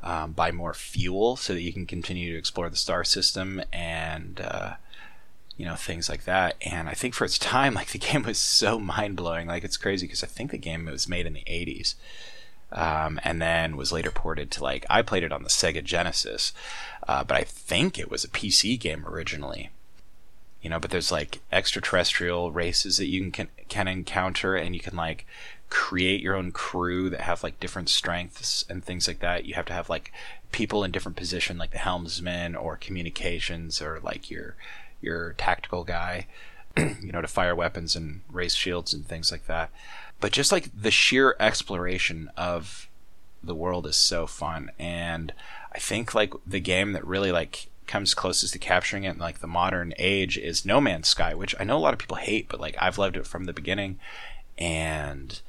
Um, 0.03 0.33
buy 0.33 0.51
more 0.51 0.73
fuel 0.73 1.35
so 1.35 1.53
that 1.53 1.61
you 1.61 1.71
can 1.71 1.85
continue 1.85 2.33
to 2.33 2.37
explore 2.37 2.69
the 2.69 2.75
star 2.75 3.03
system 3.03 3.61
and. 3.71 4.41
Uh, 4.41 4.73
you 5.57 5.65
know 5.65 5.75
things 5.75 6.09
like 6.09 6.25
that 6.25 6.55
and 6.61 6.89
i 6.89 6.93
think 6.93 7.13
for 7.13 7.23
its 7.23 7.39
time 7.39 7.73
like 7.73 7.87
the 7.91 7.97
game 7.97 8.23
was 8.23 8.37
so 8.37 8.77
mind-blowing 8.77 9.47
like 9.47 9.63
it's 9.63 9.77
crazy 9.77 10.05
because 10.05 10.21
i 10.21 10.27
think 10.27 10.51
the 10.51 10.57
game 10.57 10.85
was 10.85 11.07
made 11.07 11.25
in 11.25 11.31
the 11.31 11.43
80s 11.47 11.95
um, 12.75 13.21
and 13.23 13.41
then 13.41 13.77
was 13.77 13.93
later 13.93 14.11
ported 14.11 14.51
to 14.51 14.63
like 14.63 14.85
I 14.89 15.01
played 15.01 15.23
it 15.23 15.31
on 15.31 15.43
the 15.43 15.49
Sega 15.49 15.83
Genesis, 15.83 16.51
uh, 17.07 17.23
but 17.23 17.37
I 17.37 17.43
think 17.43 17.97
it 17.97 18.11
was 18.11 18.23
a 18.23 18.29
PC 18.29 18.79
game 18.79 19.07
originally. 19.07 19.71
You 20.61 20.69
know, 20.69 20.79
but 20.79 20.91
there's 20.91 21.11
like 21.11 21.41
extraterrestrial 21.51 22.51
races 22.51 22.97
that 22.97 23.07
you 23.07 23.31
can 23.31 23.47
can 23.69 23.87
encounter, 23.87 24.55
and 24.55 24.75
you 24.75 24.81
can 24.81 24.95
like 24.95 25.25
create 25.69 26.21
your 26.21 26.35
own 26.35 26.51
crew 26.51 27.09
that 27.09 27.21
have 27.21 27.43
like 27.43 27.59
different 27.59 27.89
strengths 27.89 28.65
and 28.69 28.83
things 28.83 29.07
like 29.07 29.19
that. 29.19 29.45
You 29.45 29.53
have 29.55 29.65
to 29.65 29.73
have 29.73 29.89
like 29.89 30.11
people 30.51 30.83
in 30.83 30.91
different 30.91 31.17
position, 31.17 31.57
like 31.57 31.71
the 31.71 31.77
helmsman 31.77 32.55
or 32.55 32.75
communications 32.75 33.81
or 33.81 34.01
like 34.03 34.29
your 34.29 34.55
your 35.01 35.33
tactical 35.37 35.85
guy, 35.85 36.27
you 36.77 37.13
know, 37.13 37.21
to 37.21 37.27
fire 37.27 37.55
weapons 37.55 37.95
and 37.95 38.21
raise 38.29 38.55
shields 38.55 38.93
and 38.93 39.07
things 39.07 39.31
like 39.31 39.45
that 39.47 39.69
but 40.19 40.31
just 40.31 40.51
like 40.51 40.69
the 40.75 40.91
sheer 40.91 41.35
exploration 41.39 42.29
of 42.37 42.87
the 43.43 43.55
world 43.55 43.85
is 43.85 43.95
so 43.95 44.25
fun 44.25 44.71
and 44.79 45.33
i 45.73 45.77
think 45.77 46.15
like 46.15 46.33
the 46.45 46.59
game 46.59 46.93
that 46.93 47.05
really 47.05 47.31
like 47.31 47.67
comes 47.85 48.15
closest 48.15 48.53
to 48.53 48.59
capturing 48.59 49.03
it 49.03 49.11
in 49.11 49.19
like 49.19 49.39
the 49.39 49.47
modern 49.47 49.93
age 49.99 50.37
is 50.37 50.65
no 50.65 50.81
man's 50.81 51.07
sky 51.07 51.35
which 51.35 51.53
i 51.59 51.63
know 51.63 51.77
a 51.77 51.79
lot 51.79 51.93
of 51.93 51.99
people 51.99 52.17
hate 52.17 52.47
but 52.49 52.59
like 52.59 52.75
i've 52.79 52.97
loved 52.97 53.15
it 53.15 53.27
from 53.27 53.43
the 53.43 53.53
beginning 53.53 53.99
and 54.57 55.41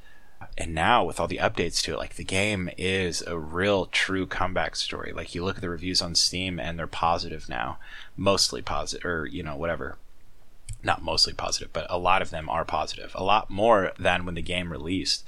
and 0.57 0.73
now 0.73 1.03
with 1.03 1.19
all 1.19 1.27
the 1.27 1.37
updates 1.37 1.81
to 1.83 1.93
it, 1.93 1.97
like 1.97 2.15
the 2.15 2.23
game 2.23 2.69
is 2.77 3.21
a 3.23 3.37
real 3.37 3.85
true 3.87 4.25
comeback 4.25 4.75
story. 4.75 5.13
Like 5.13 5.35
you 5.35 5.43
look 5.43 5.57
at 5.57 5.61
the 5.61 5.69
reviews 5.69 6.01
on 6.01 6.15
Steam 6.15 6.59
and 6.59 6.77
they're 6.77 6.87
positive 6.87 7.47
now, 7.47 7.77
mostly 8.15 8.61
positive, 8.61 9.05
or 9.05 9.25
you 9.25 9.43
know 9.43 9.55
whatever. 9.55 9.97
Not 10.87 11.03
mostly 11.03 11.33
positive, 11.33 11.71
but 11.71 11.85
a 11.89 11.99
lot 11.99 12.21
of 12.21 12.31
them 12.31 12.49
are 12.49 12.65
positive. 12.65 13.11
A 13.13 13.23
lot 13.23 13.49
more 13.49 13.91
than 13.99 14.25
when 14.25 14.35
the 14.35 14.41
game 14.41 14.71
released. 14.71 15.23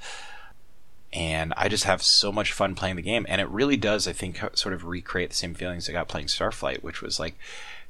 And 1.12 1.52
I 1.56 1.68
just 1.68 1.84
have 1.84 2.02
so 2.02 2.32
much 2.32 2.52
fun 2.52 2.74
playing 2.74 2.96
the 2.96 3.02
game, 3.02 3.26
and 3.28 3.40
it 3.40 3.48
really 3.48 3.76
does, 3.76 4.08
I 4.08 4.12
think, 4.12 4.40
sort 4.54 4.74
of 4.74 4.84
recreate 4.84 5.30
the 5.30 5.36
same 5.36 5.54
feelings 5.54 5.88
I 5.88 5.92
got 5.92 6.08
playing 6.08 6.28
Starflight, 6.28 6.82
which 6.82 7.02
was 7.02 7.20
like 7.20 7.34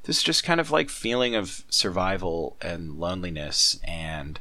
this 0.05 0.23
just 0.23 0.45
kind 0.45 0.61
of 0.61 0.71
like 0.71 0.89
feeling 0.89 1.35
of 1.35 1.65
survival 1.69 2.57
and 2.61 2.99
loneliness 2.99 3.79
and 3.85 4.41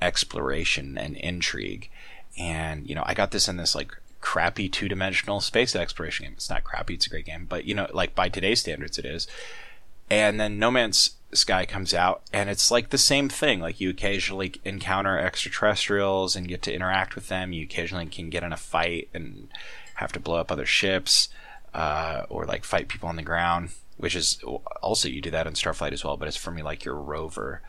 exploration 0.00 0.98
and 0.98 1.16
intrigue 1.16 1.88
and 2.36 2.88
you 2.88 2.94
know 2.94 3.04
i 3.06 3.14
got 3.14 3.30
this 3.30 3.48
in 3.48 3.56
this 3.56 3.74
like 3.74 3.96
crappy 4.20 4.68
two-dimensional 4.68 5.40
space 5.40 5.76
exploration 5.76 6.24
game 6.24 6.32
it's 6.34 6.50
not 6.50 6.64
crappy 6.64 6.94
it's 6.94 7.06
a 7.06 7.10
great 7.10 7.26
game 7.26 7.46
but 7.48 7.64
you 7.64 7.74
know 7.74 7.86
like 7.92 8.14
by 8.14 8.28
today's 8.28 8.60
standards 8.60 8.98
it 8.98 9.04
is 9.04 9.28
and 10.10 10.40
then 10.40 10.58
no 10.58 10.70
man's 10.70 11.16
sky 11.34 11.64
comes 11.66 11.94
out 11.94 12.22
and 12.32 12.50
it's 12.50 12.70
like 12.70 12.90
the 12.90 12.98
same 12.98 13.28
thing. 13.28 13.60
Like 13.60 13.80
you 13.80 13.90
occasionally 13.90 14.54
encounter 14.64 15.18
extraterrestrials 15.18 16.36
and 16.36 16.48
get 16.48 16.62
to 16.62 16.74
interact 16.74 17.14
with 17.14 17.28
them. 17.28 17.52
You 17.52 17.64
occasionally 17.64 18.06
can 18.06 18.30
get 18.30 18.42
in 18.42 18.52
a 18.52 18.56
fight 18.56 19.08
and 19.14 19.48
have 19.94 20.12
to 20.12 20.20
blow 20.20 20.36
up 20.36 20.50
other 20.50 20.66
ships 20.66 21.28
uh, 21.74 22.26
or 22.28 22.44
like 22.44 22.64
fight 22.64 22.88
people 22.88 23.08
on 23.08 23.16
the 23.16 23.22
ground 23.22 23.70
which 23.98 24.16
is 24.16 24.42
also 24.82 25.08
you 25.08 25.20
do 25.20 25.30
that 25.30 25.46
in 25.46 25.52
starflight 25.52 25.92
as 25.92 26.02
well 26.04 26.16
but 26.16 26.26
it's 26.26 26.36
for 26.36 26.50
me 26.50 26.62
like 26.62 26.84
your 26.84 26.96
rover. 26.96 27.62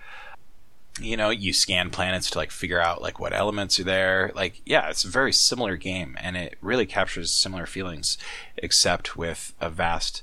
You 0.99 1.17
know 1.17 1.29
you 1.29 1.53
scan 1.53 1.89
planets 1.89 2.29
to 2.31 2.37
like 2.37 2.51
figure 2.51 2.81
out 2.81 3.01
like 3.01 3.19
what 3.19 3.33
elements 3.33 3.79
are 3.79 3.83
there. 3.83 4.31
Like 4.35 4.61
yeah 4.65 4.89
it's 4.89 5.03
a 5.03 5.09
very 5.09 5.33
similar 5.33 5.77
game 5.77 6.17
and 6.21 6.35
it 6.37 6.57
really 6.61 6.85
captures 6.85 7.31
similar 7.31 7.65
feelings 7.65 8.17
except 8.57 9.15
with 9.15 9.53
a 9.59 9.69
vast 9.69 10.21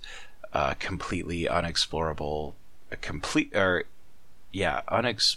uh, 0.52 0.74
completely 0.74 1.44
unexplorable 1.44 2.54
a 2.90 2.96
complete 2.96 3.54
or 3.54 3.84
yeah 4.52 4.82
unex 4.88 5.36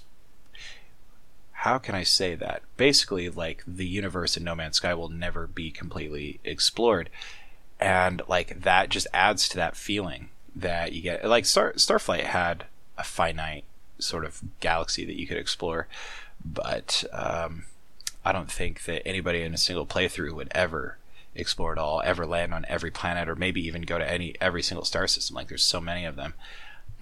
how 1.51 1.77
can 1.77 1.95
i 1.95 2.03
say 2.03 2.35
that 2.35 2.61
basically 2.77 3.29
like 3.29 3.63
the 3.67 3.85
universe 3.85 4.35
in 4.35 4.43
no 4.43 4.55
man's 4.55 4.77
sky 4.77 4.93
will 4.93 5.09
never 5.09 5.47
be 5.47 5.71
completely 5.71 6.39
explored 6.43 7.09
and 7.79 8.21
like 8.27 8.61
that 8.61 8.89
just 8.89 9.07
adds 9.13 9.47
to 9.49 9.57
that 9.57 9.75
feeling 9.75 10.29
that 10.55 10.93
you 10.93 11.01
get 11.01 11.25
like 11.25 11.45
Star 11.45 11.73
starflight 11.73 12.23
had 12.23 12.65
a 12.97 13.03
finite 13.03 13.65
sort 13.99 14.25
of 14.25 14.41
galaxy 14.59 15.05
that 15.05 15.19
you 15.19 15.27
could 15.27 15.37
explore. 15.37 15.87
But 16.43 17.03
um, 17.11 17.65
I 18.23 18.31
don't 18.31 18.51
think 18.51 18.83
that 18.85 19.07
anybody 19.07 19.41
in 19.41 19.53
a 19.53 19.57
single 19.57 19.85
playthrough 19.85 20.33
would 20.33 20.51
ever 20.51 20.97
explore 21.35 21.73
it 21.73 21.79
all, 21.79 22.01
ever 22.05 22.25
land 22.25 22.53
on 22.53 22.65
every 22.67 22.91
planet, 22.91 23.27
or 23.27 23.35
maybe 23.35 23.65
even 23.65 23.81
go 23.83 23.97
to 23.97 24.09
any 24.09 24.35
every 24.39 24.61
single 24.61 24.85
star 24.85 25.07
system. 25.07 25.35
Like 25.35 25.47
there's 25.47 25.63
so 25.63 25.81
many 25.81 26.05
of 26.05 26.15
them. 26.15 26.33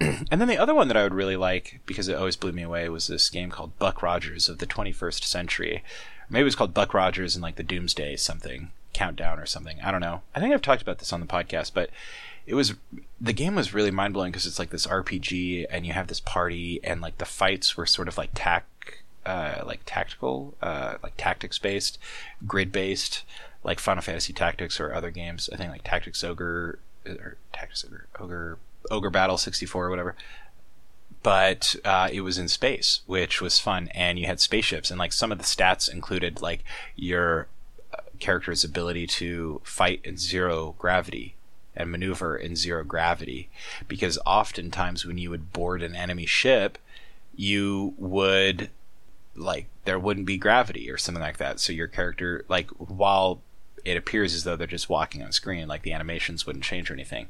and 0.30 0.40
then 0.40 0.48
the 0.48 0.58
other 0.58 0.74
one 0.74 0.88
that 0.88 0.96
I 0.96 1.02
would 1.02 1.14
really 1.14 1.36
like 1.36 1.80
because 1.86 2.08
it 2.08 2.16
always 2.16 2.36
blew 2.36 2.52
me 2.52 2.62
away 2.62 2.88
was 2.88 3.06
this 3.06 3.30
game 3.30 3.50
called 3.50 3.78
Buck 3.78 4.02
Rogers 4.02 4.48
of 4.48 4.58
the 4.58 4.66
21st 4.66 5.24
Century. 5.24 5.84
maybe 6.28 6.42
it 6.42 6.44
was 6.44 6.56
called 6.56 6.74
Buck 6.74 6.94
Rogers 6.94 7.36
and 7.36 7.42
like 7.42 7.56
the 7.56 7.62
Doomsday 7.62 8.16
something 8.16 8.70
countdown 8.92 9.38
or 9.38 9.46
something. 9.46 9.80
I 9.80 9.90
don't 9.90 10.00
know. 10.00 10.22
I 10.34 10.40
think 10.40 10.52
I've 10.52 10.62
talked 10.62 10.82
about 10.82 10.98
this 10.98 11.12
on 11.12 11.20
the 11.20 11.26
podcast, 11.26 11.72
but 11.74 11.90
it 12.46 12.54
was 12.54 12.74
the 13.20 13.32
game 13.32 13.54
was 13.54 13.74
really 13.74 13.90
mind 13.90 14.14
blowing 14.14 14.32
because 14.32 14.46
it's 14.46 14.58
like 14.58 14.70
this 14.70 14.86
RPG 14.86 15.66
and 15.70 15.86
you 15.86 15.92
have 15.92 16.08
this 16.08 16.20
party 16.20 16.80
and 16.82 17.00
like 17.00 17.18
the 17.18 17.24
fights 17.24 17.76
were 17.76 17.86
sort 17.86 18.08
of 18.08 18.18
like 18.18 18.30
tac 18.34 18.66
uh, 19.24 19.62
like 19.64 19.80
tactical 19.86 20.54
uh, 20.60 20.96
like 21.02 21.14
tactics 21.16 21.58
based 21.58 21.98
grid 22.46 22.72
based 22.72 23.22
like 23.62 23.78
Final 23.78 24.02
Fantasy 24.02 24.32
Tactics 24.32 24.80
or 24.80 24.92
other 24.92 25.10
games 25.10 25.48
I 25.52 25.56
think 25.56 25.70
like 25.70 25.84
Tactics 25.84 26.24
Ogre 26.24 26.80
or 27.06 27.36
Tactics 27.52 27.84
Ogre 27.84 28.06
Ogre 28.18 28.58
Ogre 28.90 29.10
Battle 29.10 29.38
64 29.38 29.86
or 29.86 29.90
whatever. 29.90 30.16
But 31.22 31.76
uh, 31.84 32.08
it 32.12 32.22
was 32.22 32.38
in 32.38 32.48
space 32.48 33.02
which 33.06 33.40
was 33.40 33.58
fun. 33.58 33.88
And 33.94 34.18
you 34.18 34.26
had 34.26 34.40
spaceships 34.40 34.90
and 34.90 34.98
like 34.98 35.12
some 35.12 35.32
of 35.32 35.38
the 35.38 35.44
stats 35.44 35.92
included 35.92 36.40
like 36.42 36.64
your 36.96 37.48
uh, 37.92 37.98
character's 38.18 38.64
ability 38.64 39.06
to 39.06 39.60
fight 39.64 40.00
in 40.04 40.16
zero 40.16 40.74
gravity 40.78 41.36
and 41.74 41.90
maneuver 41.90 42.36
in 42.36 42.56
zero 42.56 42.84
gravity. 42.84 43.48
Because 43.86 44.18
oftentimes 44.26 45.06
when 45.06 45.18
you 45.18 45.30
would 45.30 45.52
board 45.52 45.82
an 45.82 45.94
enemy 45.94 46.26
ship 46.26 46.78
you 47.34 47.94
would 47.96 48.70
like 49.34 49.66
there 49.84 49.98
wouldn't 49.98 50.26
be 50.26 50.36
gravity 50.36 50.90
or 50.90 50.98
something 50.98 51.22
like 51.22 51.38
that. 51.38 51.60
So 51.60 51.72
your 51.72 51.88
character 51.88 52.44
like 52.48 52.70
while 52.70 53.40
it 53.84 53.96
appears 53.96 54.34
as 54.34 54.44
though 54.44 54.56
they're 54.56 54.66
just 54.66 54.88
walking 54.88 55.22
on 55.22 55.32
screen 55.32 55.66
like 55.66 55.82
the 55.82 55.92
animations 55.92 56.46
wouldn't 56.46 56.64
change 56.64 56.90
or 56.90 56.94
anything. 56.94 57.28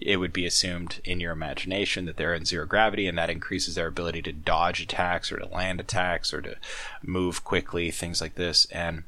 It 0.00 0.16
would 0.16 0.32
be 0.32 0.46
assumed 0.46 1.00
in 1.04 1.20
your 1.20 1.32
imagination 1.32 2.06
that 2.06 2.16
they're 2.16 2.34
in 2.34 2.44
zero 2.44 2.66
gravity 2.66 3.06
and 3.06 3.16
that 3.18 3.30
increases 3.30 3.74
their 3.74 3.86
ability 3.86 4.22
to 4.22 4.32
dodge 4.32 4.80
attacks 4.80 5.30
or 5.30 5.38
to 5.38 5.46
land 5.46 5.80
attacks 5.80 6.32
or 6.34 6.42
to 6.42 6.56
move 7.02 7.44
quickly 7.44 7.90
things 7.90 8.20
like 8.20 8.34
this. 8.34 8.66
And 8.72 9.04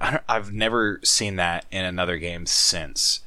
I've 0.00 0.52
never 0.52 1.00
seen 1.04 1.36
that 1.36 1.66
in 1.70 1.84
another 1.84 2.16
game 2.16 2.46
since. 2.46 3.20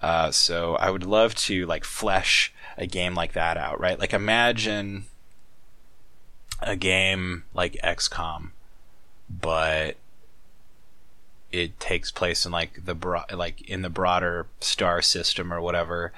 Uh, 0.00 0.30
so 0.30 0.76
I 0.76 0.90
would 0.90 1.04
love 1.04 1.34
to 1.34 1.66
like 1.66 1.84
flesh 1.84 2.52
a 2.76 2.86
game 2.86 3.14
like 3.14 3.32
that 3.32 3.56
out, 3.56 3.80
right? 3.80 3.98
Like 3.98 4.12
imagine 4.12 5.06
a 6.60 6.76
game 6.76 7.44
like 7.54 7.76
XCOM, 7.82 8.50
but 9.28 9.96
it 11.52 11.78
takes 11.80 12.10
place 12.10 12.44
in 12.44 12.52
like 12.52 12.84
the 12.84 12.94
bro- 12.94 13.24
like 13.32 13.60
in 13.62 13.82
the 13.82 13.90
broader 13.90 14.46
star 14.60 15.02
system 15.02 15.52
or 15.52 15.60
whatever, 15.60 16.12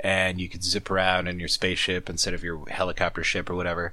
and 0.00 0.40
you 0.40 0.48
could 0.48 0.64
zip 0.64 0.90
around 0.90 1.28
in 1.28 1.38
your 1.38 1.48
spaceship 1.48 2.08
instead 2.08 2.34
of 2.34 2.44
your 2.44 2.66
helicopter 2.68 3.24
ship 3.24 3.48
or 3.50 3.54
whatever. 3.54 3.92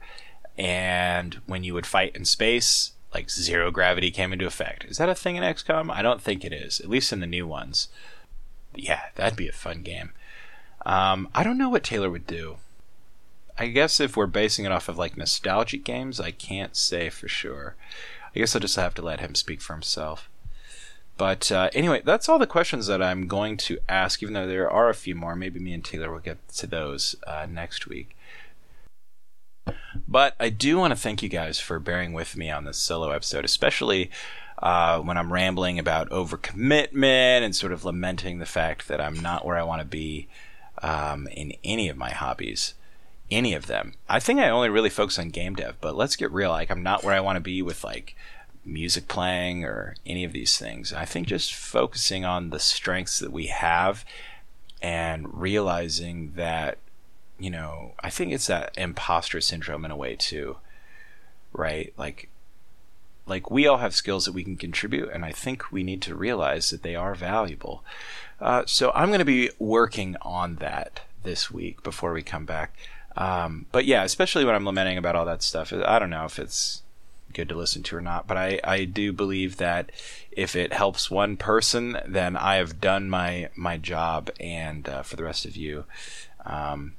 And 0.57 1.35
when 1.45 1.63
you 1.63 1.73
would 1.73 1.85
fight 1.85 2.15
in 2.15 2.25
space, 2.25 2.91
like 3.13 3.29
zero 3.29 3.71
gravity 3.71 4.11
came 4.11 4.33
into 4.33 4.45
effect. 4.45 4.85
Is 4.85 4.97
that 4.97 5.09
a 5.09 5.15
thing 5.15 5.37
in 5.37 5.43
XCOM? 5.43 5.91
I 5.91 6.01
don't 6.01 6.21
think 6.21 6.43
it 6.43 6.53
is, 6.53 6.79
at 6.79 6.89
least 6.89 7.13
in 7.13 7.19
the 7.19 7.27
new 7.27 7.47
ones 7.47 7.87
yeah, 8.75 9.01
that'd 9.15 9.37
be 9.37 9.47
a 9.47 9.53
fun 9.53 9.81
game. 9.81 10.11
Um, 10.85 11.29
I 11.33 11.43
don't 11.43 11.57
know 11.57 11.69
what 11.69 11.83
Taylor 11.83 12.09
would 12.09 12.27
do. 12.27 12.57
I 13.57 13.67
guess 13.67 13.99
if 13.99 14.17
we're 14.17 14.27
basing 14.27 14.65
it 14.65 14.71
off 14.71 14.89
of 14.89 14.97
like 14.97 15.17
nostalgic 15.17 15.83
games, 15.83 16.19
I 16.19 16.31
can't 16.31 16.75
say 16.75 17.09
for 17.09 17.27
sure. 17.27 17.75
I 18.35 18.39
guess 18.39 18.55
I'll 18.55 18.61
just 18.61 18.77
have 18.77 18.93
to 18.95 19.01
let 19.01 19.19
him 19.19 19.35
speak 19.35 19.61
for 19.61 19.73
himself. 19.73 20.29
But 21.21 21.51
uh, 21.51 21.69
anyway, 21.75 22.01
that's 22.03 22.27
all 22.27 22.39
the 22.39 22.47
questions 22.47 22.87
that 22.87 22.99
I'm 22.99 23.27
going 23.27 23.55
to 23.57 23.77
ask, 23.87 24.23
even 24.23 24.33
though 24.33 24.47
there 24.47 24.67
are 24.67 24.89
a 24.89 24.95
few 24.95 25.13
more. 25.13 25.35
Maybe 25.35 25.59
me 25.59 25.71
and 25.71 25.85
Taylor 25.85 26.11
will 26.11 26.17
get 26.17 26.47
to 26.55 26.65
those 26.65 27.15
uh, 27.27 27.45
next 27.47 27.85
week. 27.85 28.17
But 30.07 30.35
I 30.39 30.49
do 30.49 30.79
want 30.79 30.93
to 30.93 30.99
thank 30.99 31.21
you 31.21 31.29
guys 31.29 31.59
for 31.59 31.77
bearing 31.77 32.13
with 32.13 32.35
me 32.35 32.49
on 32.49 32.65
this 32.65 32.79
solo 32.79 33.11
episode, 33.11 33.45
especially 33.45 34.09
uh, 34.63 34.99
when 35.01 35.15
I'm 35.15 35.31
rambling 35.31 35.77
about 35.77 36.09
overcommitment 36.09 37.43
and 37.43 37.55
sort 37.55 37.71
of 37.71 37.85
lamenting 37.85 38.39
the 38.39 38.47
fact 38.47 38.87
that 38.87 38.99
I'm 38.99 39.19
not 39.19 39.45
where 39.45 39.59
I 39.59 39.63
want 39.63 39.81
to 39.81 39.87
be 39.87 40.27
um, 40.81 41.27
in 41.27 41.53
any 41.63 41.87
of 41.87 41.97
my 41.97 42.09
hobbies, 42.09 42.73
any 43.29 43.53
of 43.53 43.67
them. 43.67 43.93
I 44.09 44.19
think 44.19 44.39
I 44.39 44.49
only 44.49 44.69
really 44.69 44.89
focus 44.89 45.19
on 45.19 45.29
game 45.29 45.53
dev, 45.53 45.75
but 45.81 45.95
let's 45.95 46.15
get 46.15 46.31
real. 46.31 46.49
Like 46.49 46.71
I'm 46.71 46.81
not 46.81 47.03
where 47.03 47.13
I 47.13 47.21
want 47.21 47.35
to 47.35 47.41
be 47.41 47.61
with 47.61 47.83
like 47.83 48.15
music 48.63 49.07
playing 49.07 49.63
or 49.63 49.95
any 50.05 50.23
of 50.23 50.33
these 50.33 50.57
things. 50.57 50.93
I 50.93 51.05
think 51.05 51.27
just 51.27 51.53
focusing 51.53 52.25
on 52.25 52.49
the 52.49 52.59
strengths 52.59 53.19
that 53.19 53.31
we 53.31 53.47
have 53.47 54.05
and 54.81 55.41
realizing 55.41 56.33
that, 56.35 56.77
you 57.39 57.49
know, 57.49 57.93
I 58.01 58.09
think 58.09 58.31
it's 58.31 58.47
that 58.47 58.77
imposter 58.77 59.41
syndrome 59.41 59.85
in 59.85 59.91
a 59.91 59.95
way 59.95 60.15
too, 60.15 60.57
right? 61.53 61.93
Like 61.97 62.29
like 63.27 63.49
we 63.49 63.67
all 63.67 63.77
have 63.77 63.95
skills 63.95 64.25
that 64.25 64.33
we 64.33 64.43
can 64.43 64.57
contribute, 64.57 65.09
and 65.09 65.23
I 65.23 65.31
think 65.31 65.71
we 65.71 65.83
need 65.83 66.01
to 66.03 66.15
realize 66.15 66.69
that 66.69 66.83
they 66.83 66.95
are 66.95 67.15
valuable. 67.15 67.83
Uh, 68.39 68.63
so 68.65 68.91
I'm 68.93 69.09
going 69.09 69.19
to 69.19 69.25
be 69.25 69.51
working 69.59 70.17
on 70.21 70.55
that 70.55 71.01
this 71.23 71.51
week 71.51 71.83
before 71.83 72.13
we 72.13 72.23
come 72.23 72.45
back. 72.45 72.75
Um, 73.15 73.67
but 73.71 73.85
yeah, 73.85 74.03
especially 74.03 74.43
when 74.43 74.55
I'm 74.55 74.65
lamenting 74.65 74.97
about 74.97 75.15
all 75.15 75.25
that 75.25 75.43
stuff, 75.43 75.71
I 75.71 75.99
don't 75.99 76.09
know 76.09 76.25
if 76.25 76.39
it's 76.39 76.81
good 77.31 77.49
to 77.49 77.55
listen 77.55 77.83
to 77.83 77.97
or 77.97 78.01
not, 78.01 78.27
but 78.27 78.37
I, 78.37 78.59
I 78.63 78.85
do 78.85 79.13
believe 79.13 79.57
that 79.57 79.91
if 80.31 80.55
it 80.55 80.73
helps 80.73 81.11
one 81.11 81.37
person, 81.37 81.97
then 82.07 82.35
I 82.35 82.55
have 82.55 82.81
done 82.81 83.09
my 83.09 83.49
my 83.55 83.77
job. 83.77 84.29
And 84.39 84.87
uh, 84.87 85.03
for 85.03 85.15
the 85.15 85.23
rest 85.23 85.45
of 85.45 85.55
you, 85.55 85.85
um, 86.45 86.93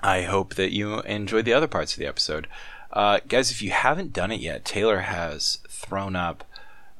I 0.00 0.22
hope 0.22 0.54
that 0.54 0.72
you 0.72 1.00
enjoyed 1.00 1.44
the 1.44 1.52
other 1.52 1.68
parts 1.68 1.94
of 1.94 1.98
the 1.98 2.06
episode. 2.06 2.46
Uh, 2.92 3.20
guys, 3.28 3.50
if 3.50 3.60
you 3.62 3.70
haven't 3.70 4.12
done 4.12 4.30
it 4.32 4.40
yet, 4.40 4.64
Taylor 4.64 5.00
has 5.00 5.58
thrown 5.68 6.16
up 6.16 6.44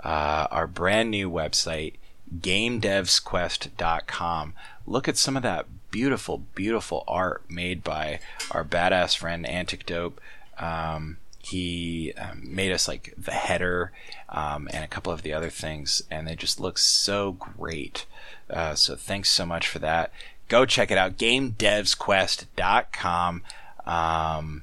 uh, 0.05 0.47
our 0.51 0.67
brand 0.67 1.11
new 1.11 1.31
website, 1.31 1.95
gamedevsquest.com. 2.39 4.55
Look 4.87 5.09
at 5.09 5.17
some 5.17 5.37
of 5.37 5.43
that 5.43 5.67
beautiful, 5.91 6.39
beautiful 6.55 7.03
art 7.09 7.43
made 7.49 7.83
by 7.83 8.21
our 8.51 8.63
badass 8.65 9.17
friend 9.17 9.49
Antic 9.49 9.87
Dope. 9.87 10.21
Um, 10.59 11.17
he 11.51 12.13
um, 12.15 12.41
made 12.45 12.73
us 12.73 12.89
like 12.89 13.13
the 13.19 13.33
header 13.33 13.93
um, 14.29 14.69
and 14.73 14.85
a 14.85 14.89
couple 14.89 15.13
of 15.13 15.23
the 15.23 15.33
other 15.33 15.51
things, 15.51 16.03
and 16.11 16.27
they 16.27 16.35
just 16.37 16.61
look 16.61 16.79
so 16.79 17.33
great. 17.33 18.07
Uh, 18.49 18.75
so 18.75 18.97
thanks 18.97 19.29
so 19.31 19.45
much 19.45 19.69
for 19.69 19.81
that. 19.81 20.13
Go 20.49 20.65
check 20.67 20.91
it 20.91 20.99
out, 20.99 21.17
GameDevsQuest.com. 21.17 23.43
Um, 23.87 24.63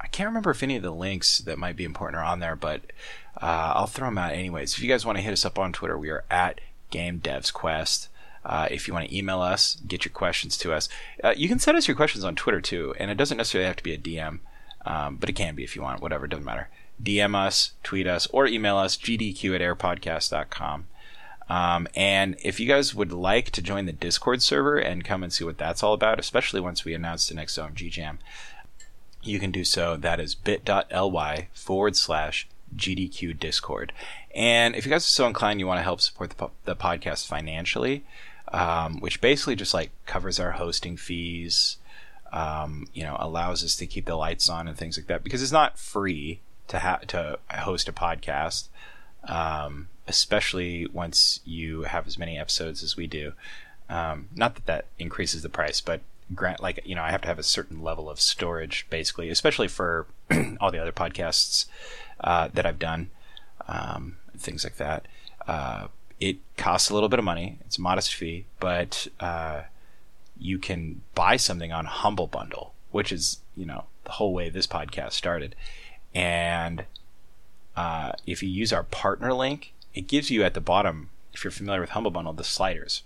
I 0.00 0.06
can't 0.10 0.28
remember 0.28 0.50
if 0.50 0.62
any 0.62 0.76
of 0.76 0.82
the 0.82 0.90
links 0.90 1.38
that 1.38 1.58
might 1.58 1.76
be 1.76 1.84
important 1.84 2.20
are 2.20 2.24
on 2.24 2.40
there, 2.40 2.56
but 2.56 2.82
uh, 3.40 3.72
I'll 3.74 3.86
throw 3.86 4.08
them 4.08 4.18
out 4.18 4.32
anyways. 4.32 4.74
If 4.74 4.82
you 4.82 4.88
guys 4.88 5.06
want 5.06 5.18
to 5.18 5.22
hit 5.22 5.32
us 5.32 5.44
up 5.44 5.58
on 5.58 5.72
Twitter, 5.72 5.98
we 5.98 6.10
are 6.10 6.24
at 6.30 6.60
GameDevsQuest. 6.92 8.08
Uh, 8.44 8.68
if 8.70 8.86
you 8.86 8.94
want 8.94 9.08
to 9.08 9.16
email 9.16 9.40
us, 9.40 9.76
get 9.86 10.04
your 10.04 10.12
questions 10.12 10.56
to 10.58 10.72
us. 10.72 10.88
Uh, 11.22 11.34
you 11.36 11.48
can 11.48 11.58
send 11.58 11.76
us 11.76 11.88
your 11.88 11.96
questions 11.96 12.24
on 12.24 12.34
Twitter 12.34 12.60
too, 12.60 12.94
and 12.98 13.10
it 13.10 13.16
doesn't 13.16 13.38
necessarily 13.38 13.66
have 13.66 13.76
to 13.76 13.82
be 13.82 13.94
a 13.94 13.98
DM, 13.98 14.40
um, 14.84 15.16
but 15.16 15.28
it 15.28 15.34
can 15.34 15.54
be 15.54 15.64
if 15.64 15.76
you 15.76 15.82
want, 15.82 16.00
whatever, 16.00 16.26
doesn't 16.26 16.44
matter. 16.44 16.68
DM 17.02 17.34
us, 17.34 17.72
tweet 17.82 18.06
us, 18.06 18.26
or 18.28 18.46
email 18.46 18.76
us, 18.76 18.96
gdq 18.96 19.54
at 19.54 19.60
airpodcast.com. 19.60 20.86
Um, 21.48 21.88
and 21.94 22.36
if 22.42 22.58
you 22.58 22.66
guys 22.66 22.94
would 22.94 23.12
like 23.12 23.50
to 23.50 23.62
join 23.62 23.86
the 23.86 23.92
Discord 23.92 24.42
server 24.42 24.78
and 24.78 25.04
come 25.04 25.22
and 25.22 25.32
see 25.32 25.44
what 25.44 25.58
that's 25.58 25.82
all 25.82 25.92
about, 25.92 26.18
especially 26.18 26.60
once 26.60 26.84
we 26.84 26.94
announce 26.94 27.28
the 27.28 27.34
next 27.34 27.58
OMG 27.58 27.90
Jam, 27.90 28.18
you 29.22 29.38
can 29.38 29.50
do 29.50 29.64
so. 29.64 29.96
That 29.96 30.20
is 30.20 30.34
bit.ly 30.34 31.48
forward 31.52 31.96
slash 31.96 32.48
GDQ 32.76 33.38
Discord. 33.38 33.92
And 34.34 34.74
if 34.74 34.84
you 34.84 34.90
guys 34.90 35.04
are 35.04 35.08
so 35.08 35.26
inclined, 35.26 35.60
you 35.60 35.66
want 35.66 35.78
to 35.78 35.84
help 35.84 36.00
support 36.00 36.30
the, 36.30 36.36
po- 36.36 36.50
the 36.64 36.76
podcast 36.76 37.26
financially, 37.26 38.04
um, 38.48 39.00
which 39.00 39.20
basically 39.20 39.56
just 39.56 39.74
like 39.74 39.90
covers 40.06 40.40
our 40.40 40.52
hosting 40.52 40.96
fees, 40.96 41.76
um, 42.34 42.88
you 42.92 43.04
know, 43.04 43.16
allows 43.20 43.62
us 43.62 43.76
to 43.76 43.86
keep 43.86 44.06
the 44.06 44.16
lights 44.16 44.50
on 44.50 44.66
and 44.66 44.76
things 44.76 44.98
like 44.98 45.06
that 45.06 45.22
because 45.22 45.40
it's 45.40 45.52
not 45.52 45.78
free 45.78 46.40
to 46.66 46.80
have 46.80 47.06
to 47.06 47.38
host 47.48 47.88
a 47.88 47.92
podcast, 47.92 48.66
um, 49.28 49.88
especially 50.08 50.86
once 50.86 51.38
you 51.44 51.82
have 51.82 52.08
as 52.08 52.18
many 52.18 52.36
episodes 52.36 52.82
as 52.82 52.96
we 52.96 53.06
do. 53.06 53.34
Um, 53.88 54.28
not 54.34 54.56
that 54.56 54.66
that 54.66 54.86
increases 54.98 55.42
the 55.42 55.48
price, 55.48 55.80
but 55.80 56.00
grant 56.34 56.60
like 56.60 56.80
you 56.84 56.94
know 56.94 57.02
I 57.02 57.10
have 57.10 57.20
to 57.20 57.28
have 57.28 57.38
a 57.38 57.44
certain 57.44 57.80
level 57.82 58.10
of 58.10 58.20
storage 58.20 58.86
basically, 58.90 59.30
especially 59.30 59.68
for 59.68 60.06
all 60.60 60.72
the 60.72 60.80
other 60.80 60.92
podcasts 60.92 61.66
uh, 62.20 62.48
that 62.52 62.66
I've 62.66 62.80
done, 62.80 63.10
um, 63.68 64.16
things 64.36 64.64
like 64.64 64.76
that. 64.78 65.06
Uh, 65.46 65.86
it 66.18 66.38
costs 66.56 66.90
a 66.90 66.94
little 66.94 67.08
bit 67.08 67.20
of 67.20 67.24
money. 67.24 67.58
It's 67.64 67.78
a 67.78 67.80
modest 67.80 68.12
fee, 68.12 68.46
but 68.58 69.06
uh, 69.20 69.62
you 70.38 70.58
can 70.58 71.02
buy 71.14 71.36
something 71.36 71.72
on 71.72 71.86
Humble 71.86 72.26
Bundle, 72.26 72.74
which 72.90 73.12
is 73.12 73.40
you 73.56 73.66
know 73.66 73.84
the 74.04 74.12
whole 74.12 74.32
way 74.32 74.50
this 74.50 74.66
podcast 74.66 75.12
started. 75.12 75.54
And 76.14 76.84
uh, 77.76 78.12
if 78.26 78.42
you 78.42 78.48
use 78.48 78.72
our 78.72 78.84
partner 78.84 79.32
link, 79.32 79.72
it 79.94 80.06
gives 80.06 80.30
you 80.30 80.44
at 80.44 80.54
the 80.54 80.60
bottom, 80.60 81.10
if 81.32 81.42
you're 81.42 81.50
familiar 81.50 81.80
with 81.80 81.90
Humble 81.90 82.10
Bundle, 82.10 82.32
the 82.32 82.44
sliders. 82.44 83.02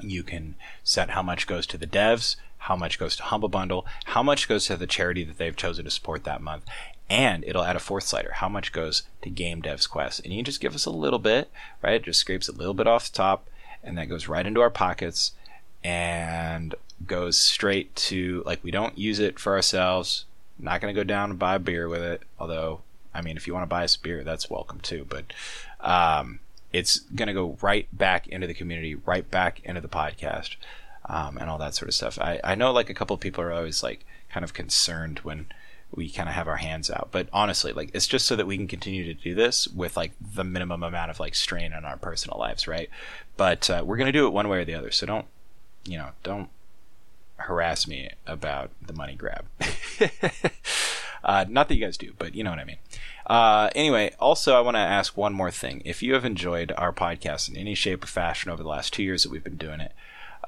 You 0.00 0.22
can 0.22 0.56
set 0.84 1.10
how 1.10 1.22
much 1.22 1.46
goes 1.46 1.66
to 1.68 1.78
the 1.78 1.86
devs, 1.86 2.36
how 2.58 2.76
much 2.76 2.98
goes 2.98 3.16
to 3.16 3.22
Humble 3.24 3.48
Bundle, 3.48 3.86
how 4.06 4.22
much 4.22 4.48
goes 4.48 4.66
to 4.66 4.76
the 4.76 4.86
charity 4.86 5.24
that 5.24 5.38
they've 5.38 5.56
chosen 5.56 5.84
to 5.84 5.90
support 5.90 6.24
that 6.24 6.42
month, 6.42 6.64
and 7.08 7.44
it'll 7.44 7.64
add 7.64 7.76
a 7.76 7.80
fourth 7.80 8.04
slider, 8.04 8.32
how 8.34 8.48
much 8.48 8.72
goes 8.72 9.04
to 9.22 9.30
Game 9.30 9.62
Devs 9.62 9.88
Quest. 9.88 10.20
And 10.24 10.32
you 10.32 10.42
just 10.42 10.60
give 10.60 10.74
us 10.74 10.86
a 10.86 10.90
little 10.90 11.18
bit, 11.18 11.50
right? 11.82 11.94
It 11.94 12.04
just 12.04 12.20
scrapes 12.20 12.48
a 12.48 12.52
little 12.52 12.74
bit 12.74 12.86
off 12.86 13.10
the 13.10 13.16
top, 13.16 13.48
and 13.82 13.96
that 13.96 14.08
goes 14.08 14.28
right 14.28 14.46
into 14.46 14.60
our 14.60 14.70
pockets 14.70 15.32
and 15.86 16.74
goes 17.06 17.40
straight 17.40 17.94
to, 17.94 18.42
like, 18.44 18.64
we 18.64 18.72
don't 18.72 18.98
use 18.98 19.20
it 19.20 19.38
for 19.38 19.54
ourselves. 19.54 20.24
not 20.58 20.80
going 20.80 20.92
to 20.92 20.98
go 20.98 21.04
down 21.04 21.30
and 21.30 21.38
buy 21.38 21.54
a 21.54 21.60
beer 21.60 21.88
with 21.88 22.02
it, 22.02 22.22
although, 22.40 22.80
I 23.14 23.22
mean, 23.22 23.36
if 23.36 23.46
you 23.46 23.54
want 23.54 23.62
to 23.62 23.68
buy 23.68 23.84
us 23.84 23.94
a 23.94 24.00
beer, 24.00 24.24
that's 24.24 24.50
welcome 24.50 24.80
too. 24.80 25.06
But, 25.08 25.32
um, 25.80 26.40
it's 26.72 26.98
going 26.98 27.28
to 27.28 27.34
go 27.34 27.56
right 27.62 27.86
back 27.96 28.26
into 28.26 28.48
the 28.48 28.54
community, 28.54 28.96
right 28.96 29.30
back 29.30 29.60
into 29.64 29.80
the 29.80 29.88
podcast, 29.88 30.56
um, 31.08 31.38
and 31.38 31.48
all 31.48 31.58
that 31.58 31.76
sort 31.76 31.88
of 31.88 31.94
stuff. 31.94 32.18
I, 32.18 32.40
I 32.42 32.56
know 32.56 32.72
like 32.72 32.90
a 32.90 32.94
couple 32.94 33.14
of 33.14 33.20
people 33.20 33.44
are 33.44 33.52
always 33.52 33.82
like 33.82 34.04
kind 34.28 34.42
of 34.42 34.54
concerned 34.54 35.20
when 35.20 35.46
we 35.94 36.10
kind 36.10 36.28
of 36.28 36.34
have 36.34 36.48
our 36.48 36.56
hands 36.56 36.90
out, 36.90 37.10
but 37.12 37.28
honestly, 37.32 37.72
like 37.72 37.90
it's 37.94 38.08
just 38.08 38.26
so 38.26 38.34
that 38.34 38.46
we 38.46 38.56
can 38.56 38.66
continue 38.66 39.04
to 39.04 39.14
do 39.14 39.36
this 39.36 39.68
with 39.68 39.96
like 39.96 40.12
the 40.20 40.42
minimum 40.42 40.82
amount 40.82 41.12
of 41.12 41.20
like 41.20 41.36
strain 41.36 41.72
on 41.72 41.84
our 41.84 41.96
personal 41.96 42.38
lives, 42.38 42.66
right? 42.66 42.90
But 43.36 43.70
uh, 43.70 43.84
we're 43.86 43.96
going 43.96 44.06
to 44.06 44.12
do 44.12 44.26
it 44.26 44.32
one 44.32 44.48
way 44.48 44.58
or 44.58 44.64
the 44.64 44.74
other, 44.74 44.90
so 44.90 45.06
don't, 45.06 45.26
you 45.86 45.98
know, 45.98 46.10
don't 46.22 46.48
harass 47.36 47.86
me 47.86 48.10
about 48.26 48.70
the 48.84 48.92
money 48.92 49.14
grab. 49.14 49.46
uh, 51.24 51.44
not 51.48 51.68
that 51.68 51.74
you 51.74 51.84
guys 51.84 51.96
do, 51.96 52.12
but 52.18 52.34
you 52.34 52.42
know 52.42 52.50
what 52.50 52.58
I 52.58 52.64
mean. 52.64 52.78
Uh, 53.26 53.70
anyway, 53.74 54.12
also, 54.18 54.56
I 54.56 54.60
want 54.60 54.76
to 54.76 54.80
ask 54.80 55.16
one 55.16 55.32
more 55.32 55.50
thing. 55.50 55.82
If 55.84 56.02
you 56.02 56.14
have 56.14 56.24
enjoyed 56.24 56.72
our 56.76 56.92
podcast 56.92 57.48
in 57.48 57.56
any 57.56 57.74
shape 57.74 58.04
or 58.04 58.08
fashion 58.08 58.50
over 58.50 58.62
the 58.62 58.68
last 58.68 58.92
two 58.92 59.02
years 59.02 59.22
that 59.22 59.32
we've 59.32 59.44
been 59.44 59.56
doing 59.56 59.80
it, 59.80 59.92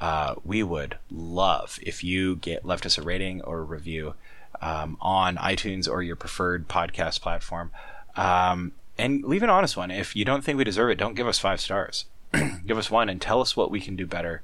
uh, 0.00 0.36
we 0.44 0.62
would 0.62 0.96
love 1.10 1.78
if 1.82 2.04
you 2.04 2.36
get 2.36 2.64
left 2.64 2.86
us 2.86 2.98
a 2.98 3.02
rating 3.02 3.42
or 3.42 3.58
a 3.58 3.64
review 3.64 4.14
um, 4.62 4.96
on 5.00 5.36
iTunes 5.36 5.88
or 5.90 6.02
your 6.02 6.16
preferred 6.16 6.68
podcast 6.68 7.20
platform. 7.20 7.70
Um, 8.16 8.72
and 8.96 9.24
leave 9.24 9.42
an 9.42 9.50
honest 9.50 9.76
one. 9.76 9.90
If 9.90 10.16
you 10.16 10.24
don't 10.24 10.42
think 10.42 10.58
we 10.58 10.64
deserve 10.64 10.90
it, 10.90 10.98
don't 10.98 11.14
give 11.14 11.28
us 11.28 11.38
five 11.38 11.60
stars. 11.60 12.06
give 12.66 12.78
us 12.78 12.90
one 12.90 13.08
and 13.08 13.20
tell 13.20 13.40
us 13.40 13.56
what 13.56 13.70
we 13.70 13.80
can 13.80 13.96
do 13.96 14.06
better. 14.06 14.42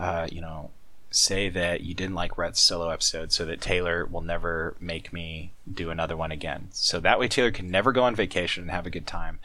Uh, 0.00 0.26
you 0.32 0.40
know, 0.40 0.70
say 1.10 1.50
that 1.50 1.82
you 1.82 1.92
didn't 1.92 2.14
like 2.14 2.38
Rhett's 2.38 2.58
solo 2.58 2.88
episode 2.88 3.32
so 3.32 3.44
that 3.44 3.60
Taylor 3.60 4.06
will 4.06 4.22
never 4.22 4.74
make 4.80 5.12
me 5.12 5.52
do 5.70 5.90
another 5.90 6.16
one 6.16 6.32
again. 6.32 6.68
So 6.70 7.00
that 7.00 7.20
way 7.20 7.28
Taylor 7.28 7.50
can 7.50 7.70
never 7.70 7.92
go 7.92 8.04
on 8.04 8.14
vacation 8.14 8.62
and 8.62 8.70
have 8.70 8.86
a 8.86 8.90
good 8.90 9.06
time. 9.06 9.40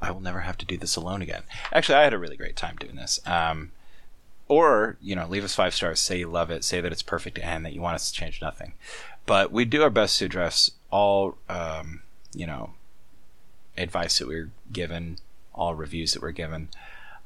I 0.00 0.12
will 0.12 0.20
never 0.20 0.40
have 0.40 0.58
to 0.58 0.66
do 0.66 0.76
this 0.76 0.94
alone 0.94 1.22
again. 1.22 1.42
Actually, 1.72 1.96
I 1.96 2.04
had 2.04 2.14
a 2.14 2.18
really 2.18 2.36
great 2.36 2.54
time 2.54 2.76
doing 2.76 2.94
this. 2.94 3.18
Um, 3.26 3.72
or, 4.46 4.96
you 5.00 5.16
know, 5.16 5.26
leave 5.26 5.42
us 5.42 5.56
five 5.56 5.74
stars, 5.74 5.98
say 5.98 6.20
you 6.20 6.28
love 6.28 6.52
it, 6.52 6.62
say 6.62 6.80
that 6.80 6.92
it's 6.92 7.02
perfect, 7.02 7.40
and 7.40 7.64
that 7.64 7.72
you 7.72 7.80
want 7.80 7.96
us 7.96 8.08
to 8.08 8.16
change 8.16 8.40
nothing. 8.40 8.74
But 9.24 9.50
we 9.50 9.64
do 9.64 9.82
our 9.82 9.90
best 9.90 10.20
to 10.20 10.26
address 10.26 10.70
all, 10.92 11.36
um, 11.48 12.02
you 12.32 12.46
know, 12.46 12.74
advice 13.76 14.20
that 14.20 14.28
we're 14.28 14.52
given, 14.72 15.18
all 15.52 15.74
reviews 15.74 16.12
that 16.12 16.22
we're 16.22 16.30
given. 16.30 16.68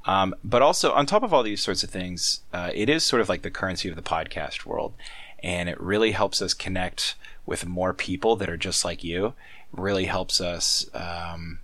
Um, 0.06 0.34
but 0.42 0.62
also, 0.62 0.92
on 0.92 1.06
top 1.06 1.22
of 1.22 1.34
all 1.34 1.42
these 1.42 1.60
sorts 1.60 1.82
of 1.82 1.90
things, 1.90 2.40
uh, 2.52 2.70
it 2.74 2.88
is 2.88 3.04
sort 3.04 3.20
of 3.20 3.28
like 3.28 3.42
the 3.42 3.50
currency 3.50 3.88
of 3.88 3.96
the 3.96 4.02
podcast 4.02 4.64
world. 4.64 4.94
And 5.42 5.68
it 5.68 5.80
really 5.80 6.12
helps 6.12 6.42
us 6.42 6.54
connect 6.54 7.14
with 7.46 7.66
more 7.66 7.92
people 7.92 8.36
that 8.36 8.50
are 8.50 8.56
just 8.56 8.84
like 8.84 9.02
you. 9.04 9.34
Really 9.72 10.06
helps 10.06 10.40
us, 10.40 10.88
um, 10.94 11.60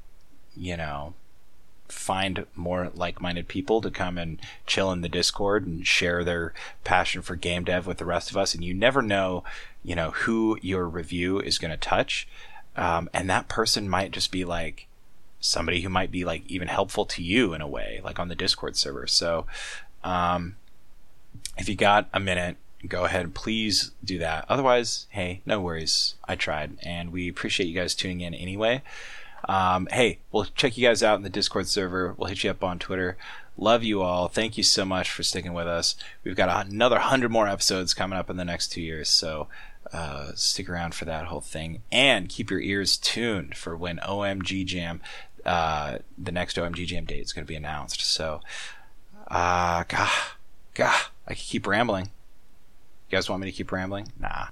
you 0.57 0.77
know, 0.77 1.15
find 1.89 2.47
more 2.55 2.91
like-minded 2.95 3.49
people 3.49 3.81
to 3.81 3.91
come 3.91 4.19
and 4.19 4.41
chill 4.67 4.91
in 4.93 5.01
the 5.01 5.09
discord 5.09 5.67
and 5.67 5.87
share 5.87 6.25
their 6.25 6.53
passion 6.85 7.23
for 7.23 7.37
game 7.37 7.65
dev 7.65 7.87
with 7.87 7.99
the 7.99 8.05
rest 8.05 8.31
of 8.31 8.37
us 8.37 8.55
and 8.55 8.65
you 8.65 8.75
never 8.75 9.03
know 9.03 9.45
you 9.85 9.95
know 9.95 10.11
who 10.11 10.59
your 10.63 10.89
review 10.89 11.39
is 11.41 11.59
going 11.59 11.71
to 11.71 11.77
touch 11.77 12.27
um, 12.77 13.09
and 13.15 13.31
that 13.31 13.49
person 13.49 13.89
might 13.89 14.11
just 14.11 14.33
be 14.33 14.45
like 14.45 14.89
somebody 15.47 15.81
who 15.81 15.89
might 15.89 16.11
be 16.11 16.25
like 16.25 16.43
even 16.47 16.69
helpful 16.69 17.05
to 17.07 17.23
you 17.23 17.55
in 17.55 17.61
a 17.61 17.69
way, 17.69 18.01
like 18.05 18.19
on 18.19 18.29
the 18.29 18.35
Discord 18.35 18.77
server. 18.77 19.07
So, 19.07 19.47
um, 20.05 20.57
if 21.59 21.69
you 21.69 21.75
got 21.75 22.09
a 22.13 22.21
minute, 22.21 22.57
go 22.87 23.05
ahead 23.05 23.25
and 23.25 23.35
please 23.35 23.93
do 24.05 24.19
that. 24.19 24.45
Otherwise, 24.49 25.07
hey, 25.11 25.41
no 25.47 25.61
worries. 25.61 26.15
I 26.27 26.37
tried, 26.37 26.77
and 26.83 27.13
we 27.13 27.29
appreciate 27.29 27.67
you 27.67 27.75
guys 27.75 27.95
tuning 27.95 28.21
in 28.21 28.35
anyway. 28.35 28.83
Um, 29.49 29.89
hey, 29.91 30.19
we'll 30.33 30.45
check 30.45 30.77
you 30.77 30.87
guys 30.87 31.03
out 31.03 31.17
in 31.17 31.23
the 31.23 31.31
Discord 31.31 31.69
server. 31.69 32.15
We'll 32.17 32.29
hit 32.29 32.45
you 32.45 32.51
up 32.51 32.65
on 32.65 32.79
Twitter. 32.79 33.17
Love 33.57 33.83
you 33.83 34.03
all. 34.03 34.29
Thank 34.29 34.59
you 34.59 34.63
so 34.63 34.85
much 34.85 35.11
for 35.11 35.23
sticking 35.23 35.55
with 35.55 35.67
us. 35.67 35.95
We've 36.25 36.37
got 36.37 36.67
another 36.67 36.99
hundred 36.99 37.31
more 37.31 37.49
episodes 37.49 37.95
coming 37.95 38.19
up 38.19 38.29
in 38.29 38.37
the 38.37 38.45
next 38.45 38.69
two 38.69 38.83
years, 38.83 39.09
so 39.09 39.49
uh, 39.93 40.33
stick 40.35 40.69
around 40.69 40.95
for 40.95 41.05
that 41.07 41.27
whole 41.27 41.41
thing. 41.41 41.83
And 41.91 42.29
keep 42.29 42.51
your 42.51 42.61
ears 42.61 42.97
tuned 42.97 43.57
for 43.57 43.77
when 43.77 43.99
OMG 43.99 44.67
Jam 44.67 45.01
uh, 45.47 45.99
the 46.19 46.33
next 46.33 46.57
OMG 46.57 46.87
Jam 46.87 47.05
date 47.05 47.23
is 47.23 47.33
going 47.33 47.45
to 47.45 47.49
be 47.49 47.57
announced. 47.57 48.01
So, 48.03 48.41
uh, 49.29 49.85
gah, 49.89 50.11
gah, 50.75 51.09
I 51.27 51.35
keep 51.35 51.67
rambling. 51.67 52.07
You 53.09 53.17
guys 53.17 53.31
want 53.31 53.41
me 53.41 53.51
to 53.51 53.57
keep 53.57 53.71
rambling? 53.71 54.13
Nah. 54.19 54.49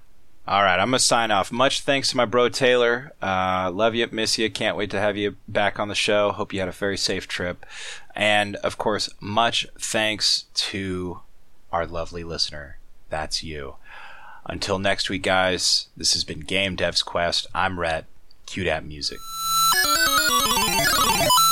All 0.46 0.62
right, 0.62 0.78
I'm 0.78 0.88
gonna 0.88 0.98
sign 0.98 1.30
off. 1.30 1.50
Much 1.50 1.80
thanks 1.80 2.10
to 2.10 2.18
my 2.18 2.26
bro 2.26 2.50
Taylor. 2.50 3.12
Uh, 3.22 3.70
love 3.72 3.94
you, 3.94 4.06
miss 4.12 4.36
you. 4.36 4.50
Can't 4.50 4.76
wait 4.76 4.90
to 4.90 5.00
have 5.00 5.16
you 5.16 5.36
back 5.48 5.80
on 5.80 5.88
the 5.88 5.94
show. 5.94 6.32
Hope 6.32 6.52
you 6.52 6.60
had 6.60 6.68
a 6.68 6.72
very 6.72 6.98
safe 6.98 7.26
trip, 7.26 7.64
and 8.14 8.56
of 8.56 8.76
course, 8.76 9.08
much 9.20 9.66
thanks 9.78 10.44
to 10.52 11.20
our 11.72 11.86
lovely 11.86 12.24
listener. 12.24 12.76
That's 13.08 13.42
you. 13.42 13.76
Until 14.44 14.78
next 14.78 15.08
week, 15.08 15.22
guys. 15.22 15.86
This 15.96 16.12
has 16.12 16.24
been 16.24 16.40
Game 16.40 16.76
Devs 16.76 17.02
Quest. 17.02 17.46
I'm 17.54 17.80
Rhett. 17.80 18.04
Cue 18.44 18.64
that 18.64 18.84
music. 18.84 19.18
Thank 20.40 21.22
you. 21.22 21.43